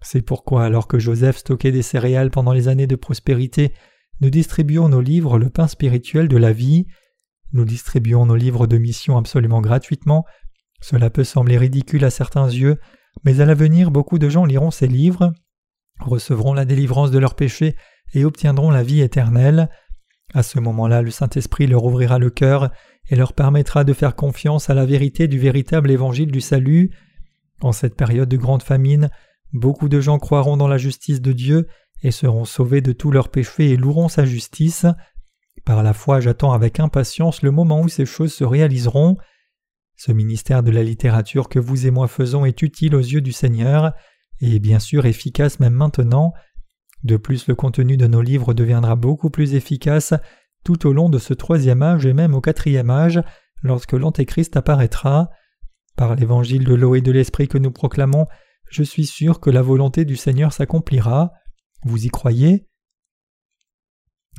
C'est 0.00 0.22
pourquoi, 0.22 0.64
alors 0.64 0.86
que 0.86 0.98
Joseph 0.98 1.38
stockait 1.38 1.72
des 1.72 1.82
céréales 1.82 2.30
pendant 2.30 2.52
les 2.52 2.68
années 2.68 2.86
de 2.86 2.96
prospérité, 2.96 3.72
nous 4.20 4.30
distribuons 4.30 4.88
nos 4.88 5.00
livres 5.00 5.38
le 5.38 5.50
pain 5.50 5.66
spirituel 5.66 6.28
de 6.28 6.36
la 6.36 6.52
vie. 6.52 6.86
Nous 7.52 7.64
distribuons 7.64 8.26
nos 8.26 8.36
livres 8.36 8.66
de 8.66 8.78
mission 8.78 9.16
absolument 9.16 9.60
gratuitement. 9.60 10.24
Cela 10.80 11.10
peut 11.10 11.24
sembler 11.24 11.58
ridicule 11.58 12.04
à 12.04 12.10
certains 12.10 12.48
yeux, 12.48 12.78
mais 13.24 13.40
à 13.40 13.44
l'avenir 13.44 13.90
beaucoup 13.90 14.18
de 14.18 14.28
gens 14.28 14.44
liront 14.44 14.70
ces 14.70 14.86
livres, 14.86 15.32
recevront 16.00 16.52
la 16.52 16.64
délivrance 16.64 17.10
de 17.10 17.18
leurs 17.18 17.34
péchés 17.34 17.74
et 18.14 18.24
obtiendront 18.24 18.70
la 18.70 18.84
vie 18.84 19.00
éternelle. 19.00 19.68
À 20.34 20.42
ce 20.42 20.60
moment-là, 20.60 21.02
le 21.02 21.10
Saint-Esprit 21.10 21.66
leur 21.66 21.84
ouvrira 21.84 22.18
le 22.18 22.30
cœur 22.30 22.70
et 23.08 23.16
leur 23.16 23.32
permettra 23.32 23.84
de 23.84 23.92
faire 23.92 24.14
confiance 24.14 24.70
à 24.70 24.74
la 24.74 24.86
vérité 24.86 25.28
du 25.28 25.38
véritable 25.38 25.90
évangile 25.90 26.30
du 26.30 26.40
salut. 26.40 26.90
En 27.60 27.72
cette 27.72 27.96
période 27.96 28.28
de 28.28 28.36
grande 28.36 28.62
famine, 28.62 29.10
beaucoup 29.52 29.88
de 29.88 30.00
gens 30.00 30.18
croiront 30.18 30.56
dans 30.56 30.68
la 30.68 30.78
justice 30.78 31.20
de 31.20 31.32
Dieu 31.32 31.66
et 32.02 32.10
seront 32.10 32.44
sauvés 32.44 32.80
de 32.80 32.92
tous 32.92 33.10
leurs 33.10 33.30
péchés 33.30 33.70
et 33.70 33.76
loueront 33.76 34.08
sa 34.08 34.24
justice. 34.24 34.86
Par 35.64 35.82
la 35.82 35.92
foi, 35.92 36.20
j'attends 36.20 36.52
avec 36.52 36.80
impatience 36.80 37.42
le 37.42 37.50
moment 37.50 37.80
où 37.80 37.88
ces 37.88 38.06
choses 38.06 38.32
se 38.32 38.44
réaliseront. 38.44 39.16
Ce 39.96 40.12
ministère 40.12 40.62
de 40.62 40.70
la 40.70 40.84
littérature 40.84 41.48
que 41.48 41.58
vous 41.58 41.86
et 41.86 41.90
moi 41.90 42.06
faisons 42.06 42.44
est 42.44 42.62
utile 42.62 42.94
aux 42.94 43.00
yeux 43.00 43.20
du 43.20 43.32
Seigneur 43.32 43.92
et 44.40 44.60
bien 44.60 44.78
sûr 44.78 45.06
efficace 45.06 45.58
même 45.58 45.74
maintenant. 45.74 46.32
De 47.04 47.16
plus, 47.16 47.48
le 47.48 47.54
contenu 47.54 47.96
de 47.96 48.06
nos 48.06 48.22
livres 48.22 48.54
deviendra 48.54 48.96
beaucoup 48.96 49.30
plus 49.30 49.54
efficace 49.54 50.14
tout 50.64 50.86
au 50.86 50.92
long 50.92 51.08
de 51.08 51.18
ce 51.18 51.34
troisième 51.34 51.82
âge 51.82 52.06
et 52.06 52.12
même 52.12 52.34
au 52.34 52.40
quatrième 52.40 52.90
âge, 52.90 53.22
lorsque 53.62 53.92
l'Antéchrist 53.92 54.56
apparaîtra. 54.56 55.30
Par 55.96 56.14
l'évangile 56.14 56.64
de 56.64 56.74
l'eau 56.74 56.94
et 56.94 57.00
de 57.00 57.10
l'esprit 57.10 57.48
que 57.48 57.58
nous 57.58 57.72
proclamons, 57.72 58.26
je 58.70 58.82
suis 58.82 59.06
sûr 59.06 59.40
que 59.40 59.50
la 59.50 59.62
volonté 59.62 60.04
du 60.04 60.16
Seigneur 60.16 60.52
s'accomplira. 60.52 61.32
Vous 61.84 62.06
y 62.06 62.08
croyez? 62.08 62.68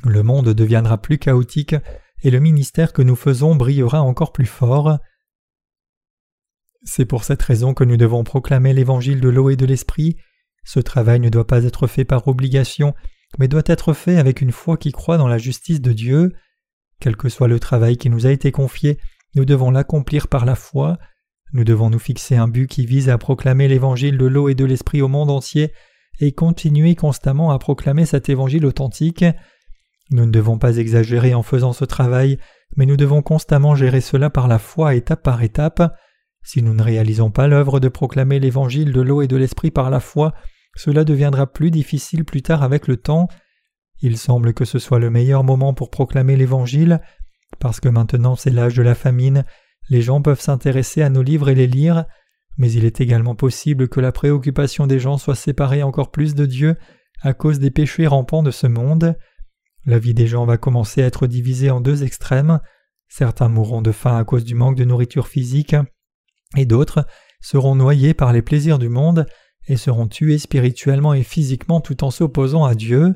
Le 0.04 0.22
monde 0.22 0.54
deviendra 0.54 0.98
plus 0.98 1.18
chaotique 1.18 1.74
et 2.22 2.30
le 2.30 2.40
ministère 2.40 2.92
que 2.92 3.02
nous 3.02 3.16
faisons 3.16 3.56
brillera 3.56 4.00
encore 4.00 4.32
plus 4.32 4.46
fort. 4.46 4.98
C'est 6.82 7.04
pour 7.04 7.24
cette 7.24 7.42
raison 7.42 7.74
que 7.74 7.84
nous 7.84 7.98
devons 7.98 8.24
proclamer 8.24 8.72
l'évangile 8.72 9.20
de 9.20 9.28
l'eau 9.28 9.50
et 9.50 9.56
de 9.56 9.66
l'esprit 9.66 10.16
ce 10.64 10.80
travail 10.80 11.20
ne 11.20 11.28
doit 11.28 11.46
pas 11.46 11.64
être 11.64 11.86
fait 11.86 12.04
par 12.04 12.28
obligation, 12.28 12.94
mais 13.38 13.48
doit 13.48 13.62
être 13.66 13.92
fait 13.92 14.18
avec 14.18 14.40
une 14.40 14.52
foi 14.52 14.76
qui 14.76 14.92
croit 14.92 15.18
dans 15.18 15.28
la 15.28 15.38
justice 15.38 15.80
de 15.80 15.92
Dieu. 15.92 16.32
Quel 17.00 17.16
que 17.16 17.28
soit 17.28 17.48
le 17.48 17.60
travail 17.60 17.96
qui 17.96 18.10
nous 18.10 18.26
a 18.26 18.30
été 18.30 18.52
confié, 18.52 18.98
nous 19.34 19.44
devons 19.44 19.70
l'accomplir 19.70 20.28
par 20.28 20.44
la 20.44 20.54
foi. 20.54 20.98
Nous 21.52 21.64
devons 21.64 21.90
nous 21.90 21.98
fixer 21.98 22.36
un 22.36 22.48
but 22.48 22.66
qui 22.66 22.86
vise 22.86 23.08
à 23.08 23.18
proclamer 23.18 23.68
l'évangile 23.68 24.18
de 24.18 24.26
l'eau 24.26 24.48
et 24.48 24.54
de 24.54 24.64
l'esprit 24.64 25.02
au 25.02 25.08
monde 25.08 25.30
entier 25.30 25.72
et 26.20 26.32
continuer 26.32 26.94
constamment 26.94 27.50
à 27.50 27.58
proclamer 27.58 28.06
cet 28.06 28.28
évangile 28.28 28.66
authentique. 28.66 29.24
Nous 30.10 30.26
ne 30.26 30.30
devons 30.30 30.58
pas 30.58 30.76
exagérer 30.76 31.34
en 31.34 31.42
faisant 31.42 31.72
ce 31.72 31.84
travail, 31.84 32.38
mais 32.76 32.86
nous 32.86 32.96
devons 32.96 33.22
constamment 33.22 33.74
gérer 33.74 34.00
cela 34.00 34.28
par 34.28 34.48
la 34.48 34.58
foi 34.58 34.94
étape 34.94 35.22
par 35.22 35.42
étape. 35.42 35.94
Si 36.42 36.62
nous 36.62 36.74
ne 36.74 36.82
réalisons 36.82 37.30
pas 37.30 37.48
l'œuvre 37.48 37.80
de 37.80 37.88
proclamer 37.88 38.40
l'évangile 38.40 38.92
de 38.92 39.00
l'eau 39.00 39.22
et 39.22 39.28
de 39.28 39.36
l'esprit 39.36 39.70
par 39.70 39.90
la 39.90 40.00
foi, 40.00 40.34
cela 40.76 41.04
deviendra 41.04 41.46
plus 41.46 41.70
difficile 41.70 42.24
plus 42.24 42.42
tard 42.42 42.62
avec 42.62 42.86
le 42.86 42.96
temps. 42.96 43.28
Il 44.02 44.16
semble 44.16 44.54
que 44.54 44.64
ce 44.64 44.78
soit 44.78 44.98
le 44.98 45.10
meilleur 45.10 45.44
moment 45.44 45.74
pour 45.74 45.90
proclamer 45.90 46.36
l'Évangile, 46.36 47.00
parce 47.58 47.80
que 47.80 47.88
maintenant 47.88 48.36
c'est 48.36 48.50
l'âge 48.50 48.74
de 48.74 48.82
la 48.82 48.94
famine, 48.94 49.44
les 49.88 50.02
gens 50.02 50.22
peuvent 50.22 50.40
s'intéresser 50.40 51.02
à 51.02 51.10
nos 51.10 51.22
livres 51.22 51.48
et 51.48 51.54
les 51.54 51.66
lire, 51.66 52.04
mais 52.58 52.70
il 52.72 52.84
est 52.84 53.00
également 53.00 53.34
possible 53.34 53.88
que 53.88 54.00
la 54.00 54.12
préoccupation 54.12 54.86
des 54.86 55.00
gens 55.00 55.18
soit 55.18 55.34
séparée 55.34 55.82
encore 55.82 56.10
plus 56.10 56.34
de 56.34 56.46
Dieu 56.46 56.76
à 57.22 57.34
cause 57.34 57.58
des 57.58 57.70
péchés 57.70 58.06
rampants 58.06 58.42
de 58.42 58.50
ce 58.50 58.66
monde. 58.66 59.16
La 59.86 59.98
vie 59.98 60.14
des 60.14 60.26
gens 60.26 60.46
va 60.46 60.58
commencer 60.58 61.02
à 61.02 61.06
être 61.06 61.26
divisée 61.26 61.70
en 61.70 61.80
deux 61.80 62.04
extrêmes. 62.04 62.60
Certains 63.08 63.48
mourront 63.48 63.82
de 63.82 63.92
faim 63.92 64.16
à 64.16 64.24
cause 64.24 64.44
du 64.44 64.54
manque 64.54 64.76
de 64.76 64.84
nourriture 64.84 65.26
physique, 65.26 65.74
et 66.56 66.66
d'autres 66.66 67.06
seront 67.40 67.74
noyés 67.74 68.14
par 68.14 68.32
les 68.32 68.42
plaisirs 68.42 68.78
du 68.78 68.88
monde 68.88 69.26
et 69.66 69.76
seront 69.76 70.08
tués 70.08 70.38
spirituellement 70.38 71.14
et 71.14 71.22
physiquement 71.22 71.80
tout 71.80 72.04
en 72.04 72.10
s'opposant 72.10 72.64
à 72.64 72.74
Dieu. 72.74 73.14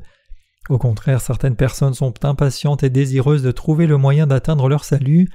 Au 0.69 0.79
contraire, 0.79 1.21
certaines 1.21 1.57
personnes 1.57 1.95
sont 1.95 2.25
impatientes 2.25 2.83
et 2.83 2.91
désireuses 2.91 3.43
de 3.43 3.51
trouver 3.51 3.87
le 3.87 3.97
moyen 3.97 4.27
d'atteindre 4.27 4.69
leur 4.69 4.85
salut. 4.85 5.29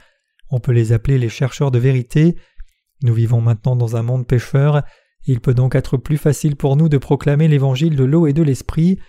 On 0.50 0.60
peut 0.60 0.72
les 0.72 0.92
appeler 0.92 1.20
les 1.20 1.30
chercheurs 1.30 1.72
de 1.72 1.80
vérité. 1.80 2.36
Nous 3.04 3.14
vivons 3.14 3.42
maintenant 3.42 3.76
dans 3.76 3.96
un 3.96 4.02
monde 4.02 4.26
pécheur. 4.26 4.82
Il 5.26 5.42
peut 5.42 5.54
donc 5.54 5.76
être 5.76 5.98
plus 5.98 6.18
facile 6.18 6.56
pour 6.56 6.76
nous 6.76 6.90
de 6.90 6.98
proclamer 6.98 7.48
l'évangile 7.48 7.96
de 7.96 8.04
l'eau 8.04 8.26
et 8.26 8.34
de 8.34 8.42
l'esprit, 8.42 9.00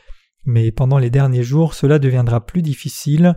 mais 0.45 0.71
pendant 0.73 0.99
les 0.99 1.11
derniers 1.11 1.43
jours 1.43 1.75
cela 1.75 1.99
deviendra 1.99 2.45
plus 2.45 2.63
difficile. 2.63 3.37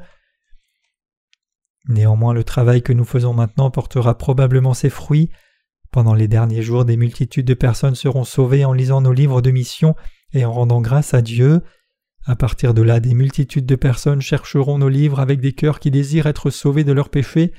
Néanmoins 1.88 2.34
le 2.34 2.44
travail 2.44 2.82
que 2.82 2.94
nous 2.94 3.06
faisons 3.06 3.34
maintenant 3.34 3.72
portera 3.72 4.18
probablement 4.18 4.74
ses 4.74 4.90
fruits. 4.90 5.30
Pendant 5.94 6.16
les 6.16 6.28
derniers 6.28 6.64
jours, 6.64 6.86
des 6.86 6.98
multitudes 6.98 7.46
de 7.46 7.54
personnes 7.54 7.94
seront 7.94 8.24
sauvées 8.24 8.66
en 8.66 8.74
lisant 8.74 9.00
nos 9.00 9.14
livres 9.14 9.42
de 9.42 9.52
mission 9.52 9.96
et 10.34 10.44
en 10.44 10.52
rendant 10.52 10.82
grâce 10.82 11.14
à 11.14 11.22
Dieu. 11.22 11.62
À 12.26 12.36
partir 12.36 12.74
de 12.74 12.82
là, 12.82 13.00
des 13.00 13.14
multitudes 13.14 13.68
de 13.68 13.76
personnes 13.76 14.20
chercheront 14.20 14.80
nos 14.80 14.90
livres 14.90 15.20
avec 15.20 15.40
des 15.40 15.54
cœurs 15.54 15.80
qui 15.80 15.92
désirent 15.92 16.26
être 16.26 16.50
sauvés 16.50 16.84
de 16.84 16.94
leurs 16.94 17.10
péchés. 17.10 17.54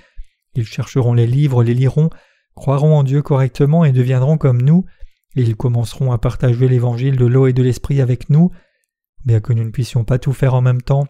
Ils 0.55 0.67
chercheront 0.67 1.15
les 1.15 1.29
livres, 1.29 1.63
les 1.63 1.75
liront, 1.75 2.11
croiront 2.57 2.97
en 2.97 3.05
Dieu 3.05 3.23
correctement 3.23 3.85
et 3.85 3.93
deviendront 3.93 4.37
comme 4.37 4.61
nous, 4.61 4.85
ils 5.37 5.57
commenceront 5.57 6.11
à 6.11 6.19
partager 6.19 6.69
l'évangile 6.69 7.17
de 7.17 7.27
l'eau 7.27 7.47
et 7.47 7.53
de 7.53 7.63
l'esprit 7.63 8.01
avec 8.01 8.31
nous. 8.31 8.51
Bien 9.25 9.41
que 9.41 9.53
nous 9.53 9.65
ne 9.65 9.71
puissions 9.71 10.05
pas 10.05 10.19
tout 10.19 10.33
faire 10.33 10.55
en 10.55 10.61
même 10.61 10.83
temps, 10.83 11.07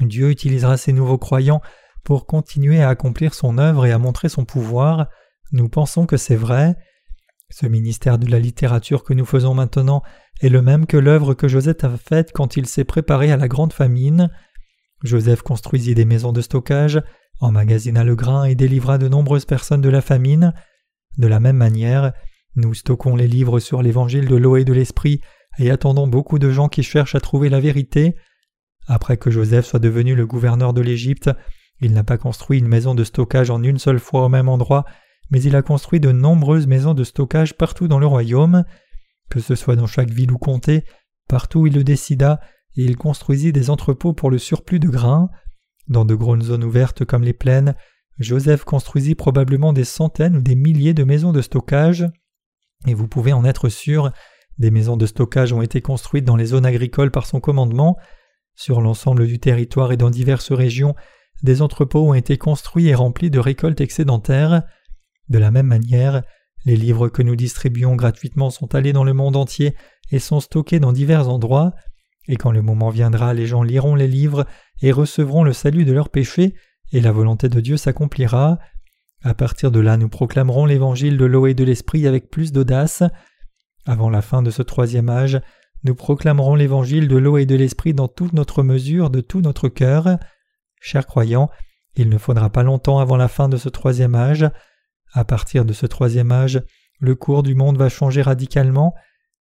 Dieu 0.00 0.30
utilisera 0.30 0.76
ces 0.76 0.92
nouveaux 0.92 1.18
croyants 1.18 1.60
pour 2.02 2.26
continuer 2.26 2.82
à 2.82 2.88
accomplir 2.88 3.34
son 3.34 3.58
œuvre 3.58 3.86
et 3.86 3.92
à 3.92 3.98
montrer 3.98 4.28
son 4.28 4.44
pouvoir. 4.44 5.08
Nous 5.52 5.68
pensons 5.68 6.06
que 6.06 6.16
c'est 6.16 6.36
vrai. 6.36 6.76
Ce 7.50 7.66
ministère 7.66 8.18
de 8.18 8.30
la 8.30 8.38
littérature 8.38 9.04
que 9.04 9.14
nous 9.14 9.24
faisons 9.24 9.54
maintenant 9.54 10.02
est 10.40 10.50
le 10.50 10.60
même 10.60 10.86
que 10.86 10.96
l'œuvre 10.96 11.34
que 11.34 11.48
Joseph 11.48 11.82
a 11.84 11.96
faite 11.96 12.32
quand 12.32 12.56
il 12.56 12.66
s'est 12.66 12.84
préparé 12.84 13.32
à 13.32 13.36
la 13.36 13.48
grande 13.48 13.72
famine. 13.72 14.30
Joseph 15.02 15.42
construisit 15.42 15.94
des 15.94 16.04
maisons 16.04 16.32
de 16.32 16.42
stockage, 16.42 17.00
emmagasina 17.40 18.04
le 18.04 18.16
grain 18.16 18.44
et 18.44 18.54
délivra 18.54 18.98
de 18.98 19.08
nombreuses 19.08 19.46
personnes 19.46 19.80
de 19.80 19.88
la 19.88 20.02
famine. 20.02 20.52
De 21.16 21.26
la 21.26 21.40
même 21.40 21.56
manière, 21.56 22.12
nous 22.56 22.74
stockons 22.74 23.16
les 23.16 23.28
livres 23.28 23.60
sur 23.60 23.82
l'évangile 23.82 24.28
de 24.28 24.36
l'eau 24.36 24.56
et 24.56 24.64
de 24.64 24.72
l'esprit 24.72 25.20
et 25.58 25.70
attendons 25.70 26.06
beaucoup 26.06 26.38
de 26.38 26.50
gens 26.50 26.68
qui 26.68 26.82
cherchent 26.82 27.14
à 27.14 27.20
trouver 27.20 27.48
la 27.48 27.60
vérité. 27.60 28.14
Après 28.86 29.16
que 29.16 29.30
Joseph 29.30 29.66
soit 29.66 29.78
devenu 29.78 30.14
le 30.14 30.26
gouverneur 30.26 30.72
de 30.72 30.80
l'Égypte, 30.80 31.30
il 31.80 31.92
n'a 31.92 32.04
pas 32.04 32.18
construit 32.18 32.58
une 32.58 32.68
maison 32.68 32.94
de 32.94 33.04
stockage 33.04 33.50
en 33.50 33.62
une 33.62 33.78
seule 33.78 34.00
fois 34.00 34.24
au 34.24 34.28
même 34.28 34.48
endroit, 34.48 34.84
mais 35.30 35.42
il 35.42 35.56
a 35.56 35.62
construit 35.62 36.00
de 36.00 36.12
nombreuses 36.12 36.66
maisons 36.66 36.94
de 36.94 37.04
stockage 37.04 37.54
partout 37.54 37.88
dans 37.88 37.98
le 37.98 38.06
royaume. 38.06 38.64
Que 39.30 39.40
ce 39.40 39.54
soit 39.54 39.76
dans 39.76 39.86
chaque 39.86 40.10
ville 40.10 40.32
ou 40.32 40.38
comté, 40.38 40.84
partout 41.28 41.66
il 41.66 41.74
le 41.74 41.84
décida, 41.84 42.40
et 42.76 42.84
il 42.84 42.96
construisit 42.96 43.52
des 43.52 43.70
entrepôts 43.70 44.14
pour 44.14 44.30
le 44.30 44.38
surplus 44.38 44.78
de 44.78 44.88
grains. 44.88 45.28
Dans 45.88 46.04
de 46.04 46.14
grandes 46.14 46.42
zones 46.42 46.64
ouvertes 46.64 47.04
comme 47.04 47.24
les 47.24 47.32
plaines, 47.32 47.74
Joseph 48.18 48.64
construisit 48.64 49.14
probablement 49.14 49.72
des 49.72 49.84
centaines 49.84 50.36
ou 50.36 50.40
des 50.40 50.54
milliers 50.54 50.94
de 50.94 51.04
maisons 51.04 51.32
de 51.32 51.42
stockage, 51.42 52.06
et 52.86 52.94
vous 52.94 53.08
pouvez 53.08 53.32
en 53.32 53.44
être 53.44 53.68
sûr, 53.68 54.12
des 54.58 54.70
maisons 54.70 54.96
de 54.96 55.06
stockage 55.06 55.52
ont 55.52 55.62
été 55.62 55.80
construites 55.80 56.24
dans 56.24 56.36
les 56.36 56.46
zones 56.46 56.66
agricoles 56.66 57.10
par 57.10 57.26
son 57.26 57.40
commandement. 57.40 57.96
Sur 58.54 58.80
l'ensemble 58.80 59.26
du 59.26 59.38
territoire 59.38 59.92
et 59.92 59.96
dans 59.96 60.10
diverses 60.10 60.52
régions, 60.52 60.94
des 61.42 61.62
entrepôts 61.62 62.08
ont 62.08 62.14
été 62.14 62.38
construits 62.38 62.88
et 62.88 62.94
remplis 62.94 63.30
de 63.30 63.38
récoltes 63.38 63.80
excédentaires. 63.80 64.62
De 65.28 65.38
la 65.38 65.50
même 65.50 65.66
manière, 65.66 66.22
les 66.64 66.76
livres 66.76 67.08
que 67.08 67.22
nous 67.22 67.36
distribuons 67.36 67.96
gratuitement 67.96 68.50
sont 68.50 68.74
allés 68.74 68.92
dans 68.92 69.04
le 69.04 69.14
monde 69.14 69.36
entier 69.36 69.74
et 70.10 70.18
sont 70.18 70.40
stockés 70.40 70.80
dans 70.80 70.92
divers 70.92 71.28
endroits, 71.28 71.72
et 72.28 72.36
quand 72.36 72.50
le 72.50 72.62
moment 72.62 72.90
viendra, 72.90 73.32
les 73.32 73.46
gens 73.46 73.62
liront 73.62 73.94
les 73.94 74.06
livres 74.06 74.46
et 74.82 74.92
recevront 74.92 75.44
le 75.44 75.52
salut 75.52 75.84
de 75.84 75.92
leurs 75.92 76.10
péchés, 76.10 76.54
et 76.92 77.00
la 77.00 77.12
volonté 77.12 77.48
de 77.48 77.60
Dieu 77.60 77.76
s'accomplira. 77.76 78.58
À 79.22 79.34
partir 79.34 79.70
de 79.70 79.80
là, 79.80 79.96
nous 79.96 80.08
proclamerons 80.08 80.66
l'évangile 80.66 81.16
de 81.16 81.24
l'eau 81.24 81.46
et 81.46 81.54
de 81.54 81.64
l'esprit 81.64 82.06
avec 82.06 82.30
plus 82.30 82.52
d'audace. 82.52 83.02
Avant 83.86 84.10
la 84.10 84.22
fin 84.22 84.42
de 84.42 84.50
ce 84.50 84.62
troisième 84.62 85.08
âge, 85.08 85.40
nous 85.84 85.94
proclamerons 85.94 86.54
l'évangile 86.54 87.08
de 87.08 87.16
l'eau 87.16 87.38
et 87.38 87.46
de 87.46 87.54
l'esprit 87.54 87.94
dans 87.94 88.08
toute 88.08 88.32
notre 88.32 88.62
mesure, 88.62 89.10
de 89.10 89.20
tout 89.20 89.40
notre 89.40 89.68
cœur. 89.68 90.18
Chers 90.80 91.06
croyants, 91.06 91.50
il 91.96 92.08
ne 92.08 92.18
faudra 92.18 92.50
pas 92.50 92.62
longtemps 92.62 92.98
avant 92.98 93.16
la 93.16 93.28
fin 93.28 93.48
de 93.48 93.56
ce 93.56 93.68
troisième 93.68 94.14
âge. 94.14 94.48
À 95.12 95.24
partir 95.24 95.64
de 95.64 95.72
ce 95.72 95.86
troisième 95.86 96.32
âge, 96.32 96.62
le 97.00 97.14
cours 97.14 97.42
du 97.42 97.54
monde 97.54 97.78
va 97.78 97.88
changer 97.88 98.22
radicalement. 98.22 98.94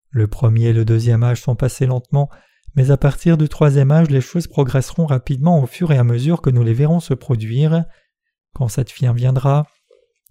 Le 0.10 0.28
premier 0.28 0.68
et 0.68 0.74
le 0.74 0.86
deuxième 0.86 1.24
âge 1.24 1.42
sont 1.42 1.56
passés 1.56 1.86
lentement, 1.86 2.30
mais 2.76 2.92
à 2.92 2.98
partir 2.98 3.38
du 3.38 3.50
troisième 3.50 3.92
âge, 3.92 4.10
les 4.10 4.22
choses 4.22 4.48
progresseront 4.48 5.06
rapidement 5.06 5.62
au 5.62 5.66
fur 5.66 5.92
et 5.92 5.98
à 5.98 6.04
mesure 6.04 6.42
que 6.42 6.50
nous 6.50 6.64
les 6.64 6.74
verrons 6.74 7.00
se 7.00 7.14
produire. 7.14 7.86
Quand 8.54 8.68
cette 8.68 8.92
fin 8.92 9.14
viendra, 9.14 9.68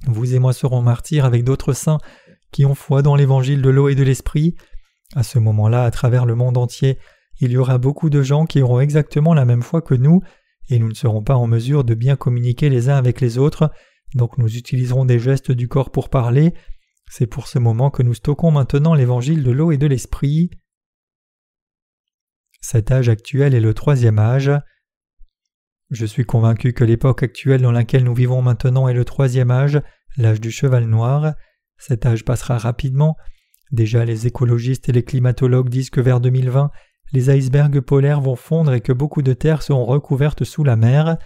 vous 0.07 0.34
et 0.34 0.39
moi 0.39 0.53
serons 0.53 0.82
martyrs 0.82 1.24
avec 1.24 1.45
d'autres 1.45 1.72
saints 1.72 1.99
qui 2.53 2.64
ont 2.64 2.74
foi 2.74 3.03
dans 3.03 3.16
l'évangile 3.16 3.62
de 3.62 3.70
l'eau 3.70 3.89
et 3.89 3.95
de 3.95 4.03
l'esprit. 4.03 4.55
À 5.14 5.22
ce 5.22 5.39
moment-là, 5.39 5.84
à 5.84 5.91
travers 5.91 6.26
le 6.26 6.34
monde 6.34 6.57
entier, 6.57 6.99
il 7.41 7.53
y 7.53 7.57
aura 7.57 7.78
beaucoup 7.78 8.11
de 8.11 8.22
gens 8.22 8.47
qui 8.47 8.62
auront 8.62 8.80
exactement 8.80 9.34
la 9.34 9.45
même 9.45 9.62
foi 9.62 9.82
que 9.82 9.95
nous, 9.95 10.22
et 10.68 10.78
nous 10.78 10.89
ne 10.89 10.95
serons 10.95 11.22
pas 11.22 11.37
en 11.37 11.47
mesure 11.47 11.84
de 11.84 11.95
bien 11.95 12.16
communiquer 12.16 12.68
les 12.68 12.89
uns 12.89 12.97
avec 12.97 13.20
les 13.20 13.39
autres, 13.39 13.70
donc 14.15 14.39
nous 14.39 14.57
utiliserons 14.57 15.05
des 15.05 15.19
gestes 15.19 15.53
du 15.53 15.69
corps 15.69 15.91
pour 15.91 16.09
parler. 16.09 16.55
C'est 17.09 17.27
pour 17.27 17.49
ce 17.49 17.59
moment 17.59 17.91
que 17.91 18.03
nous 18.03 18.15
stockons 18.15 18.51
maintenant 18.51 18.95
l'évangile 18.95 19.43
de 19.43 19.51
l'eau 19.51 19.73
et 19.73 19.79
de 19.79 19.87
l'esprit. 19.87 20.51
Cet 22.61 22.91
âge 22.91 23.09
actuel 23.09 23.55
est 23.55 23.61
le 23.61 23.75
troisième 23.75 24.19
âge. 24.19 24.51
Je 25.91 26.07
suis 26.07 26.25
convaincu 26.25 26.73
que 26.73 26.83
l'époque 26.83 27.23
actuelle 27.23 27.63
dans 27.63 27.73
laquelle 27.73 28.03
nous 28.03 28.15
vivons 28.15 28.43
maintenant 28.43 28.89
est 28.89 28.95
le 28.95 29.05
troisième 29.05 29.53
âge, 29.53 29.81
l'âge 30.17 30.41
du 30.41 30.51
cheval 30.51 30.87
noir. 30.87 31.35
Cet 31.79 32.07
âge 32.07 32.25
passera 32.25 32.59
rapidement. 32.59 33.17
Déjà 33.71 34.05
les 34.05 34.27
écologistes 34.27 34.89
et 34.89 34.93
les 34.93 35.05
climatologues 35.05 35.69
disent 35.69 35.91
que 35.91 36.01
vers 36.01 36.21
2020, 36.21 36.71
les 37.13 37.37
icebergs 37.37 37.81
polaires 37.81 38.21
vont 38.21 38.37
fondre 38.37 38.73
et 38.73 38.81
que 38.81 38.93
beaucoup 38.93 39.23
de 39.23 39.33
terres 39.33 39.63
seront 39.63 39.85
recouvertes 39.85 40.45
sous 40.45 40.65
la 40.65 40.77
mer, 40.77 41.19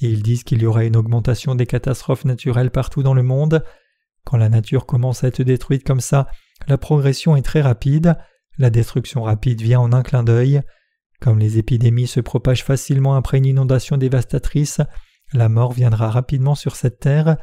et 0.00 0.08
ils 0.08 0.22
disent 0.22 0.44
qu'il 0.44 0.62
y 0.62 0.66
aura 0.66 0.84
une 0.84 0.96
augmentation 0.96 1.54
des 1.54 1.66
catastrophes 1.66 2.24
naturelles 2.24 2.70
partout 2.70 3.02
dans 3.02 3.14
le 3.14 3.22
monde. 3.22 3.64
Quand 4.24 4.36
la 4.36 4.48
nature 4.48 4.86
commence 4.86 5.24
à 5.24 5.28
être 5.28 5.42
détruite 5.42 5.84
comme 5.84 6.00
ça, 6.00 6.26
la 6.66 6.78
progression 6.78 7.36
est 7.36 7.42
très 7.42 7.60
rapide, 7.60 8.16
la 8.58 8.70
destruction 8.70 9.22
rapide 9.22 9.60
vient 9.60 9.80
en 9.80 9.92
un 9.92 10.02
clin 10.02 10.22
d'œil. 10.22 10.62
Comme 11.20 11.38
les 11.38 11.58
épidémies 11.58 12.06
se 12.06 12.20
propagent 12.20 12.64
facilement 12.64 13.14
après 13.14 13.38
une 13.38 13.46
inondation 13.46 13.96
dévastatrice, 13.96 14.80
la 15.32 15.48
mort 15.48 15.72
viendra 15.72 16.10
rapidement 16.10 16.54
sur 16.54 16.76
cette 16.76 17.00
terre. 17.00 17.36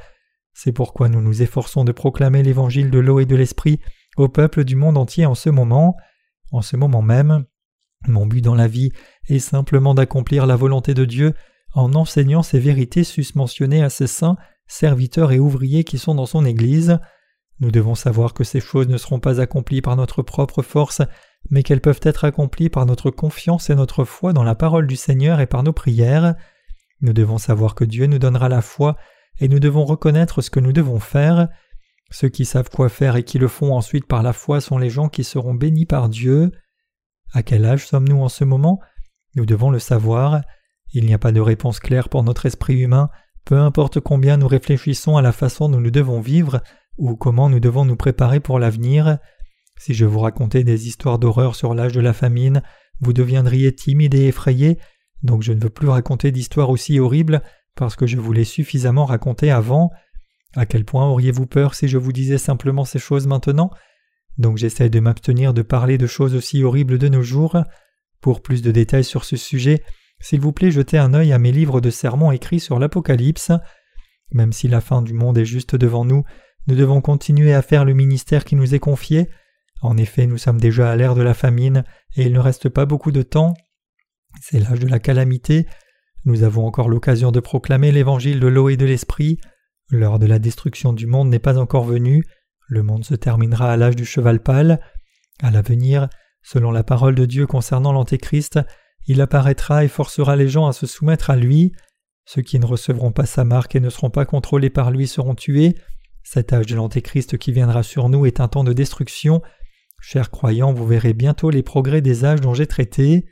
C'est 0.54 0.72
pourquoi 0.72 1.10
nous 1.10 1.22
nous 1.22 1.41
efforçons 1.41 1.84
de 1.84 1.91
proclamer 1.91 2.43
l'évangile 2.43 2.91
de 2.91 2.99
l'eau 2.99 3.20
et 3.20 3.26
de 3.26 3.36
l'esprit 3.36 3.80
au 4.18 4.28
peuple 4.28 4.64
du 4.64 4.76
monde 4.76 4.97
entier 4.97 5.26
en 5.26 5.36
ce 5.36 5.49
moment. 5.49 5.95
En 6.52 6.62
ce 6.62 6.76
moment 6.76 7.02
même, 7.02 7.45
mon 8.08 8.26
but 8.26 8.41
dans 8.41 8.56
la 8.56 8.68
vie 8.68 8.91
est 9.30 9.39
simplement 9.39 9.93
d'accomplir 9.93 10.45
la 10.45 10.56
volonté 10.56 10.93
de 10.93 11.06
Dieu 11.06 11.34
en 11.74 11.93
enseignant 11.93 12.43
ces 12.43 12.59
vérités 12.59 13.03
susmentionnées 13.03 13.84
à 13.84 13.89
ses 13.89 14.07
saints, 14.07 14.38
serviteurs 14.67 15.32
et 15.32 15.39
ouvriers 15.39 15.84
qui 15.84 15.97
sont 15.97 16.15
dans 16.15 16.26
son 16.26 16.45
Église. 16.45 16.99
Nous 17.59 17.72
devons 17.72 17.95
savoir 17.95 18.34
que 18.34 18.43
ces 18.43 18.59
choses 18.59 18.88
ne 18.88 18.97
seront 18.97 19.19
pas 19.19 19.39
accomplies 19.39 19.82
par 19.82 19.95
notre 19.95 20.24
propre 20.24 20.61
force, 20.61 21.01
mais 21.49 21.63
qu'elles 21.63 21.82
peuvent 21.82 21.99
être 22.03 22.26
accomplies 22.26 22.69
par 22.69 22.86
notre 22.86 23.11
confiance 23.11 23.69
et 23.69 23.76
notre 23.76 24.03
foi 24.03 24.34
dans 24.34 24.43
la 24.43 24.55
parole 24.55 24.88
du 24.88 24.95
Seigneur 24.95 25.39
et 25.39 25.47
par 25.47 25.63
nos 25.63 25.74
prières. 25.74 26.36
Nous 27.01 27.13
devons 27.13 27.38
savoir 27.38 27.76
que 27.76 27.84
Dieu 27.84 28.05
nous 28.05 28.19
donnera 28.19 28.49
la 28.49 28.61
foi, 28.61 28.95
et 29.39 29.47
nous 29.47 29.59
devons 29.59 29.86
reconnaître 29.86 30.41
ce 30.41 30.49
que 30.49 30.59
nous 30.59 30.74
devons 30.74 30.99
faire. 30.99 31.49
Ceux 32.11 32.30
qui 32.30 32.45
savent 32.45 32.69
quoi 32.69 32.89
faire 32.89 33.15
et 33.15 33.24
qui 33.24 33.39
le 33.39 33.47
font 33.47 33.74
ensuite 33.74 34.05
par 34.05 34.22
la 34.22 34.34
foi 34.34 34.61
sont 34.61 34.78
les 34.78 34.89
gens 34.89 35.09
qui 35.09 35.24
seront 35.24 35.53
bénis 35.53 35.86
par 35.86 36.09
Dieu. 36.09 36.51
À 37.34 37.41
quel 37.41 37.65
âge 37.65 37.88
sommes-nous 37.88 38.22
en 38.22 38.30
ce 38.30 38.43
moment? 38.43 38.80
Nous 39.36 39.45
devons 39.45 39.69
le 39.69 39.80
savoir. 39.80 40.41
Il 40.94 41.06
n'y 41.06 41.14
a 41.14 41.20
pas 41.20 41.32
de 41.32 41.39
réponse 41.39 41.80
claire 41.80 42.10
pour 42.10 42.24
notre 42.24 42.46
esprit 42.46 42.80
humain, 42.80 43.10
peu 43.46 43.58
importe 43.58 44.00
combien 44.00 44.38
nous 44.38 44.48
réfléchissons 44.48 45.18
à 45.18 45.22
la 45.22 45.32
façon 45.32 45.70
dont 45.70 45.80
nous 45.80 45.92
devons 45.92 46.22
vivre 46.22 46.62
ou 46.98 47.16
comment 47.16 47.50
nous 47.50 47.60
devons 47.60 47.86
nous 47.86 47.96
préparer 47.96 48.39
pour 48.39 48.60
l'avenir. 48.60 49.18
Si 49.78 49.94
je 49.94 50.06
vous 50.06 50.20
racontais 50.20 50.64
des 50.64 50.88
histoires 50.88 51.18
d'horreur 51.18 51.56
sur 51.56 51.74
l'âge 51.74 51.94
de 51.94 52.02
la 52.02 52.14
famine, 52.14 52.62
vous 53.00 53.14
deviendriez 53.14 53.74
timide 53.74 54.14
et 54.14 54.28
effrayé, 54.28 54.78
donc 55.24 55.44
je 55.44 55.54
ne 55.54 55.62
veux 55.62 55.70
plus 55.70 55.88
raconter 55.88 56.32
d'histoires 56.32 56.70
aussi 56.70 57.00
horribles 57.00 57.42
parce 57.76 57.96
que 57.96 58.06
je 58.08 58.18
vous 58.18 58.34
l'ai 58.34 58.44
suffisamment 58.44 59.06
raconté 59.06 59.52
avant. 59.52 59.92
À 60.56 60.66
quel 60.66 60.84
point 60.84 61.08
auriez-vous 61.08 61.46
peur 61.46 61.74
si 61.74 61.88
je 61.88 61.98
vous 61.98 62.12
disais 62.12 62.38
simplement 62.38 62.86
ces 62.86 63.00
choses 63.00 63.28
maintenant? 63.28 63.72
Donc 64.38 64.58
j'essaie 64.58 64.89
de 64.89 65.00
m'abstenir 65.00 65.54
de 65.54 65.62
parler 65.62 65.98
de 65.98 66.08
choses 66.08 66.36
aussi 66.36 66.64
horribles 66.64 66.98
de 66.98 67.08
nos 67.08 67.24
jours. 67.24 67.58
Pour 68.20 68.42
plus 68.42 68.62
de 68.62 68.72
détails 68.72 69.04
sur 69.04 69.24
ce 69.24 69.36
sujet, 69.36 69.84
s'il 70.22 70.39
vous 70.39 70.51
plaît, 70.51 70.72
jetez 70.72 70.97
un 70.97 71.13
œil 71.13 71.34
à 71.34 71.39
mes 71.39 71.51
livres 71.51 71.82
de 71.82 71.89
sermons 71.89 72.32
écrits 72.32 72.59
sur 72.59 72.80
l'Apocalypse. 72.80 73.51
Même 74.32 74.53
si 74.53 74.67
la 74.67 74.82
fin 74.82 75.01
du 75.01 75.13
monde 75.13 75.38
est 75.38 75.45
juste 75.45 75.76
devant 75.76 76.05
nous, 76.05 76.24
nous 76.67 76.76
devons 76.76 77.01
continuer 77.01 77.53
à 77.53 77.61
faire 77.61 77.86
le 77.86 77.93
ministère 77.93 78.45
qui 78.45 78.55
nous 78.55 78.76
est 78.76 78.80
confié. 78.80 79.30
En 79.82 79.97
effet, 79.97 80.28
nous 80.28 80.38
sommes 80.38 80.59
déjà 80.59 80.91
à 80.91 80.95
l'ère 80.95 81.15
de 81.15 81.24
la 81.24 81.34
famine, 81.34 81.84
et 82.15 82.24
il 82.24 82.34
ne 82.34 82.39
reste 82.39 82.69
pas 82.69 82.86
beaucoup 82.86 83.11
de 83.11 83.24
temps. 83.24 83.55
C'est 84.39 84.59
l'âge 84.59 84.80
de 84.80 84.88
la 84.88 84.99
calamité. 84.99 85.65
Nous 86.26 86.43
avons 86.43 86.67
encore 86.67 86.88
l'occasion 86.88 87.32
de 87.32 87.39
proclamer 87.39 87.91
l'évangile 87.91 88.39
de 88.39 88.47
l'eau 88.47 88.69
et 88.69 88.78
de 88.78 88.86
l'esprit. 88.86 89.39
L'heure 89.89 90.19
de 90.19 90.28
la 90.28 90.39
destruction 90.39 90.93
du 90.93 91.07
monde 91.07 91.30
n'est 91.30 91.39
pas 91.39 91.57
encore 91.57 91.84
venue. 91.84 92.24
Le 92.67 92.84
monde 92.84 93.03
se 93.03 93.15
terminera 93.15 93.74
à 93.74 93.78
l'âge 93.78 93.95
du 93.95 94.05
cheval 94.05 94.41
pâle. 94.41 94.80
À 95.41 95.49
l'avenir, 95.49 96.09
selon 96.43 96.72
la 96.72 96.84
parole 96.84 97.15
de 97.15 97.26
Dieu 97.26 97.47
concernant 97.47 97.91
l'Antéchrist, 97.91 98.59
il 99.08 99.22
apparaîtra 99.22 99.84
et 99.84 99.88
forcera 99.88 100.36
les 100.36 100.47
gens 100.47 100.68
à 100.68 100.74
se 100.74 100.86
soumettre 100.86 101.30
à 101.30 101.36
lui. 101.36 101.74
Ceux 102.26 102.41
qui 102.41 102.60
ne 102.60 102.66
recevront 102.66 103.12
pas 103.12 103.26
sa 103.26 103.43
marque 103.43 103.76
et 103.76 103.80
ne 103.80 103.89
seront 103.89 104.10
pas 104.10 104.26
contrôlés 104.26 104.70
par 104.70 104.91
lui 104.91 105.08
seront 105.08 105.36
tués. 105.36 105.76
Cet 106.24 106.54
âge 106.54 106.68
de 106.68 106.76
l'Antéchrist 106.76 107.38
qui 107.38 107.52
viendra 107.52 107.84
sur 107.84 108.10
nous 108.10 108.26
est 108.26 108.39
un 108.39 108.47
temps 108.47 108.64
de 108.64 108.74
destruction. 108.74 109.41
Chers 109.99 110.32
croyants, 110.32 110.74
vous 110.74 110.86
verrez 110.86 111.14
bientôt 111.14 111.49
les 111.49 111.64
progrès 111.64 112.02
des 112.02 112.26
âges 112.26 112.41
dont 112.41 112.54
j'ai 112.54 112.68
traité. 112.68 113.26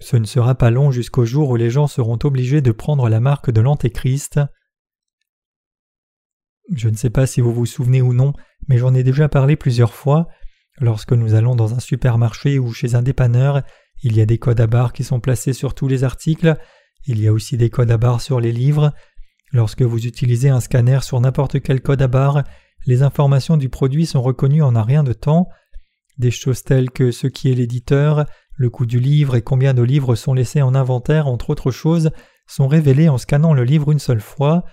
Ce 0.00 0.16
ne 0.16 0.24
sera 0.24 0.56
pas 0.56 0.70
long 0.70 0.90
jusqu'au 0.90 1.24
jour 1.24 1.50
où 1.50 1.56
les 1.56 1.70
gens 1.70 1.86
seront 1.86 2.18
obligés 2.24 2.60
de 2.60 2.72
prendre 2.72 3.08
la 3.08 3.20
marque 3.20 3.50
de 3.50 3.60
l'Antéchrist. 3.60 4.40
Je 6.74 6.88
ne 6.88 6.96
sais 6.96 7.10
pas 7.10 7.26
si 7.26 7.40
vous 7.40 7.52
vous 7.52 7.66
souvenez 7.66 8.02
ou 8.02 8.12
non, 8.12 8.32
mais 8.66 8.78
j'en 8.78 8.94
ai 8.94 9.04
déjà 9.04 9.28
parlé 9.28 9.56
plusieurs 9.56 9.94
fois. 9.94 10.28
Lorsque 10.80 11.12
nous 11.12 11.34
allons 11.34 11.54
dans 11.54 11.74
un 11.74 11.80
supermarché 11.80 12.58
ou 12.58 12.72
chez 12.72 12.94
un 12.94 13.02
dépanneur, 13.02 13.62
il 14.02 14.16
y 14.16 14.20
a 14.20 14.26
des 14.26 14.38
codes 14.38 14.60
à 14.60 14.66
barres 14.66 14.92
qui 14.92 15.04
sont 15.04 15.20
placés 15.20 15.52
sur 15.52 15.74
tous 15.74 15.86
les 15.86 16.04
articles, 16.04 16.56
il 17.06 17.20
y 17.20 17.28
a 17.28 17.32
aussi 17.32 17.56
des 17.56 17.70
codes 17.70 17.90
à 17.90 17.98
barres 17.98 18.20
sur 18.20 18.40
les 18.40 18.52
livres. 18.52 18.92
Lorsque 19.52 19.82
vous 19.82 20.06
utilisez 20.06 20.48
un 20.48 20.60
scanner 20.60 21.00
sur 21.02 21.20
n'importe 21.20 21.60
quel 21.60 21.82
code 21.82 22.02
à 22.02 22.08
barres, 22.08 22.44
les 22.86 23.02
informations 23.02 23.56
du 23.56 23.68
produit 23.68 24.06
sont 24.06 24.22
reconnues 24.22 24.62
en 24.62 24.76
un 24.76 24.82
rien 24.82 25.04
de 25.04 25.12
temps. 25.12 25.48
Des 26.18 26.30
choses 26.30 26.62
telles 26.62 26.90
que 26.90 27.10
ce 27.10 27.26
qui 27.26 27.50
est 27.50 27.54
l'éditeur, 27.54 28.26
le 28.54 28.70
coût 28.70 28.86
du 28.86 29.00
livre 29.00 29.36
et 29.36 29.42
combien 29.42 29.74
de 29.74 29.82
livres 29.82 30.14
sont 30.14 30.34
laissés 30.34 30.62
en 30.62 30.74
inventaire, 30.74 31.26
entre 31.26 31.50
autres 31.50 31.70
choses, 31.70 32.10
sont 32.46 32.68
révélées 32.68 33.08
en 33.08 33.18
scannant 33.18 33.54
le 33.54 33.64
livre 33.64 33.92
une 33.92 33.98
seule 33.98 34.20
fois. 34.20 34.64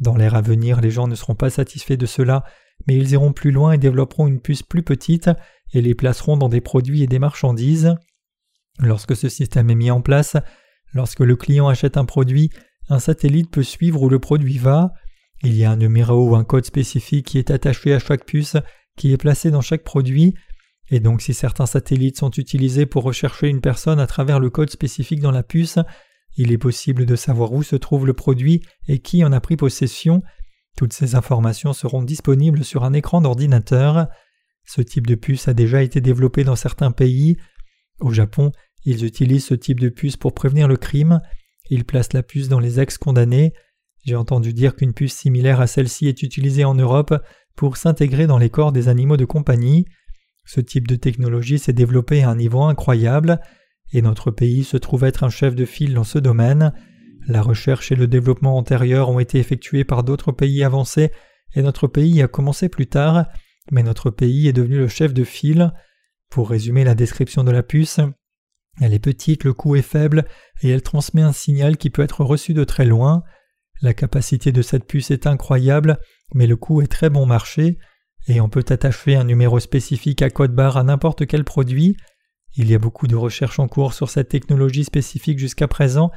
Dans 0.00 0.16
l'ère 0.16 0.34
à 0.34 0.40
venir, 0.40 0.80
les 0.80 0.90
gens 0.90 1.08
ne 1.08 1.14
seront 1.14 1.34
pas 1.34 1.50
satisfaits 1.50 1.96
de 1.96 2.06
cela 2.06 2.44
mais 2.86 2.96
ils 2.96 3.12
iront 3.12 3.32
plus 3.32 3.50
loin 3.50 3.72
et 3.72 3.78
développeront 3.78 4.26
une 4.26 4.40
puce 4.40 4.62
plus 4.62 4.82
petite 4.82 5.30
et 5.72 5.80
les 5.80 5.94
placeront 5.94 6.36
dans 6.36 6.48
des 6.48 6.60
produits 6.60 7.02
et 7.02 7.06
des 7.06 7.18
marchandises. 7.18 7.94
Lorsque 8.78 9.16
ce 9.16 9.28
système 9.28 9.70
est 9.70 9.74
mis 9.74 9.90
en 9.90 10.00
place, 10.00 10.36
lorsque 10.92 11.20
le 11.20 11.36
client 11.36 11.68
achète 11.68 11.96
un 11.96 12.04
produit, 12.04 12.50
un 12.88 12.98
satellite 12.98 13.50
peut 13.50 13.62
suivre 13.62 14.02
où 14.02 14.08
le 14.08 14.18
produit 14.18 14.58
va. 14.58 14.92
Il 15.42 15.54
y 15.54 15.64
a 15.64 15.70
un 15.70 15.76
numéro 15.76 16.28
ou 16.28 16.36
un 16.36 16.44
code 16.44 16.64
spécifique 16.64 17.26
qui 17.26 17.38
est 17.38 17.50
attaché 17.50 17.94
à 17.94 17.98
chaque 17.98 18.24
puce 18.24 18.56
qui 18.96 19.12
est 19.12 19.16
placé 19.16 19.50
dans 19.50 19.60
chaque 19.60 19.84
produit. 19.84 20.34
et 20.90 21.00
donc 21.00 21.22
si 21.22 21.32
certains 21.32 21.66
satellites 21.66 22.18
sont 22.18 22.30
utilisés 22.30 22.84
pour 22.84 23.04
rechercher 23.04 23.48
une 23.48 23.60
personne 23.62 23.98
à 23.98 24.06
travers 24.06 24.40
le 24.40 24.50
code 24.50 24.70
spécifique 24.70 25.20
dans 25.20 25.30
la 25.30 25.42
puce, 25.42 25.78
il 26.36 26.52
est 26.52 26.58
possible 26.58 27.06
de 27.06 27.16
savoir 27.16 27.52
où 27.52 27.62
se 27.62 27.76
trouve 27.76 28.06
le 28.06 28.14
produit 28.14 28.62
et 28.88 28.98
qui 28.98 29.24
en 29.24 29.32
a 29.32 29.40
pris 29.40 29.56
possession. 29.56 30.22
Toutes 30.76 30.92
ces 30.92 31.14
informations 31.14 31.72
seront 31.72 32.02
disponibles 32.02 32.64
sur 32.64 32.84
un 32.84 32.92
écran 32.92 33.20
d'ordinateur. 33.20 34.08
Ce 34.64 34.80
type 34.80 35.06
de 35.06 35.14
puce 35.14 35.48
a 35.48 35.54
déjà 35.54 35.82
été 35.82 36.00
développé 36.00 36.44
dans 36.44 36.56
certains 36.56 36.92
pays. 36.92 37.36
Au 38.00 38.10
Japon, 38.10 38.52
ils 38.84 39.04
utilisent 39.04 39.46
ce 39.46 39.54
type 39.54 39.80
de 39.80 39.88
puce 39.88 40.16
pour 40.16 40.34
prévenir 40.34 40.68
le 40.68 40.76
crime. 40.76 41.20
Ils 41.70 41.84
placent 41.84 42.12
la 42.12 42.22
puce 42.22 42.48
dans 42.48 42.58
les 42.58 42.80
ex-condamnés. 42.80 43.52
J'ai 44.04 44.16
entendu 44.16 44.52
dire 44.52 44.74
qu'une 44.74 44.94
puce 44.94 45.14
similaire 45.14 45.60
à 45.60 45.66
celle-ci 45.66 46.08
est 46.08 46.22
utilisée 46.22 46.64
en 46.64 46.74
Europe 46.74 47.14
pour 47.54 47.76
s'intégrer 47.76 48.26
dans 48.26 48.38
les 48.38 48.50
corps 48.50 48.72
des 48.72 48.88
animaux 48.88 49.16
de 49.16 49.24
compagnie. 49.24 49.86
Ce 50.44 50.60
type 50.60 50.88
de 50.88 50.96
technologie 50.96 51.58
s'est 51.58 51.72
développé 51.72 52.22
à 52.22 52.30
un 52.30 52.36
niveau 52.36 52.62
incroyable, 52.62 53.40
et 53.92 54.02
notre 54.02 54.30
pays 54.30 54.64
se 54.64 54.76
trouve 54.76 55.04
être 55.04 55.22
un 55.22 55.30
chef 55.30 55.54
de 55.54 55.64
file 55.64 55.94
dans 55.94 56.04
ce 56.04 56.18
domaine. 56.18 56.72
La 57.26 57.42
recherche 57.42 57.92
et 57.92 57.96
le 57.96 58.06
développement 58.06 58.56
antérieurs 58.56 59.08
ont 59.08 59.18
été 59.18 59.38
effectués 59.38 59.84
par 59.84 60.04
d'autres 60.04 60.32
pays 60.32 60.64
avancés, 60.64 61.12
et 61.54 61.62
notre 61.62 61.86
pays 61.86 62.22
a 62.22 62.28
commencé 62.28 62.68
plus 62.68 62.86
tard, 62.86 63.26
mais 63.70 63.82
notre 63.82 64.10
pays 64.10 64.48
est 64.48 64.52
devenu 64.52 64.78
le 64.78 64.88
chef 64.88 65.14
de 65.14 65.24
file. 65.24 65.72
Pour 66.30 66.50
résumer 66.50 66.84
la 66.84 66.94
description 66.94 67.44
de 67.44 67.50
la 67.50 67.62
puce, 67.62 68.00
elle 68.80 68.94
est 68.94 68.98
petite, 68.98 69.44
le 69.44 69.52
coût 69.52 69.76
est 69.76 69.82
faible, 69.82 70.24
et 70.62 70.70
elle 70.70 70.82
transmet 70.82 71.22
un 71.22 71.32
signal 71.32 71.76
qui 71.76 71.90
peut 71.90 72.02
être 72.02 72.24
reçu 72.24 72.54
de 72.54 72.64
très 72.64 72.86
loin. 72.86 73.22
La 73.82 73.94
capacité 73.94 74.50
de 74.52 74.62
cette 74.62 74.86
puce 74.86 75.10
est 75.10 75.26
incroyable, 75.26 75.98
mais 76.34 76.46
le 76.46 76.56
coût 76.56 76.82
est 76.82 76.90
très 76.90 77.10
bon 77.10 77.26
marché 77.26 77.78
et 78.28 78.40
on 78.40 78.48
peut 78.48 78.64
attacher 78.68 79.16
un 79.16 79.24
numéro 79.24 79.58
spécifique 79.60 80.22
à 80.22 80.30
code 80.30 80.54
barre 80.54 80.76
à 80.76 80.84
n'importe 80.84 81.26
quel 81.26 81.44
produit. 81.44 81.96
Il 82.54 82.70
y 82.70 82.74
a 82.74 82.78
beaucoup 82.78 83.06
de 83.06 83.16
recherches 83.16 83.58
en 83.58 83.66
cours 83.66 83.94
sur 83.94 84.10
cette 84.10 84.28
technologie 84.28 84.84
spécifique 84.84 85.38
jusqu'à 85.38 85.68
présent. 85.68 86.10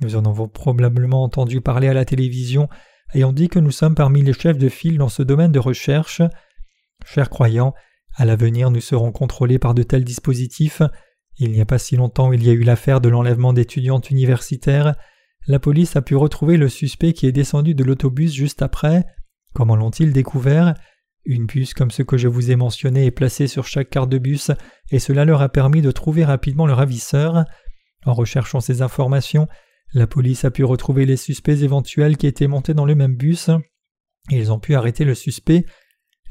Nous 0.00 0.16
en 0.16 0.24
avons 0.24 0.48
probablement 0.48 1.22
entendu 1.22 1.60
parler 1.60 1.88
à 1.88 1.94
la 1.94 2.04
télévision 2.04 2.68
on 3.16 3.32
dit 3.32 3.48
que 3.48 3.58
nous 3.58 3.70
sommes 3.70 3.94
parmi 3.94 4.22
les 4.22 4.32
chefs 4.32 4.58
de 4.58 4.68
file 4.68 4.98
dans 4.98 5.08
ce 5.08 5.22
domaine 5.22 5.52
de 5.52 5.58
recherche. 5.58 6.22
Chers 7.04 7.30
croyants, 7.30 7.74
à 8.14 8.24
l'avenir 8.24 8.70
nous 8.70 8.80
serons 8.80 9.12
contrôlés 9.12 9.58
par 9.58 9.74
de 9.74 9.82
tels 9.82 10.04
dispositifs. 10.04 10.82
Il 11.38 11.52
n'y 11.52 11.60
a 11.60 11.66
pas 11.66 11.78
si 11.78 11.96
longtemps 11.96 12.32
il 12.32 12.44
y 12.44 12.50
a 12.50 12.52
eu 12.52 12.62
l'affaire 12.62 13.00
de 13.00 13.08
l'enlèvement 13.08 13.52
d'étudiantes 13.52 14.10
universitaires. 14.10 14.94
La 15.46 15.58
police 15.58 15.96
a 15.96 16.02
pu 16.02 16.16
retrouver 16.16 16.56
le 16.56 16.68
suspect 16.68 17.12
qui 17.12 17.26
est 17.26 17.32
descendu 17.32 17.74
de 17.74 17.84
l'autobus 17.84 18.32
juste 18.32 18.62
après. 18.62 19.04
Comment 19.54 19.76
l'ont-ils 19.76 20.12
découvert? 20.12 20.74
Une 21.24 21.46
puce 21.46 21.74
comme 21.74 21.90
ce 21.90 22.02
que 22.02 22.16
je 22.16 22.28
vous 22.28 22.50
ai 22.50 22.56
mentionné 22.56 23.06
est 23.06 23.10
placée 23.10 23.46
sur 23.46 23.66
chaque 23.66 23.90
carte 23.90 24.08
de 24.08 24.18
bus 24.18 24.50
et 24.90 24.98
cela 24.98 25.24
leur 25.24 25.42
a 25.42 25.48
permis 25.48 25.82
de 25.82 25.90
trouver 25.90 26.24
rapidement 26.24 26.66
le 26.66 26.72
ravisseur. 26.72 27.44
En 28.06 28.14
recherchant 28.14 28.60
ces 28.60 28.80
informations, 28.80 29.46
la 29.92 30.06
police 30.06 30.44
a 30.44 30.50
pu 30.50 30.64
retrouver 30.64 31.06
les 31.06 31.16
suspects 31.16 31.62
éventuels 31.62 32.16
qui 32.16 32.26
étaient 32.26 32.46
montés 32.46 32.74
dans 32.74 32.84
le 32.84 32.94
même 32.94 33.16
bus. 33.16 33.50
Ils 34.30 34.52
ont 34.52 34.60
pu 34.60 34.74
arrêter 34.74 35.04
le 35.04 35.14
suspect. 35.14 35.64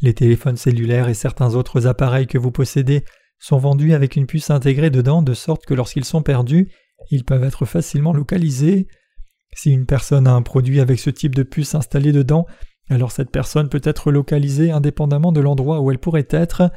Les 0.02 0.14
téléphones 0.14 0.58
cellulaires 0.58 1.10
et 1.10 1.14
certains 1.14 1.56
autres 1.56 1.88
appareils 1.88 2.28
que 2.28 2.38
vous 2.38 2.52
possédez 2.52 3.04
sont 3.38 3.58
vendus 3.58 3.94
avec 3.94 4.16
une 4.16 4.28
puce 4.28 4.50
intégrée 4.50 4.90
dedans 4.90 5.22
de 5.22 5.34
sorte 5.34 5.66
que 5.66 5.74
lorsqu'ils 5.74 6.06
sont 6.06 6.22
perdus, 6.22 6.72
ils 7.12 7.26
peuvent 7.26 7.44
être 7.44 7.66
facilement 7.66 8.14
localisés. 8.14 8.88
Si 9.54 9.72
une 9.72 9.86
personne 9.86 10.28
a 10.28 10.34
un 10.34 10.42
produit 10.42 10.80
avec 10.80 11.00
ce 11.00 11.10
type 11.10 11.36
de 11.36 11.44
puce 11.44 11.76
installée 11.76 12.12
dedans, 12.12 12.46
alors 12.90 13.12
cette 13.12 13.32
personne 13.32 13.70
peut 13.70 13.82
être 13.84 14.12
localisée 14.12 14.72
indépendamment 14.72 15.32
de 15.32 15.42
l'endroit 15.42 15.82
où 15.82 15.92
elle 15.92 16.00
pourrait 16.00 16.28
être. 16.30 16.72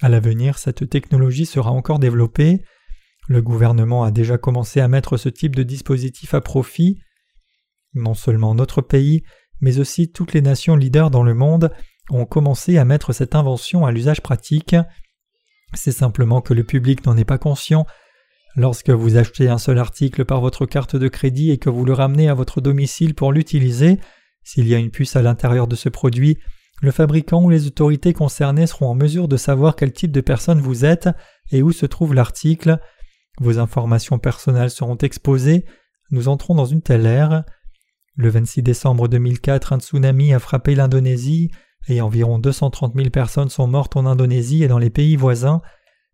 À 0.00 0.08
l'avenir, 0.08 0.58
cette 0.58 0.88
technologie 0.88 1.46
sera 1.46 1.70
encore 1.70 1.98
développée. 1.98 2.62
Le 3.28 3.42
gouvernement 3.42 4.04
a 4.04 4.10
déjà 4.10 4.38
commencé 4.38 4.80
à 4.80 4.88
mettre 4.88 5.16
ce 5.16 5.28
type 5.28 5.54
de 5.54 5.62
dispositif 5.62 6.34
à 6.34 6.40
profit. 6.40 6.98
Non 7.94 8.14
seulement 8.14 8.54
notre 8.54 8.82
pays, 8.82 9.22
mais 9.60 9.78
aussi 9.78 10.10
toutes 10.10 10.32
les 10.32 10.42
nations 10.42 10.76
leaders 10.76 11.10
dans 11.10 11.22
le 11.22 11.34
monde 11.34 11.70
ont 12.10 12.26
commencé 12.26 12.78
à 12.78 12.84
mettre 12.84 13.12
cette 13.12 13.34
invention 13.34 13.86
à 13.86 13.92
l'usage 13.92 14.20
pratique. 14.20 14.74
C'est 15.74 15.92
simplement 15.92 16.40
que 16.40 16.54
le 16.54 16.64
public 16.64 17.06
n'en 17.06 17.16
est 17.16 17.24
pas 17.24 17.38
conscient. 17.38 17.86
Lorsque 18.56 18.90
vous 18.90 19.16
achetez 19.16 19.48
un 19.48 19.58
seul 19.58 19.78
article 19.78 20.24
par 20.24 20.40
votre 20.40 20.66
carte 20.66 20.96
de 20.96 21.08
crédit 21.08 21.50
et 21.50 21.58
que 21.58 21.70
vous 21.70 21.84
le 21.84 21.94
ramenez 21.94 22.28
à 22.28 22.34
votre 22.34 22.60
domicile 22.60 23.14
pour 23.14 23.32
l'utiliser, 23.32 23.98
s'il 24.42 24.68
y 24.68 24.74
a 24.74 24.78
une 24.78 24.90
puce 24.90 25.16
à 25.16 25.22
l'intérieur 25.22 25.66
de 25.66 25.76
ce 25.76 25.88
produit, 25.88 26.38
le 26.82 26.90
fabricant 26.90 27.42
ou 27.44 27.48
les 27.48 27.66
autorités 27.66 28.12
concernées 28.12 28.66
seront 28.66 28.88
en 28.88 28.94
mesure 28.94 29.28
de 29.28 29.36
savoir 29.36 29.76
quel 29.76 29.92
type 29.92 30.10
de 30.10 30.20
personne 30.20 30.60
vous 30.60 30.84
êtes 30.84 31.08
et 31.52 31.62
où 31.62 31.70
se 31.70 31.86
trouve 31.86 32.12
l'article. 32.12 32.78
Vos 33.40 33.58
informations 33.58 34.18
personnelles 34.18 34.70
seront 34.70 34.96
exposées. 34.96 35.64
Nous 36.10 36.28
entrons 36.28 36.54
dans 36.54 36.66
une 36.66 36.82
telle 36.82 37.06
ère. 37.06 37.44
Le 38.14 38.28
26 38.28 38.62
décembre 38.62 39.08
2004, 39.08 39.72
un 39.72 39.80
tsunami 39.80 40.34
a 40.34 40.38
frappé 40.38 40.74
l'Indonésie 40.74 41.50
et 41.88 42.00
environ 42.00 42.38
230 42.38 42.94
000 42.94 43.10
personnes 43.10 43.48
sont 43.48 43.66
mortes 43.66 43.96
en 43.96 44.06
Indonésie 44.06 44.62
et 44.62 44.68
dans 44.68 44.78
les 44.78 44.90
pays 44.90 45.16
voisins. 45.16 45.62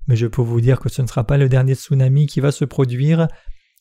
Mais 0.07 0.17
je 0.17 0.27
peux 0.27 0.43
vous 0.43 0.61
dire 0.61 0.81
que 0.81 0.89
ce 0.89 1.03
ne 1.03 1.07
sera 1.07 1.25
pas 1.25 1.37
le 1.37 1.49
dernier 1.49 1.75
tsunami 1.75 2.27
qui 2.27 2.41
va 2.41 2.53
se 2.53 2.65
produire. 2.65 3.29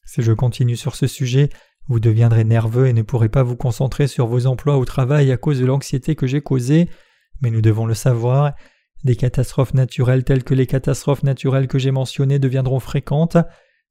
Si 0.03 0.21
je 0.21 0.33
continue 0.33 0.75
sur 0.75 0.95
ce 0.95 1.07
sujet, 1.07 1.49
vous 1.87 1.99
deviendrez 1.99 2.43
nerveux 2.43 2.87
et 2.87 2.93
ne 2.93 3.01
pourrez 3.01 3.29
pas 3.29 3.43
vous 3.43 3.55
concentrer 3.55 4.07
sur 4.07 4.27
vos 4.27 4.45
emplois 4.45 4.77
au 4.77 4.85
travail 4.85 5.31
à 5.31 5.37
cause 5.37 5.59
de 5.59 5.65
l'anxiété 5.65 6.15
que 6.15 6.27
j'ai 6.27 6.41
causée, 6.41 6.89
mais 7.41 7.49
nous 7.49 7.61
devons 7.61 7.85
le 7.85 7.93
savoir, 7.93 8.53
des 9.03 9.15
catastrophes 9.15 9.73
naturelles 9.73 10.23
telles 10.23 10.43
que 10.43 10.53
les 10.53 10.67
catastrophes 10.67 11.23
naturelles 11.23 11.67
que 11.67 11.79
j'ai 11.79 11.91
mentionnées 11.91 12.39
deviendront 12.39 12.79
fréquentes. 12.79 13.37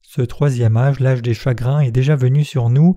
Ce 0.02 0.22
troisième 0.22 0.76
âge, 0.76 1.00
l'âge 1.00 1.22
des 1.22 1.34
chagrins, 1.34 1.80
est 1.80 1.90
déjà 1.90 2.16
venu 2.16 2.44
sur 2.44 2.68
nous. 2.70 2.96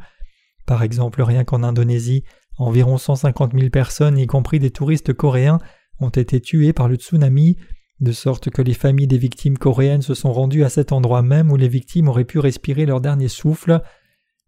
Par 0.66 0.84
exemple, 0.84 1.22
rien 1.22 1.44
qu'en 1.44 1.64
Indonésie, 1.64 2.24
environ 2.58 2.98
150 2.98 3.54
000 3.54 3.70
personnes, 3.70 4.18
y 4.18 4.28
compris 4.28 4.60
des 4.60 4.72
touristes 4.72 5.14
coréens, 5.14 5.60
ont 6.00 6.10
été 6.10 6.40
tuées 6.40 6.74
par 6.74 6.88
le 6.88 6.96
tsunami, 6.96 7.58
de 8.00 8.12
sorte 8.12 8.50
que 8.50 8.62
les 8.62 8.74
familles 8.74 9.08
des 9.08 9.18
victimes 9.18 9.58
coréennes 9.58 10.02
se 10.02 10.14
sont 10.14 10.32
rendues 10.32 10.64
à 10.64 10.70
cet 10.70 10.92
endroit 10.92 11.22
même 11.22 11.52
où 11.52 11.58
les 11.58 11.68
victimes 11.68 12.08
auraient 12.08 12.26
pu 12.26 12.40
respirer 12.40 12.86
leur 12.86 13.02
dernier 13.02 13.28
souffle. 13.28 13.82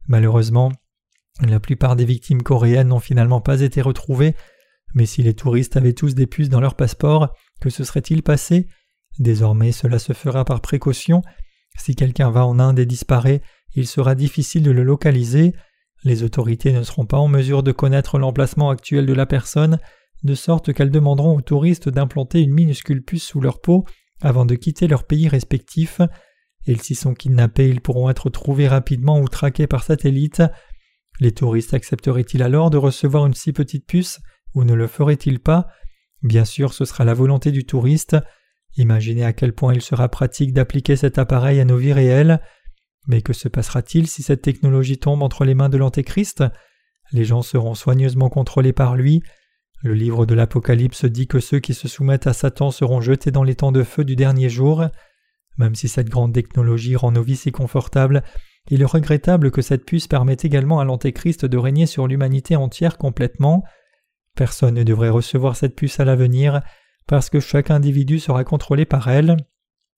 Malheureusement, 0.07 0.71
la 1.41 1.59
plupart 1.59 1.95
des 1.95 2.05
victimes 2.05 2.43
coréennes 2.43 2.89
n'ont 2.89 2.99
finalement 2.99 3.41
pas 3.41 3.61
été 3.61 3.81
retrouvées, 3.81 4.35
mais 4.93 5.05
si 5.05 5.23
les 5.23 5.33
touristes 5.33 5.75
avaient 5.77 5.93
tous 5.93 6.15
des 6.15 6.27
puces 6.27 6.49
dans 6.49 6.61
leur 6.61 6.75
passeport, 6.75 7.33
que 7.61 7.69
se 7.69 7.85
serait-il 7.85 8.23
passé? 8.23 8.67
Désormais 9.19 9.71
cela 9.71 9.99
se 9.99 10.13
fera 10.13 10.43
par 10.43 10.59
précaution. 10.59 11.21
Si 11.77 11.95
quelqu'un 11.95 12.29
va 12.29 12.45
en 12.45 12.59
Inde 12.59 12.79
et 12.79 12.85
disparaît, 12.85 13.41
il 13.75 13.87
sera 13.87 14.15
difficile 14.15 14.63
de 14.63 14.71
le 14.71 14.83
localiser. 14.83 15.53
Les 16.03 16.23
autorités 16.23 16.73
ne 16.73 16.83
seront 16.83 17.05
pas 17.05 17.17
en 17.17 17.27
mesure 17.27 17.63
de 17.63 17.71
connaître 17.71 18.19
l'emplacement 18.19 18.69
actuel 18.69 19.05
de 19.05 19.13
la 19.13 19.25
personne, 19.25 19.79
de 20.23 20.35
sorte 20.35 20.73
qu'elles 20.73 20.91
demanderont 20.91 21.37
aux 21.37 21.41
touristes 21.41 21.87
d'implanter 21.87 22.41
une 22.41 22.53
minuscule 22.53 23.03
puce 23.03 23.23
sous 23.23 23.39
leur 23.39 23.61
peau 23.61 23.85
avant 24.21 24.45
de 24.45 24.55
quitter 24.55 24.87
leur 24.87 25.05
pays 25.05 25.27
respectif 25.27 26.01
et 26.67 26.75
s'y 26.75 26.95
sont 26.95 27.13
kidnappés, 27.13 27.69
ils 27.69 27.81
pourront 27.81 28.09
être 28.09 28.29
trouvés 28.29 28.67
rapidement 28.67 29.19
ou 29.19 29.27
traqués 29.27 29.67
par 29.67 29.83
satellite. 29.83 30.43
Les 31.19 31.31
touristes 31.31 31.73
accepteraient-ils 31.73 32.43
alors 32.43 32.69
de 32.69 32.77
recevoir 32.77 33.25
une 33.25 33.33
si 33.33 33.51
petite 33.51 33.87
puce 33.87 34.19
ou 34.53 34.63
ne 34.63 34.73
le 34.73 34.87
feraient-ils 34.87 35.39
pas? 35.39 35.67
Bien 36.23 36.45
sûr, 36.45 36.73
ce 36.73 36.85
sera 36.85 37.03
la 37.03 37.13
volonté 37.13 37.51
du 37.51 37.65
touriste. 37.65 38.17
Imaginez 38.77 39.25
à 39.25 39.33
quel 39.33 39.53
point 39.53 39.73
il 39.73 39.81
sera 39.81 40.07
pratique 40.09 40.53
d'appliquer 40.53 40.95
cet 40.95 41.17
appareil 41.17 41.59
à 41.59 41.65
nos 41.65 41.77
vies 41.77 41.93
réelles. 41.93 42.39
Mais 43.07 43.21
que 43.21 43.33
se 43.33 43.47
passera-t-il 43.47 44.07
si 44.07 44.21
cette 44.23 44.43
technologie 44.43 44.99
tombe 44.99 45.23
entre 45.23 45.45
les 45.45 45.55
mains 45.55 45.69
de 45.69 45.77
l'Antéchrist? 45.77 46.43
Les 47.11 47.25
gens 47.25 47.41
seront 47.41 47.73
soigneusement 47.73 48.29
contrôlés 48.29 48.73
par 48.73 48.95
lui. 48.95 49.23
Le 49.83 49.93
livre 49.95 50.27
de 50.27 50.35
l'Apocalypse 50.35 51.05
dit 51.05 51.27
que 51.27 51.39
ceux 51.39 51.59
qui 51.59 51.73
se 51.73 51.87
soumettent 51.87 52.27
à 52.27 52.33
Satan 52.33 52.69
seront 52.69 53.01
jetés 53.01 53.31
dans 53.31 53.43
les 53.43 53.55
temps 53.55 53.71
de 53.71 53.83
feu 53.83 54.03
du 54.03 54.15
dernier 54.15 54.47
jour. 54.47 54.85
Même 55.57 55.75
si 55.75 55.87
cette 55.87 56.09
grande 56.09 56.33
technologie 56.33 56.95
rend 56.95 57.11
nos 57.11 57.23
vies 57.23 57.35
si 57.35 57.51
confortables, 57.51 58.23
il 58.69 58.83
est 58.83 58.85
regrettable 58.85 59.49
que 59.49 59.63
cette 59.63 59.85
puce 59.85 60.07
permette 60.07 60.45
également 60.45 60.79
à 60.79 60.85
l'Antéchrist 60.85 61.45
de 61.45 61.57
régner 61.57 61.87
sur 61.87 62.07
l'humanité 62.07 62.55
entière 62.55 62.97
complètement. 62.97 63.63
Personne 64.35 64.75
ne 64.75 64.83
devrait 64.83 65.09
recevoir 65.09 65.55
cette 65.55 65.75
puce 65.75 65.99
à 65.99 66.05
l'avenir, 66.05 66.61
parce 67.07 67.29
que 67.29 67.39
chaque 67.39 67.71
individu 67.71 68.19
sera 68.19 68.43
contrôlé 68.43 68.85
par 68.85 69.09
elle, 69.09 69.37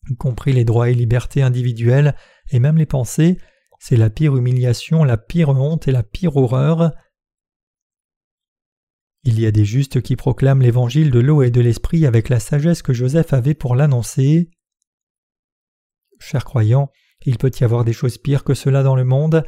y 0.09 0.15
compris 0.15 0.53
les 0.53 0.65
droits 0.65 0.89
et 0.89 0.95
libertés 0.95 1.41
individuelles, 1.41 2.15
et 2.51 2.59
même 2.59 2.77
les 2.77 2.85
pensées. 2.85 3.37
C'est 3.79 3.97
la 3.97 4.09
pire 4.09 4.35
humiliation, 4.35 5.03
la 5.03 5.17
pire 5.17 5.49
honte 5.49 5.87
et 5.87 5.91
la 5.91 6.03
pire 6.03 6.37
horreur. 6.37 6.91
Il 9.23 9.39
y 9.39 9.45
a 9.45 9.51
des 9.51 9.65
justes 9.65 10.01
qui 10.01 10.15
proclament 10.15 10.61
l'évangile 10.61 11.11
de 11.11 11.19
l'eau 11.19 11.43
et 11.43 11.51
de 11.51 11.61
l'esprit 11.61 12.05
avec 12.05 12.29
la 12.29 12.39
sagesse 12.39 12.81
que 12.81 12.93
Joseph 12.93 13.33
avait 13.33 13.53
pour 13.53 13.75
l'annoncer. 13.75 14.49
Chers 16.19 16.45
croyants, 16.45 16.91
il 17.25 17.37
peut 17.37 17.51
y 17.59 17.63
avoir 17.63 17.85
des 17.85 17.93
choses 17.93 18.17
pires 18.17 18.43
que 18.43 18.53
cela 18.53 18.83
dans 18.83 18.95
le 18.95 19.05
monde. 19.05 19.43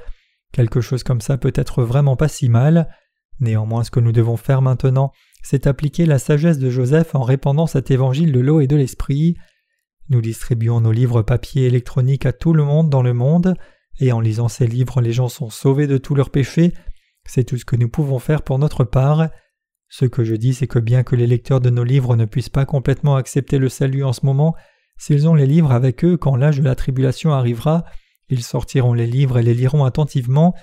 Quelque 0.53 0.79
chose 0.79 1.03
comme 1.03 1.21
ça 1.21 1.37
peut 1.37 1.53
être 1.55 1.83
vraiment 1.83 2.15
pas 2.15 2.29
si 2.29 2.47
mal. 2.47 2.89
Néanmoins, 3.39 3.83
ce 3.83 3.91
que 3.91 3.99
nous 3.99 4.11
devons 4.11 4.37
faire 4.37 4.61
maintenant, 4.61 5.11
c'est 5.43 5.67
appliquer 5.67 6.05
la 6.05 6.19
sagesse 6.19 6.57
de 6.57 6.69
Joseph 6.69 7.15
en 7.15 7.21
répandant 7.21 7.67
cet 7.67 7.91
évangile 7.91 8.31
de 8.31 8.39
l'eau 8.39 8.61
et 8.61 8.67
de 8.67 8.75
l'esprit. 8.75 9.35
Nous 10.09 10.21
distribuons 10.21 10.81
nos 10.81 10.91
livres 10.91 11.21
papier 11.21 11.65
électroniques 11.65 12.25
à 12.25 12.33
tout 12.33 12.53
le 12.53 12.63
monde 12.63 12.89
dans 12.89 13.01
le 13.01 13.13
monde, 13.13 13.55
et 13.99 14.11
en 14.11 14.19
lisant 14.19 14.47
ces 14.47 14.67
livres 14.67 15.01
les 15.01 15.13
gens 15.13 15.29
sont 15.29 15.49
sauvés 15.49 15.87
de 15.87 15.97
tous 15.97 16.15
leurs 16.15 16.29
péchés. 16.29 16.73
C'est 17.25 17.43
tout 17.43 17.57
ce 17.57 17.65
que 17.65 17.75
nous 17.75 17.89
pouvons 17.89 18.19
faire 18.19 18.41
pour 18.41 18.59
notre 18.59 18.83
part. 18.83 19.29
Ce 19.89 20.05
que 20.05 20.23
je 20.23 20.35
dis, 20.35 20.53
c'est 20.53 20.67
que 20.67 20.79
bien 20.79 21.03
que 21.03 21.15
les 21.15 21.27
lecteurs 21.27 21.61
de 21.61 21.69
nos 21.69 21.83
livres 21.83 22.15
ne 22.15 22.25
puissent 22.25 22.49
pas 22.49 22.65
complètement 22.65 23.15
accepter 23.15 23.57
le 23.57 23.69
salut 23.69 24.03
en 24.03 24.13
ce 24.13 24.25
moment, 24.25 24.55
s'ils 24.97 25.27
ont 25.27 25.35
les 25.35 25.45
livres 25.45 25.71
avec 25.71 26.03
eux 26.03 26.17
quand 26.17 26.35
l'âge 26.35 26.59
de 26.59 26.63
la 26.63 26.75
tribulation 26.75 27.33
arrivera, 27.33 27.85
ils 28.29 28.43
sortiront 28.43 28.93
les 28.93 29.07
livres 29.07 29.37
et 29.37 29.43
les 29.43 29.53
liront 29.53 29.85
attentivement. 29.85 30.55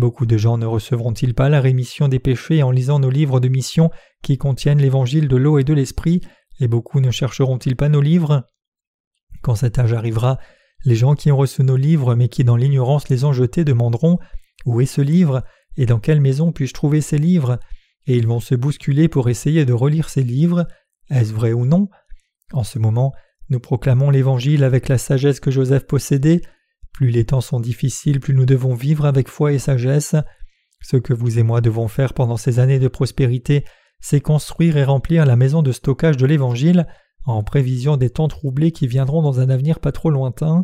Beaucoup 0.00 0.24
de 0.24 0.38
gens 0.38 0.56
ne 0.56 0.64
recevront-ils 0.64 1.34
pas 1.34 1.50
la 1.50 1.60
rémission 1.60 2.08
des 2.08 2.20
péchés 2.20 2.62
en 2.62 2.70
lisant 2.70 3.00
nos 3.00 3.10
livres 3.10 3.38
de 3.38 3.48
mission 3.48 3.90
qui 4.22 4.38
contiennent 4.38 4.80
l'évangile 4.80 5.28
de 5.28 5.36
l'eau 5.36 5.58
et 5.58 5.62
de 5.62 5.74
l'esprit, 5.74 6.22
et 6.58 6.68
beaucoup 6.68 7.00
ne 7.00 7.10
chercheront-ils 7.10 7.76
pas 7.76 7.90
nos 7.90 8.00
livres? 8.00 8.48
Quand 9.42 9.56
cet 9.56 9.78
âge 9.78 9.92
arrivera, 9.92 10.38
les 10.86 10.96
gens 10.96 11.14
qui 11.14 11.30
ont 11.30 11.36
reçu 11.36 11.62
nos 11.64 11.76
livres 11.76 12.14
mais 12.14 12.28
qui 12.28 12.44
dans 12.44 12.56
l'ignorance 12.56 13.10
les 13.10 13.24
ont 13.24 13.34
jetés 13.34 13.62
demanderont 13.62 14.16
Où 14.64 14.80
est 14.80 14.86
ce 14.86 15.02
livre? 15.02 15.42
Et 15.76 15.84
dans 15.84 16.00
quelle 16.00 16.22
maison 16.22 16.50
puis-je 16.50 16.72
trouver 16.72 17.02
ces 17.02 17.18
livres? 17.18 17.58
Et 18.06 18.16
ils 18.16 18.26
vont 18.26 18.40
se 18.40 18.54
bousculer 18.54 19.08
pour 19.08 19.28
essayer 19.28 19.66
de 19.66 19.74
relire 19.74 20.08
ces 20.08 20.22
livres. 20.22 20.66
Est-ce 21.10 21.34
vrai 21.34 21.52
ou 21.52 21.66
non? 21.66 21.88
En 22.54 22.64
ce 22.64 22.78
moment, 22.78 23.12
nous 23.50 23.60
proclamons 23.60 24.08
l'Évangile 24.08 24.64
avec 24.64 24.88
la 24.88 24.96
sagesse 24.96 25.40
que 25.40 25.50
Joseph 25.50 25.86
possédait. 25.86 26.40
Plus 26.92 27.10
les 27.10 27.24
temps 27.24 27.40
sont 27.40 27.60
difficiles, 27.60 28.20
plus 28.20 28.34
nous 28.34 28.46
devons 28.46 28.74
vivre 28.74 29.06
avec 29.06 29.28
foi 29.28 29.52
et 29.52 29.58
sagesse. 29.58 30.16
Ce 30.82 30.96
que 30.96 31.12
vous 31.12 31.38
et 31.38 31.42
moi 31.42 31.60
devons 31.60 31.88
faire 31.88 32.14
pendant 32.14 32.36
ces 32.36 32.58
années 32.58 32.78
de 32.78 32.88
prospérité, 32.88 33.64
c'est 34.00 34.20
construire 34.20 34.76
et 34.76 34.84
remplir 34.84 35.26
la 35.26 35.36
maison 35.36 35.62
de 35.62 35.72
stockage 35.72 36.16
de 36.16 36.26
l'Évangile 36.26 36.86
en 37.26 37.42
prévision 37.42 37.96
des 37.96 38.10
temps 38.10 38.28
troublés 38.28 38.72
qui 38.72 38.86
viendront 38.86 39.22
dans 39.22 39.40
un 39.40 39.50
avenir 39.50 39.78
pas 39.78 39.92
trop 39.92 40.10
lointain. 40.10 40.62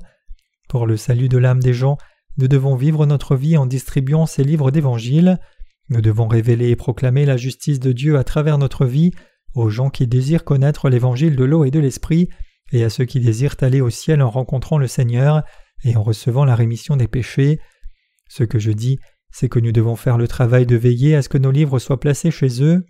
Pour 0.68 0.86
le 0.86 0.96
salut 0.96 1.28
de 1.28 1.38
l'âme 1.38 1.62
des 1.62 1.74
gens, 1.74 1.98
nous 2.38 2.48
devons 2.48 2.76
vivre 2.76 3.06
notre 3.06 3.36
vie 3.36 3.56
en 3.56 3.66
distribuant 3.66 4.26
ces 4.26 4.42
livres 4.42 4.70
d'Évangile. 4.70 5.38
Nous 5.88 6.00
devons 6.00 6.28
révéler 6.28 6.70
et 6.70 6.76
proclamer 6.76 7.24
la 7.24 7.36
justice 7.36 7.78
de 7.78 7.92
Dieu 7.92 8.18
à 8.18 8.24
travers 8.24 8.58
notre 8.58 8.86
vie 8.86 9.12
aux 9.54 9.70
gens 9.70 9.90
qui 9.90 10.06
désirent 10.06 10.44
connaître 10.44 10.88
l'évangile 10.88 11.36
de 11.36 11.44
l'eau 11.44 11.64
et 11.64 11.70
de 11.70 11.80
l'esprit, 11.80 12.28
et 12.72 12.84
à 12.84 12.90
ceux 12.90 13.04
qui 13.04 13.20
désirent 13.20 13.56
aller 13.60 13.80
au 13.80 13.90
ciel 13.90 14.20
en 14.20 14.28
rencontrant 14.28 14.76
le 14.76 14.86
Seigneur 14.86 15.42
et 15.84 15.96
en 15.96 16.02
recevant 16.02 16.44
la 16.44 16.54
rémission 16.54 16.96
des 16.96 17.08
péchés. 17.08 17.60
Ce 18.28 18.44
que 18.44 18.58
je 18.58 18.72
dis, 18.72 18.98
c'est 19.30 19.48
que 19.48 19.58
nous 19.58 19.72
devons 19.72 19.96
faire 19.96 20.18
le 20.18 20.28
travail 20.28 20.66
de 20.66 20.76
veiller 20.76 21.14
à 21.14 21.22
ce 21.22 21.28
que 21.28 21.38
nos 21.38 21.50
livres 21.50 21.78
soient 21.78 22.00
placés 22.00 22.30
chez 22.30 22.62
eux. 22.62 22.84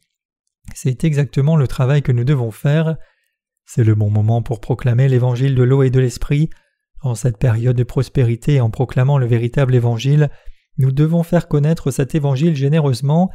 C'est 0.75 1.05
exactement 1.05 1.57
le 1.57 1.69
travail 1.69 2.03
que 2.03 2.13
nous 2.13 2.25
devons 2.25 2.51
faire. 2.51 2.97
C'est 3.65 3.85
le 3.85 3.95
bon 3.95 4.11
moment 4.11 4.43
pour 4.43 4.61
proclamer 4.61 5.09
l'évangile 5.09 5.55
de 5.55 5.63
l'eau 5.63 5.83
et 5.83 5.91
de 5.91 6.01
l'esprit. 6.01 6.51
En 7.03 7.15
cette 7.15 7.39
période 7.39 7.77
de 7.77 7.85
prospérité 7.85 8.61
en 8.61 8.71
proclamant 8.71 9.19
le 9.19 9.27
véritable 9.27 9.75
évangile, 9.75 10.31
nous 10.79 10.93
devons 10.93 11.23
faire 11.23 11.49
connaître 11.49 11.91
cet 11.91 12.15
évangile 12.15 12.55
généreusement. 12.55 13.31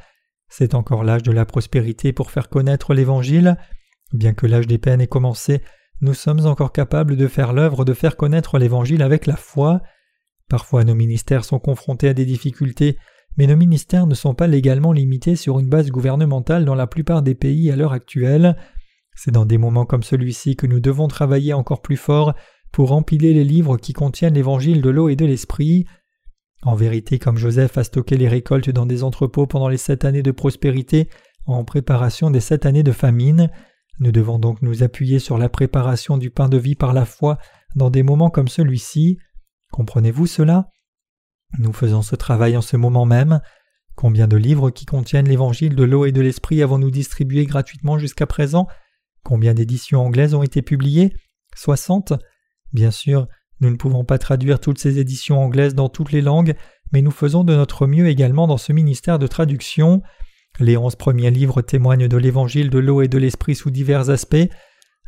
C'est 0.49 0.73
encore 0.73 1.03
l'âge 1.03 1.23
de 1.23 1.31
la 1.31 1.45
prospérité 1.45 2.13
pour 2.13 2.31
faire 2.31 2.49
connaître 2.49 2.93
l'évangile. 2.93 3.57
Bien 4.13 4.33
que 4.33 4.45
l'âge 4.45 4.67
des 4.67 4.77
peines 4.77 5.01
ait 5.01 5.07
commencé, 5.07 5.61
nous 6.01 6.15
sommes 6.15 6.45
encore 6.47 6.71
capables 6.71 7.15
de 7.15 7.27
faire 7.27 7.53
l'œuvre 7.53 7.85
de 7.85 7.93
faire 7.93 8.17
connaître 8.17 8.57
l'évangile 8.57 9.03
avec 9.03 9.27
la 9.27 9.35
foi. 9.35 9.81
Parfois 10.49 10.83
nos 10.83 10.95
ministères 10.95 11.45
sont 11.45 11.59
confrontés 11.59 12.09
à 12.09 12.13
des 12.13 12.25
difficultés, 12.25 12.97
mais 13.37 13.47
nos 13.47 13.55
ministères 13.55 14.07
ne 14.07 14.15
sont 14.15 14.33
pas 14.33 14.47
légalement 14.47 14.93
limités 14.93 15.35
sur 15.35 15.59
une 15.59 15.69
base 15.69 15.91
gouvernementale 15.91 16.65
dans 16.65 16.75
la 16.75 16.87
plupart 16.87 17.21
des 17.21 17.35
pays 17.35 17.71
à 17.71 17.75
l'heure 17.75 17.93
actuelle. 17.93 18.57
C'est 19.15 19.31
dans 19.31 19.45
des 19.45 19.59
moments 19.59 19.85
comme 19.85 20.03
celui-ci 20.03 20.55
que 20.55 20.67
nous 20.67 20.79
devons 20.79 21.07
travailler 21.07 21.53
encore 21.53 21.81
plus 21.81 21.97
fort 21.97 22.33
pour 22.71 22.93
empiler 22.93 23.33
les 23.33 23.43
livres 23.43 23.77
qui 23.77 23.93
contiennent 23.93 24.33
l'évangile 24.33 24.81
de 24.81 24.89
l'eau 24.89 25.07
et 25.07 25.15
de 25.15 25.25
l'esprit. 25.25 25.85
En 26.63 26.75
vérité, 26.75 27.19
comme 27.19 27.37
Joseph 27.37 27.77
a 27.77 27.83
stocké 27.83 28.17
les 28.17 28.27
récoltes 28.27 28.69
dans 28.69 28.85
des 28.85 29.03
entrepôts 29.03 29.47
pendant 29.47 29.67
les 29.67 29.77
sept 29.77 30.05
années 30.05 30.23
de 30.23 30.31
prospérité 30.31 31.09
en 31.45 31.63
préparation 31.63 32.31
des 32.31 32.39
sept 32.39 32.65
années 32.65 32.83
de 32.83 32.91
famine, 32.91 33.49
nous 34.01 34.11
devons 34.11 34.39
donc 34.39 34.63
nous 34.63 34.81
appuyer 34.81 35.19
sur 35.19 35.37
la 35.37 35.47
préparation 35.47 36.17
du 36.17 36.31
pain 36.31 36.49
de 36.49 36.57
vie 36.57 36.73
par 36.73 36.91
la 36.91 37.05
foi 37.05 37.37
dans 37.75 37.91
des 37.91 38.01
moments 38.01 38.31
comme 38.31 38.47
celui-ci. 38.47 39.19
Comprenez-vous 39.71 40.25
cela? 40.25 40.69
Nous 41.59 41.71
faisons 41.71 42.01
ce 42.01 42.15
travail 42.15 42.57
en 42.57 42.61
ce 42.61 42.77
moment 42.77 43.05
même. 43.05 43.41
Combien 43.95 44.27
de 44.27 44.37
livres 44.37 44.71
qui 44.71 44.87
contiennent 44.87 45.27
l'évangile 45.27 45.75
de 45.75 45.83
l'eau 45.83 46.05
et 46.05 46.11
de 46.11 46.21
l'esprit 46.21 46.63
avons-nous 46.63 46.89
distribué 46.89 47.45
gratuitement 47.45 47.99
jusqu'à 47.99 48.25
présent? 48.25 48.67
Combien 49.23 49.53
d'éditions 49.53 50.01
anglaises 50.01 50.33
ont 50.33 50.41
été 50.41 50.63
publiées? 50.63 51.13
Soixante? 51.55 52.13
Bien 52.73 52.89
sûr, 52.89 53.27
nous 53.59 53.69
ne 53.69 53.75
pouvons 53.75 54.03
pas 54.03 54.17
traduire 54.17 54.59
toutes 54.59 54.79
ces 54.79 54.97
éditions 54.97 55.39
anglaises 55.39 55.75
dans 55.75 55.89
toutes 55.89 56.11
les 56.11 56.21
langues, 56.21 56.55
mais 56.91 57.03
nous 57.03 57.11
faisons 57.11 57.43
de 57.43 57.55
notre 57.55 57.85
mieux 57.85 58.07
également 58.07 58.47
dans 58.47 58.57
ce 58.57 58.73
ministère 58.73 59.19
de 59.19 59.27
traduction. 59.27 60.01
Les 60.61 60.77
onze 60.77 60.95
premiers 60.95 61.31
livres 61.31 61.63
témoignent 61.63 62.07
de 62.07 62.17
l'évangile 62.17 62.69
de 62.69 62.77
l'eau 62.77 63.01
et 63.01 63.07
de 63.07 63.17
l'esprit 63.17 63.55
sous 63.55 63.71
divers 63.71 64.11
aspects. 64.11 64.47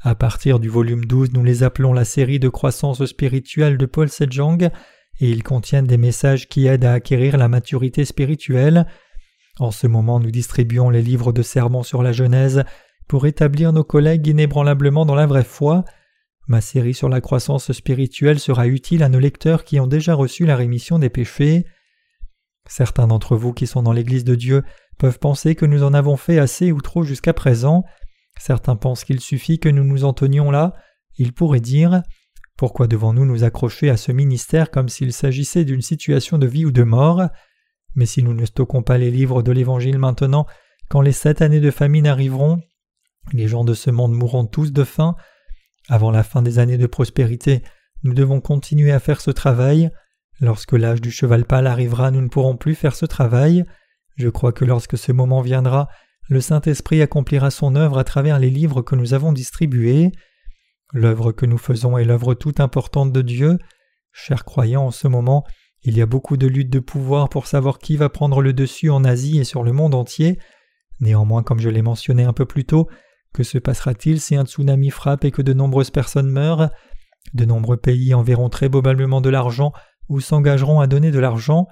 À 0.01 0.15
partir 0.15 0.59
du 0.59 0.67
volume 0.67 1.05
12, 1.05 1.33
nous 1.33 1.43
les 1.43 1.61
appelons 1.61 1.93
la 1.93 2.05
série 2.05 2.39
de 2.39 2.49
croissance 2.49 3.05
spirituelle 3.05 3.77
de 3.77 3.85
Paul 3.85 4.09
Sejong, 4.09 4.71
et 5.19 5.29
ils 5.29 5.43
contiennent 5.43 5.85
des 5.85 5.97
messages 5.97 6.49
qui 6.49 6.65
aident 6.65 6.85
à 6.85 6.93
acquérir 6.93 7.37
la 7.37 7.49
maturité 7.49 8.03
spirituelle. 8.03 8.87
En 9.59 9.69
ce 9.69 9.85
moment, 9.85 10.19
nous 10.19 10.31
distribuons 10.31 10.89
les 10.89 11.03
livres 11.03 11.31
de 11.31 11.43
sermons 11.43 11.83
sur 11.83 12.01
la 12.01 12.13
Genèse 12.13 12.63
pour 13.07 13.27
établir 13.27 13.73
nos 13.73 13.83
collègues 13.83 14.25
inébranlablement 14.25 15.05
dans 15.05 15.13
la 15.13 15.27
vraie 15.27 15.43
foi. 15.43 15.85
Ma 16.47 16.61
série 16.61 16.95
sur 16.95 17.09
la 17.09 17.21
croissance 17.21 17.71
spirituelle 17.71 18.39
sera 18.39 18.65
utile 18.65 19.03
à 19.03 19.09
nos 19.09 19.19
lecteurs 19.19 19.65
qui 19.65 19.79
ont 19.79 19.85
déjà 19.85 20.15
reçu 20.15 20.47
la 20.47 20.55
rémission 20.55 20.97
des 20.97 21.11
péchés. 21.11 21.67
Certains 22.67 23.07
d'entre 23.07 23.35
vous 23.35 23.53
qui 23.53 23.67
sont 23.67 23.83
dans 23.83 23.93
l'Église 23.93 24.23
de 24.23 24.35
Dieu 24.35 24.63
peuvent 24.97 25.19
penser 25.19 25.55
que 25.55 25.65
nous 25.65 25.83
en 25.83 25.93
avons 25.93 26.17
fait 26.17 26.39
assez 26.39 26.71
ou 26.71 26.81
trop 26.81 27.03
jusqu'à 27.03 27.33
présent. 27.33 27.83
Certains 28.39 28.75
pensent 28.75 29.03
qu'il 29.03 29.19
suffit 29.19 29.59
que 29.59 29.69
nous 29.69 29.83
nous 29.83 30.05
en 30.05 30.13
tenions 30.13 30.49
là. 30.49 30.73
Ils 31.17 31.33
pourraient 31.33 31.59
dire 31.59 32.03
Pourquoi 32.57 32.87
devons-nous 32.87 33.25
nous 33.25 33.43
accrocher 33.43 33.89
à 33.89 33.97
ce 33.97 34.11
ministère 34.11 34.71
comme 34.71 34.89
s'il 34.89 35.13
s'agissait 35.13 35.65
d'une 35.65 35.81
situation 35.81 36.37
de 36.37 36.47
vie 36.47 36.65
ou 36.65 36.71
de 36.71 36.83
mort? 36.83 37.23
Mais 37.95 38.05
si 38.05 38.23
nous 38.23 38.33
ne 38.33 38.45
stockons 38.45 38.81
pas 38.81 38.97
les 38.97 39.11
livres 39.11 39.43
de 39.43 39.51
l'Évangile 39.51 39.99
maintenant, 39.99 40.47
quand 40.89 41.01
les 41.01 41.11
sept 41.11 41.41
années 41.41 41.59
de 41.59 41.71
famine 41.71 42.07
arriveront, 42.07 42.61
les 43.31 43.47
gens 43.47 43.63
de 43.63 43.73
ce 43.73 43.89
monde 43.89 44.13
mourront 44.13 44.45
tous 44.45 44.71
de 44.71 44.83
faim, 44.83 45.15
avant 45.89 46.11
la 46.11 46.23
fin 46.23 46.41
des 46.41 46.59
années 46.59 46.77
de 46.77 46.87
prospérité, 46.87 47.61
nous 48.03 48.13
devons 48.13 48.41
continuer 48.41 48.91
à 48.91 48.99
faire 48.99 49.21
ce 49.21 49.31
travail. 49.31 49.91
Lorsque 50.41 50.73
l'âge 50.73 51.01
du 51.01 51.11
cheval 51.11 51.45
pâle 51.45 51.67
arrivera, 51.67 52.11
nous 52.11 52.21
ne 52.21 52.27
pourrons 52.27 52.57
plus 52.57 52.75
faire 52.75 52.95
ce 52.95 53.05
travail. 53.05 53.63
Je 54.15 54.29
crois 54.29 54.51
que 54.51 54.65
lorsque 54.65 54.97
ce 54.97 55.11
moment 55.11 55.41
viendra, 55.41 55.87
le 56.29 56.41
Saint-Esprit 56.41 57.01
accomplira 57.01 57.51
son 57.51 57.75
œuvre 57.75 57.97
à 57.97 58.03
travers 58.03 58.39
les 58.39 58.49
livres 58.49 58.81
que 58.81 58.95
nous 58.95 59.13
avons 59.13 59.33
distribués. 59.33 60.11
L'œuvre 60.93 61.31
que 61.31 61.45
nous 61.45 61.57
faisons 61.57 61.97
est 61.97 62.05
l'œuvre 62.05 62.33
toute 62.33 62.59
importante 62.59 63.11
de 63.11 63.21
Dieu. 63.21 63.57
Chers 64.11 64.45
croyants, 64.45 64.85
en 64.85 64.91
ce 64.91 65.07
moment, 65.07 65.43
il 65.83 65.97
y 65.97 66.01
a 66.01 66.05
beaucoup 66.05 66.37
de 66.37 66.47
luttes 66.47 66.69
de 66.69 66.79
pouvoir 66.79 67.29
pour 67.29 67.47
savoir 67.47 67.79
qui 67.79 67.97
va 67.97 68.09
prendre 68.09 68.41
le 68.41 68.53
dessus 68.53 68.89
en 68.89 69.03
Asie 69.03 69.39
et 69.39 69.43
sur 69.43 69.63
le 69.63 69.73
monde 69.73 69.95
entier. 69.95 70.39
Néanmoins, 70.99 71.43
comme 71.43 71.59
je 71.59 71.69
l'ai 71.69 71.81
mentionné 71.81 72.23
un 72.23 72.33
peu 72.33 72.45
plus 72.45 72.65
tôt, 72.65 72.87
que 73.33 73.43
se 73.43 73.57
passera-t-il 73.57 74.21
si 74.21 74.35
un 74.35 74.45
tsunami 74.45 74.91
frappe 74.91 75.25
et 75.25 75.31
que 75.31 75.41
de 75.41 75.53
nombreuses 75.53 75.89
personnes 75.89 76.29
meurent? 76.29 76.69
De 77.33 77.45
nombreux 77.45 77.77
pays 77.77 78.13
enverront 78.13 78.49
très 78.49 78.69
probablement 78.69 79.19
de 79.19 79.29
l'argent 79.29 79.73
ou 80.09 80.19
s'engageront 80.19 80.79
à 80.79 80.87
donner 80.87 81.11
de 81.11 81.19
l'argent. 81.19 81.67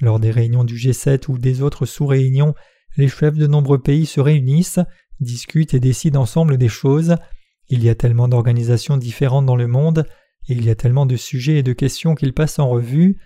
Lors 0.00 0.20
des 0.20 0.30
réunions 0.30 0.64
du 0.64 0.76
G7 0.76 1.30
ou 1.30 1.38
des 1.38 1.62
autres 1.62 1.86
sous-réunions, 1.86 2.54
les 2.96 3.08
chefs 3.08 3.36
de 3.36 3.46
nombreux 3.46 3.80
pays 3.80 4.06
se 4.06 4.20
réunissent, 4.20 4.80
discutent 5.20 5.74
et 5.74 5.80
décident 5.80 6.22
ensemble 6.22 6.56
des 6.56 6.68
choses. 6.68 7.16
Il 7.68 7.84
y 7.84 7.88
a 7.88 7.94
tellement 7.94 8.28
d'organisations 8.28 8.96
différentes 8.96 9.46
dans 9.46 9.56
le 9.56 9.66
monde, 9.66 10.06
et 10.48 10.54
il 10.54 10.64
y 10.64 10.70
a 10.70 10.74
tellement 10.74 11.06
de 11.06 11.16
sujets 11.16 11.58
et 11.58 11.62
de 11.62 11.72
questions 11.72 12.14
qu'ils 12.14 12.32
passent 12.32 12.58
en 12.58 12.68
revue. 12.68 13.18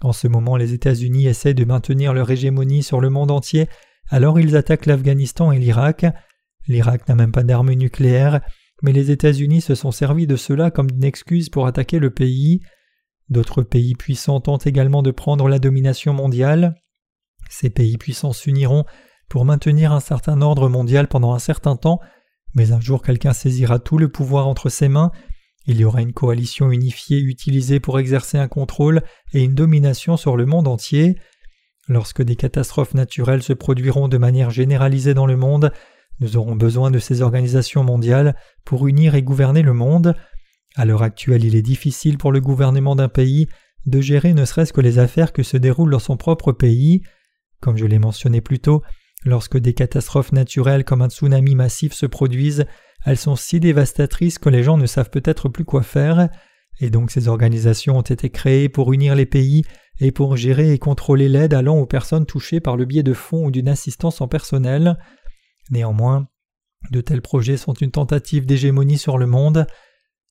En 0.00 0.12
ce 0.12 0.26
moment, 0.26 0.56
les 0.56 0.72
États-Unis 0.72 1.26
essaient 1.26 1.54
de 1.54 1.64
maintenir 1.64 2.12
leur 2.12 2.30
hégémonie 2.30 2.82
sur 2.82 3.00
le 3.00 3.10
monde 3.10 3.30
entier, 3.30 3.68
alors 4.10 4.40
ils 4.40 4.56
attaquent 4.56 4.86
l'Afghanistan 4.86 5.52
et 5.52 5.58
l'Irak. 5.58 6.06
L'Irak 6.66 7.08
n'a 7.08 7.14
même 7.14 7.32
pas 7.32 7.42
d'armes 7.42 7.72
nucléaires, 7.72 8.40
mais 8.82 8.92
les 8.92 9.10
États-Unis 9.10 9.60
se 9.60 9.74
sont 9.74 9.92
servis 9.92 10.26
de 10.26 10.36
cela 10.36 10.70
comme 10.70 10.88
une 10.90 11.04
excuse 11.04 11.48
pour 11.48 11.66
attaquer 11.66 11.98
le 11.98 12.10
pays. 12.10 12.60
D'autres 13.28 13.62
pays 13.62 13.94
puissants 13.94 14.40
tentent 14.40 14.66
également 14.66 15.02
de 15.02 15.10
prendre 15.10 15.48
la 15.48 15.58
domination 15.58 16.12
mondiale. 16.12 16.74
Ces 17.48 17.70
pays 17.70 17.96
puissants 17.96 18.32
s'uniront 18.32 18.84
pour 19.28 19.44
maintenir 19.44 19.92
un 19.92 20.00
certain 20.00 20.42
ordre 20.42 20.68
mondial 20.68 21.08
pendant 21.08 21.32
un 21.32 21.38
certain 21.38 21.76
temps, 21.76 22.00
mais 22.54 22.72
un 22.72 22.80
jour 22.80 23.02
quelqu'un 23.02 23.32
saisira 23.32 23.78
tout 23.78 23.98
le 23.98 24.08
pouvoir 24.08 24.46
entre 24.46 24.68
ses 24.68 24.88
mains, 24.88 25.10
il 25.66 25.78
y 25.78 25.84
aura 25.84 26.02
une 26.02 26.12
coalition 26.12 26.70
unifiée 26.70 27.20
utilisée 27.20 27.80
pour 27.80 27.98
exercer 27.98 28.36
un 28.36 28.48
contrôle 28.48 29.02
et 29.32 29.42
une 29.42 29.54
domination 29.54 30.16
sur 30.16 30.36
le 30.36 30.44
monde 30.44 30.68
entier. 30.68 31.18
Lorsque 31.88 32.22
des 32.22 32.36
catastrophes 32.36 32.94
naturelles 32.94 33.42
se 33.42 33.54
produiront 33.54 34.08
de 34.08 34.18
manière 34.18 34.50
généralisée 34.50 35.14
dans 35.14 35.26
le 35.26 35.36
monde, 35.36 35.72
nous 36.20 36.36
aurons 36.36 36.54
besoin 36.54 36.90
de 36.90 36.98
ces 36.98 37.22
organisations 37.22 37.82
mondiales 37.82 38.36
pour 38.64 38.86
unir 38.86 39.14
et 39.14 39.22
gouverner 39.22 39.62
le 39.62 39.72
monde. 39.72 40.14
À 40.76 40.84
l'heure 40.84 41.02
actuelle, 41.02 41.44
il 41.44 41.54
est 41.54 41.62
difficile 41.62 42.18
pour 42.18 42.32
le 42.32 42.40
gouvernement 42.40 42.96
d'un 42.96 43.08
pays 43.08 43.46
de 43.86 44.00
gérer 44.00 44.34
ne 44.34 44.44
serait-ce 44.44 44.72
que 44.72 44.80
les 44.80 44.98
affaires 44.98 45.32
que 45.32 45.42
se 45.42 45.56
déroulent 45.56 45.90
dans 45.90 45.98
son 45.98 46.16
propre 46.16 46.52
pays. 46.52 47.02
Comme 47.60 47.76
je 47.76 47.86
l'ai 47.86 47.98
mentionné 47.98 48.40
plus 48.40 48.58
tôt, 48.58 48.82
lorsque 49.24 49.58
des 49.58 49.74
catastrophes 49.74 50.32
naturelles 50.32 50.84
comme 50.84 51.02
un 51.02 51.10
tsunami 51.10 51.54
massif 51.54 51.92
se 51.92 52.06
produisent, 52.06 52.66
elles 53.04 53.18
sont 53.18 53.36
si 53.36 53.60
dévastatrices 53.60 54.38
que 54.38 54.48
les 54.48 54.62
gens 54.62 54.78
ne 54.78 54.86
savent 54.86 55.10
peut-être 55.10 55.48
plus 55.48 55.64
quoi 55.64 55.82
faire, 55.82 56.28
et 56.80 56.90
donc 56.90 57.10
ces 57.10 57.28
organisations 57.28 57.98
ont 57.98 58.02
été 58.02 58.30
créées 58.30 58.68
pour 58.68 58.92
unir 58.92 59.14
les 59.14 59.26
pays 59.26 59.62
et 60.00 60.10
pour 60.10 60.36
gérer 60.36 60.72
et 60.72 60.78
contrôler 60.78 61.28
l'aide 61.28 61.54
allant 61.54 61.78
aux 61.78 61.86
personnes 61.86 62.26
touchées 62.26 62.60
par 62.60 62.76
le 62.76 62.84
biais 62.84 63.02
de 63.02 63.12
fonds 63.12 63.46
ou 63.46 63.50
d'une 63.50 63.68
assistance 63.68 64.20
en 64.20 64.28
personnel. 64.28 64.98
Néanmoins, 65.70 66.26
de 66.90 67.00
tels 67.00 67.22
projets 67.22 67.56
sont 67.56 67.74
une 67.74 67.92
tentative 67.92 68.44
d'hégémonie 68.44 68.98
sur 68.98 69.18
le 69.18 69.26
monde. 69.26 69.66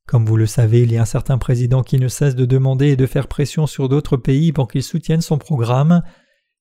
Comme 0.07 0.25
vous 0.25 0.37
le 0.37 0.45
savez, 0.45 0.83
il 0.83 0.91
y 0.91 0.97
a 0.97 1.01
un 1.01 1.05
certain 1.05 1.37
président 1.37 1.81
qui 1.81 1.97
ne 1.97 2.07
cesse 2.07 2.35
de 2.35 2.45
demander 2.45 2.89
et 2.89 2.95
de 2.95 3.05
faire 3.05 3.27
pression 3.27 3.67
sur 3.67 3.89
d'autres 3.89 4.17
pays 4.17 4.51
pour 4.51 4.67
qu'ils 4.67 4.83
soutiennent 4.83 5.21
son 5.21 5.37
programme. 5.37 6.01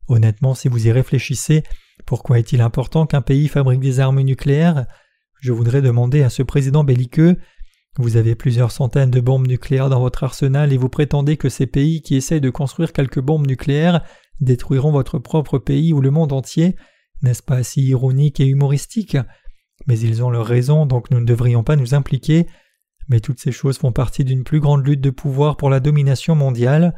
Honnêtement, 0.08 0.54
si 0.54 0.68
vous 0.68 0.86
y 0.86 0.92
réfléchissez, 0.92 1.62
pourquoi 2.06 2.38
est-il 2.38 2.60
important 2.60 3.06
qu'un 3.06 3.22
pays 3.22 3.48
fabrique 3.48 3.80
des 3.80 4.00
armes 4.00 4.20
nucléaires? 4.20 4.86
Je 5.40 5.52
voudrais 5.52 5.82
demander 5.82 6.22
à 6.22 6.30
ce 6.30 6.42
président 6.42 6.84
belliqueux 6.84 7.36
vous 7.98 8.16
avez 8.16 8.34
plusieurs 8.34 8.70
centaines 8.70 9.10
de 9.10 9.20
bombes 9.20 9.46
nucléaires 9.46 9.90
dans 9.90 10.00
votre 10.00 10.24
arsenal 10.24 10.72
et 10.72 10.78
vous 10.78 10.88
prétendez 10.88 11.36
que 11.36 11.50
ces 11.50 11.66
pays 11.66 12.00
qui 12.00 12.16
essayent 12.16 12.40
de 12.40 12.48
construire 12.48 12.94
quelques 12.94 13.20
bombes 13.20 13.46
nucléaires 13.46 14.02
détruiront 14.40 14.92
votre 14.92 15.18
propre 15.18 15.58
pays 15.58 15.92
ou 15.92 16.00
le 16.00 16.10
monde 16.10 16.32
entier. 16.32 16.74
N'est-ce 17.20 17.42
pas 17.42 17.62
si 17.62 17.82
ironique 17.82 18.40
et 18.40 18.46
humoristique? 18.46 19.18
Mais 19.86 19.98
ils 19.98 20.22
ont 20.22 20.30
leur 20.30 20.46
raison, 20.46 20.86
donc 20.86 21.10
nous 21.10 21.20
ne 21.20 21.26
devrions 21.26 21.64
pas 21.64 21.76
nous 21.76 21.94
impliquer. 21.94 22.46
Mais 23.08 23.20
toutes 23.20 23.40
ces 23.40 23.52
choses 23.52 23.78
font 23.78 23.92
partie 23.92 24.24
d'une 24.24 24.44
plus 24.44 24.60
grande 24.60 24.86
lutte 24.86 25.00
de 25.00 25.10
pouvoir 25.10 25.56
pour 25.56 25.70
la 25.70 25.80
domination 25.80 26.34
mondiale. 26.34 26.94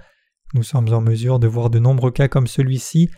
Nous 0.54 0.62
sommes 0.62 0.92
en 0.92 1.00
mesure 1.00 1.38
de 1.38 1.46
voir 1.46 1.70
de 1.70 1.78
nombreux 1.78 2.10
cas 2.10 2.28
comme 2.28 2.46
celui-ci. 2.46 3.10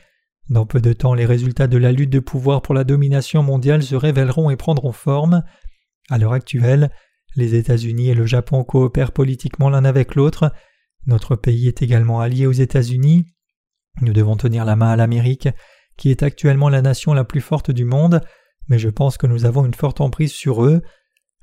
Dans 0.48 0.64
peu 0.64 0.80
de 0.80 0.92
temps, 0.92 1.14
les 1.14 1.26
résultats 1.26 1.66
de 1.66 1.76
la 1.76 1.92
lutte 1.92 2.10
de 2.10 2.20
pouvoir 2.20 2.62
pour 2.62 2.74
la 2.74 2.84
domination 2.84 3.42
mondiale 3.42 3.82
se 3.82 3.96
révéleront 3.96 4.48
et 4.50 4.56
prendront 4.56 4.92
forme. 4.92 5.42
À 6.08 6.18
l'heure 6.18 6.32
actuelle, 6.32 6.90
les 7.34 7.54
États-Unis 7.54 8.10
et 8.10 8.14
le 8.14 8.26
Japon 8.26 8.64
coopèrent 8.64 9.12
politiquement 9.12 9.68
l'un 9.68 9.84
avec 9.84 10.14
l'autre. 10.14 10.52
Notre 11.06 11.36
pays 11.36 11.68
est 11.68 11.82
également 11.82 12.20
allié 12.20 12.46
aux 12.46 12.52
États-Unis. 12.52 13.26
Nous 14.02 14.12
devons 14.12 14.36
tenir 14.36 14.64
la 14.64 14.76
main 14.76 14.90
à 14.90 14.96
l'Amérique, 14.96 15.48
qui 15.96 16.10
est 16.10 16.22
actuellement 16.22 16.68
la 16.68 16.82
nation 16.82 17.12
la 17.12 17.24
plus 17.24 17.40
forte 17.40 17.70
du 17.70 17.84
monde, 17.84 18.20
mais 18.68 18.78
je 18.78 18.88
pense 18.88 19.16
que 19.16 19.26
nous 19.26 19.46
avons 19.46 19.64
une 19.64 19.74
forte 19.74 20.00
emprise 20.00 20.32
sur 20.32 20.64
eux. 20.64 20.82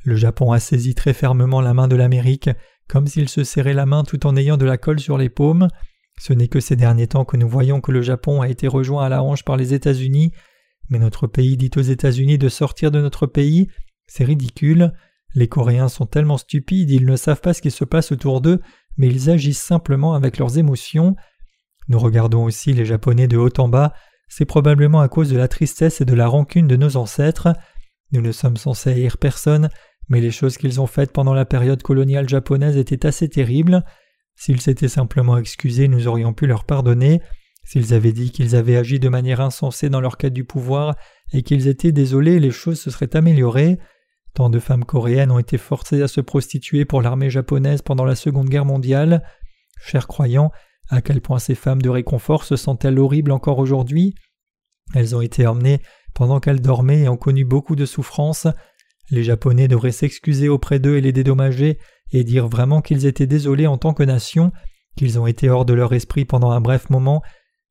Le 0.03 0.15
Japon 0.15 0.51
a 0.51 0.59
saisi 0.59 0.95
très 0.95 1.13
fermement 1.13 1.61
la 1.61 1.73
main 1.73 1.87
de 1.87 1.95
l'Amérique, 1.95 2.49
comme 2.87 3.07
s'il 3.07 3.29
se 3.29 3.43
serrait 3.43 3.73
la 3.73 3.85
main 3.85 4.03
tout 4.03 4.25
en 4.27 4.35
ayant 4.35 4.57
de 4.57 4.65
la 4.65 4.77
colle 4.77 4.99
sur 4.99 5.17
les 5.17 5.29
paumes. 5.29 5.67
Ce 6.19 6.33
n'est 6.33 6.47
que 6.47 6.59
ces 6.59 6.75
derniers 6.75 7.07
temps 7.07 7.25
que 7.25 7.37
nous 7.37 7.47
voyons 7.47 7.81
que 7.81 7.91
le 7.91 8.01
Japon 8.01 8.41
a 8.41 8.49
été 8.49 8.67
rejoint 8.67 9.05
à 9.05 9.09
la 9.09 9.23
hanche 9.23 9.43
par 9.43 9.57
les 9.57 9.73
États-Unis, 9.73 10.31
mais 10.89 10.99
notre 10.99 11.27
pays 11.27 11.57
dit 11.57 11.71
aux 11.75 11.81
États-Unis 11.81 12.37
de 12.37 12.49
sortir 12.49 12.91
de 12.91 13.01
notre 13.01 13.25
pays. 13.25 13.67
C'est 14.07 14.25
ridicule. 14.25 14.93
Les 15.35 15.47
Coréens 15.47 15.89
sont 15.89 16.05
tellement 16.05 16.37
stupides, 16.37 16.91
ils 16.91 17.05
ne 17.05 17.15
savent 17.15 17.41
pas 17.41 17.53
ce 17.53 17.61
qui 17.61 17.71
se 17.71 17.85
passe 17.85 18.11
autour 18.11 18.41
d'eux, 18.41 18.59
mais 18.97 19.07
ils 19.07 19.29
agissent 19.29 19.63
simplement 19.63 20.13
avec 20.13 20.37
leurs 20.37 20.57
émotions. 20.57 21.15
Nous 21.87 21.97
regardons 21.97 22.43
aussi 22.43 22.73
les 22.73 22.85
Japonais 22.85 23.27
de 23.27 23.37
haut 23.37 23.49
en 23.57 23.67
bas, 23.67 23.93
c'est 24.27 24.45
probablement 24.45 25.01
à 25.01 25.07
cause 25.07 25.29
de 25.29 25.37
la 25.37 25.47
tristesse 25.47 26.01
et 26.01 26.05
de 26.05 26.13
la 26.13 26.27
rancune 26.27 26.67
de 26.67 26.75
nos 26.75 26.97
ancêtres. 26.97 27.49
Nous 28.11 28.21
ne 28.21 28.31
sommes 28.31 28.57
censés 28.57 28.91
haïr 28.91 29.17
personne, 29.17 29.69
mais 30.09 30.21
les 30.21 30.31
choses 30.31 30.57
qu'ils 30.57 30.81
ont 30.81 30.87
faites 30.87 31.11
pendant 31.11 31.33
la 31.33 31.45
période 31.45 31.81
coloniale 31.81 32.29
japonaise 32.29 32.77
étaient 32.77 33.05
assez 33.05 33.29
terribles. 33.29 33.83
S'ils 34.35 34.61
s'étaient 34.61 34.87
simplement 34.87 35.37
excusés, 35.37 35.87
nous 35.87 36.07
aurions 36.07 36.33
pu 36.33 36.47
leur 36.47 36.63
pardonner. 36.63 37.21
S'ils 37.63 37.93
avaient 37.93 38.11
dit 38.11 38.31
qu'ils 38.31 38.55
avaient 38.55 38.75
agi 38.75 38.99
de 38.99 39.09
manière 39.09 39.41
insensée 39.41 39.89
dans 39.89 40.01
leur 40.01 40.17
quête 40.17 40.33
du 40.33 40.43
pouvoir 40.43 40.95
et 41.31 41.43
qu'ils 41.43 41.67
étaient 41.67 41.91
désolés, 41.91 42.39
les 42.39 42.51
choses 42.51 42.79
se 42.79 42.91
seraient 42.91 43.15
améliorées. 43.15 43.79
Tant 44.33 44.49
de 44.49 44.59
femmes 44.59 44.83
coréennes 44.83 45.31
ont 45.31 45.39
été 45.39 45.57
forcées 45.57 46.01
à 46.01 46.07
se 46.07 46.19
prostituer 46.19 46.85
pour 46.85 47.01
l'armée 47.01 47.29
japonaise 47.29 47.81
pendant 47.81 48.05
la 48.05 48.15
Seconde 48.15 48.49
Guerre 48.49 48.65
mondiale. 48.65 49.23
Chers 49.79 50.07
croyants, 50.07 50.51
à 50.89 51.01
quel 51.01 51.21
point 51.21 51.39
ces 51.39 51.55
femmes 51.55 51.81
de 51.81 51.89
réconfort 51.89 52.43
se 52.43 52.55
sentent-elles 52.55 52.99
horribles 52.99 53.31
encore 53.31 53.59
aujourd'hui? 53.59 54.15
Elles 54.93 55.15
ont 55.15 55.21
été 55.21 55.47
emmenées 55.47 55.81
pendant 56.13 56.39
qu'elles 56.39 56.61
dormaient 56.61 57.01
et 57.01 57.09
ont 57.09 57.17
connu 57.17 57.45
beaucoup 57.45 57.75
de 57.75 57.85
souffrances. 57.85 58.47
Les 59.14 59.24
Japonais 59.24 59.68
devraient 59.68 59.91
s'excuser 59.91 60.49
auprès 60.49 60.80
d'eux 60.80 60.97
et 60.97 61.01
les 61.01 61.11
dédommager 61.11 61.78
et 62.11 62.24
dire 62.24 62.47
vraiment 62.47 62.82
qu'ils 62.82 63.05
étaient 63.05 63.28
désolés 63.28 63.68
en 63.68 63.78
tant 63.78 63.93
que 63.93 64.03
nation, 64.03 64.51
qu'ils 64.97 65.20
ont 65.20 65.28
été 65.28 65.49
hors 65.49 65.66
de 65.66 65.74
leur 65.74 65.93
esprit 65.93 66.26
pendant 66.26 66.49
un 66.49 66.61
bref 66.61 66.89
moment. 66.89 67.22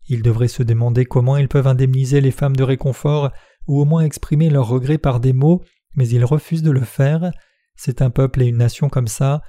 Ils 0.09 0.23
devraient 0.23 0.47
se 0.47 0.63
demander 0.63 1.05
comment 1.05 1.37
ils 1.37 1.49
peuvent 1.49 1.67
indemniser 1.67 2.21
les 2.21 2.31
femmes 2.31 2.55
de 2.55 2.63
réconfort 2.63 3.31
ou 3.67 3.81
au 3.81 3.85
moins 3.85 4.03
exprimer 4.03 4.51
leurs 4.51 4.69
regrets 4.69 4.99
par 4.99 5.19
des 5.19 5.33
mots 5.33 5.63
mais 5.97 6.09
ils 6.09 6.25
refusent 6.25 6.63
de 6.63 6.71
le 6.71 6.81
faire. 6.81 7.33
C'est 7.75 8.03
un 8.03 8.11
peuple 8.11 8.43
et 8.43 8.47
une 8.47 8.59
nation 8.59 8.89
comme 8.89 9.09
ça. 9.09 9.43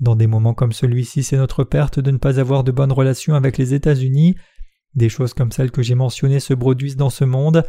Dans 0.00 0.16
des 0.16 0.26
moments 0.26 0.54
comme 0.54 0.72
celui-ci, 0.72 1.22
c'est 1.22 1.36
notre 1.36 1.64
perte 1.64 2.00
de 2.00 2.10
ne 2.10 2.18
pas 2.18 2.40
avoir 2.40 2.64
de 2.64 2.72
bonnes 2.72 2.92
relations 2.92 3.34
avec 3.34 3.58
les 3.58 3.74
États-Unis. 3.74 4.36
Des 4.94 5.08
choses 5.08 5.34
comme 5.34 5.52
celles 5.52 5.70
que 5.70 5.82
j'ai 5.82 5.94
mentionnées 5.94 6.40
se 6.40 6.54
produisent 6.54 6.96
dans 6.96 7.10
ce 7.10 7.24
monde. 7.24 7.64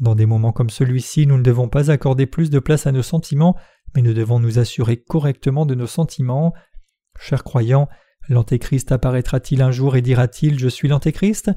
Dans 0.00 0.14
des 0.14 0.26
moments 0.26 0.52
comme 0.52 0.70
celui-ci, 0.70 1.26
nous 1.26 1.38
ne 1.38 1.42
devons 1.42 1.68
pas 1.68 1.90
accorder 1.90 2.26
plus 2.26 2.50
de 2.50 2.58
place 2.58 2.86
à 2.86 2.92
nos 2.92 3.02
sentiments, 3.02 3.56
mais 3.94 4.02
nous 4.02 4.12
devons 4.12 4.38
nous 4.38 4.58
assurer 4.58 4.96
correctement 4.96 5.64
de 5.64 5.74
nos 5.74 5.86
sentiments. 5.86 6.52
Chers 7.18 7.44
croyants, 7.44 7.88
l'Antéchrist 8.28 8.92
apparaîtra-t-il 8.92 9.62
un 9.62 9.70
jour 9.70 9.96
et 9.96 10.02
dira-t-il 10.02 10.58
Je 10.58 10.68
suis 10.68 10.88
l'Antéchrist 10.88 11.50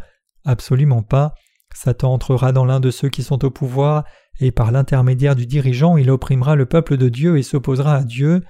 Absolument 0.46 1.04
pas. 1.04 1.34
Satan 1.74 2.14
entrera 2.14 2.52
dans 2.52 2.66
l'un 2.66 2.80
de 2.80 2.92
ceux 2.92 3.10
qui 3.10 3.24
sont 3.24 3.44
au 3.44 3.52
pouvoir, 3.52 4.06
et 4.40 4.52
par 4.52 4.72
l'intermédiaire 4.72 5.36
du 5.36 5.46
dirigeant 5.46 5.98
il 5.98 6.10
opprimera 6.10 6.56
le 6.56 6.66
peuple 6.66 6.98
de 6.98 7.10
Dieu 7.10 7.38
et 7.38 7.44
s'opposera 7.44 7.96
à 7.96 8.04
Dieu. 8.04 8.42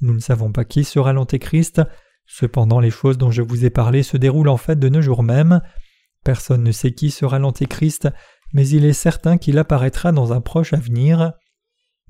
Nous 0.00 0.14
ne 0.14 0.20
savons 0.20 0.52
pas 0.52 0.64
qui 0.64 0.84
sera 0.84 1.12
l'Antéchrist, 1.12 1.82
cependant 2.26 2.80
les 2.80 2.90
choses 2.90 3.18
dont 3.18 3.30
je 3.30 3.42
vous 3.42 3.64
ai 3.64 3.70
parlé 3.70 4.02
se 4.02 4.16
déroulent 4.16 4.48
en 4.48 4.56
fait 4.56 4.78
de 4.78 4.88
nos 4.88 5.02
jours 5.02 5.22
même. 5.22 5.60
Personne 6.24 6.62
ne 6.62 6.72
sait 6.72 6.92
qui 6.92 7.10
sera 7.10 7.38
l'Antéchrist, 7.38 8.08
mais 8.52 8.68
il 8.68 8.84
est 8.84 8.92
certain 8.92 9.38
qu'il 9.38 9.58
apparaîtra 9.58 10.12
dans 10.12 10.32
un 10.32 10.40
proche 10.40 10.72
avenir. 10.72 11.32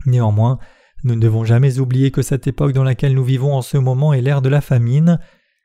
Néanmoins, 0.06 0.58
nous 1.04 1.14
ne 1.14 1.20
devons 1.20 1.44
jamais 1.44 1.78
oublier 1.78 2.10
que 2.10 2.22
cette 2.22 2.46
époque 2.46 2.72
dans 2.72 2.84
laquelle 2.84 3.14
nous 3.14 3.24
vivons 3.24 3.54
en 3.54 3.62
ce 3.62 3.76
moment 3.76 4.12
est 4.12 4.20
l'ère 4.20 4.42
de 4.42 4.48
la 4.48 4.60
famine. 4.60 5.18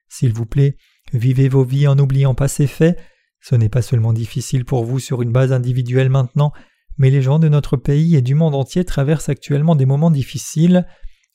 S'il 0.10 0.34
vous 0.34 0.46
plaît, 0.46 0.78
vivez 1.14 1.50
vos 1.50 1.64
vies 1.64 1.88
en 1.88 1.96
n'oubliant 1.96 2.36
pas 2.36 2.48
ces 2.48 2.68
faits. 2.68 2.98
Ce 3.42 3.56
n'est 3.56 3.70
pas 3.70 3.82
seulement 3.82 4.14
difficile 4.14 4.66
pour 4.66 4.84
vous 4.84 5.00
sur 5.00 5.22
une 5.22 5.32
base 5.32 5.54
individuelle 5.54 6.10
maintenant, 6.10 6.52
mais 6.98 7.12
les 7.12 7.22
gens 7.22 7.40
de 7.40 7.50
notre 7.50 7.78
pays 7.78 8.16
et 8.16 8.22
du 8.22 8.36
monde 8.36 8.56
entier 8.56 8.84
traversent 8.84 9.30
actuellement 9.30 9.76
des 9.76 9.86
moments 9.86 10.12
difficiles. 10.12 10.88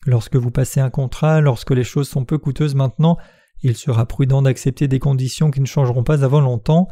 Lorsque 0.05 0.36
vous 0.36 0.51
passez 0.51 0.80
un 0.80 0.90
contrat, 0.90 1.40
lorsque 1.40 1.70
les 1.70 1.84
choses 1.84 2.09
sont 2.09 2.24
peu 2.24 2.38
coûteuses 2.38 2.74
maintenant, 2.74 3.16
il 3.62 3.76
sera 3.76 4.07
prudent 4.07 4.43
d'accepter 4.43 4.88
des 4.88 4.99
conditions 4.99 5.53
qui 5.53 5.61
ne 5.61 5.66
changeront 5.66 6.03
pas 6.03 6.24
avant 6.24 6.40
longtemps. 6.40 6.88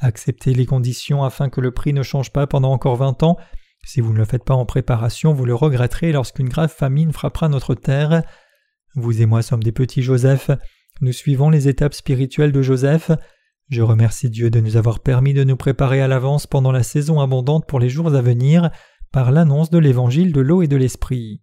Acceptez 0.00 0.54
les 0.54 0.66
conditions 0.66 1.22
afin 1.24 1.48
que 1.48 1.60
le 1.60 1.72
prix 1.72 1.92
ne 1.92 2.02
change 2.02 2.32
pas 2.32 2.46
pendant 2.46 2.72
encore 2.72 2.96
vingt 2.96 3.22
ans. 3.22 3.36
Si 3.84 4.00
vous 4.00 4.12
ne 4.12 4.18
le 4.18 4.24
faites 4.24 4.44
pas 4.44 4.54
en 4.54 4.64
préparation, 4.66 5.32
vous 5.32 5.44
le 5.44 5.54
regretterez 5.54 6.12
lorsqu'une 6.12 6.48
grave 6.48 6.72
famine 6.74 7.12
frappera 7.12 7.48
notre 7.48 7.74
terre. 7.74 8.22
Vous 8.94 9.20
et 9.22 9.26
moi 9.26 9.42
sommes 9.42 9.62
des 9.62 9.72
petits 9.72 10.02
Joseph. 10.02 10.50
Nous 11.00 11.12
suivons 11.12 11.50
les 11.50 11.68
étapes 11.68 11.94
spirituelles 11.94 12.52
de 12.52 12.62
Joseph. 12.62 13.10
Je 13.68 13.82
remercie 13.82 14.30
Dieu 14.30 14.50
de 14.50 14.60
nous 14.60 14.76
avoir 14.76 15.00
permis 15.00 15.32
de 15.32 15.44
nous 15.44 15.56
préparer 15.56 16.00
à 16.02 16.08
l'avance 16.08 16.46
pendant 16.46 16.72
la 16.72 16.82
saison 16.82 17.20
abondante 17.20 17.66
pour 17.66 17.78
les 17.78 17.88
jours 17.88 18.14
à 18.14 18.22
venir 18.22 18.70
par 19.12 19.30
l'annonce 19.30 19.70
de 19.70 19.78
l'évangile 19.78 20.32
de 20.32 20.40
l'eau 20.40 20.62
et 20.62 20.68
de 20.68 20.76
l'esprit. 20.76 21.40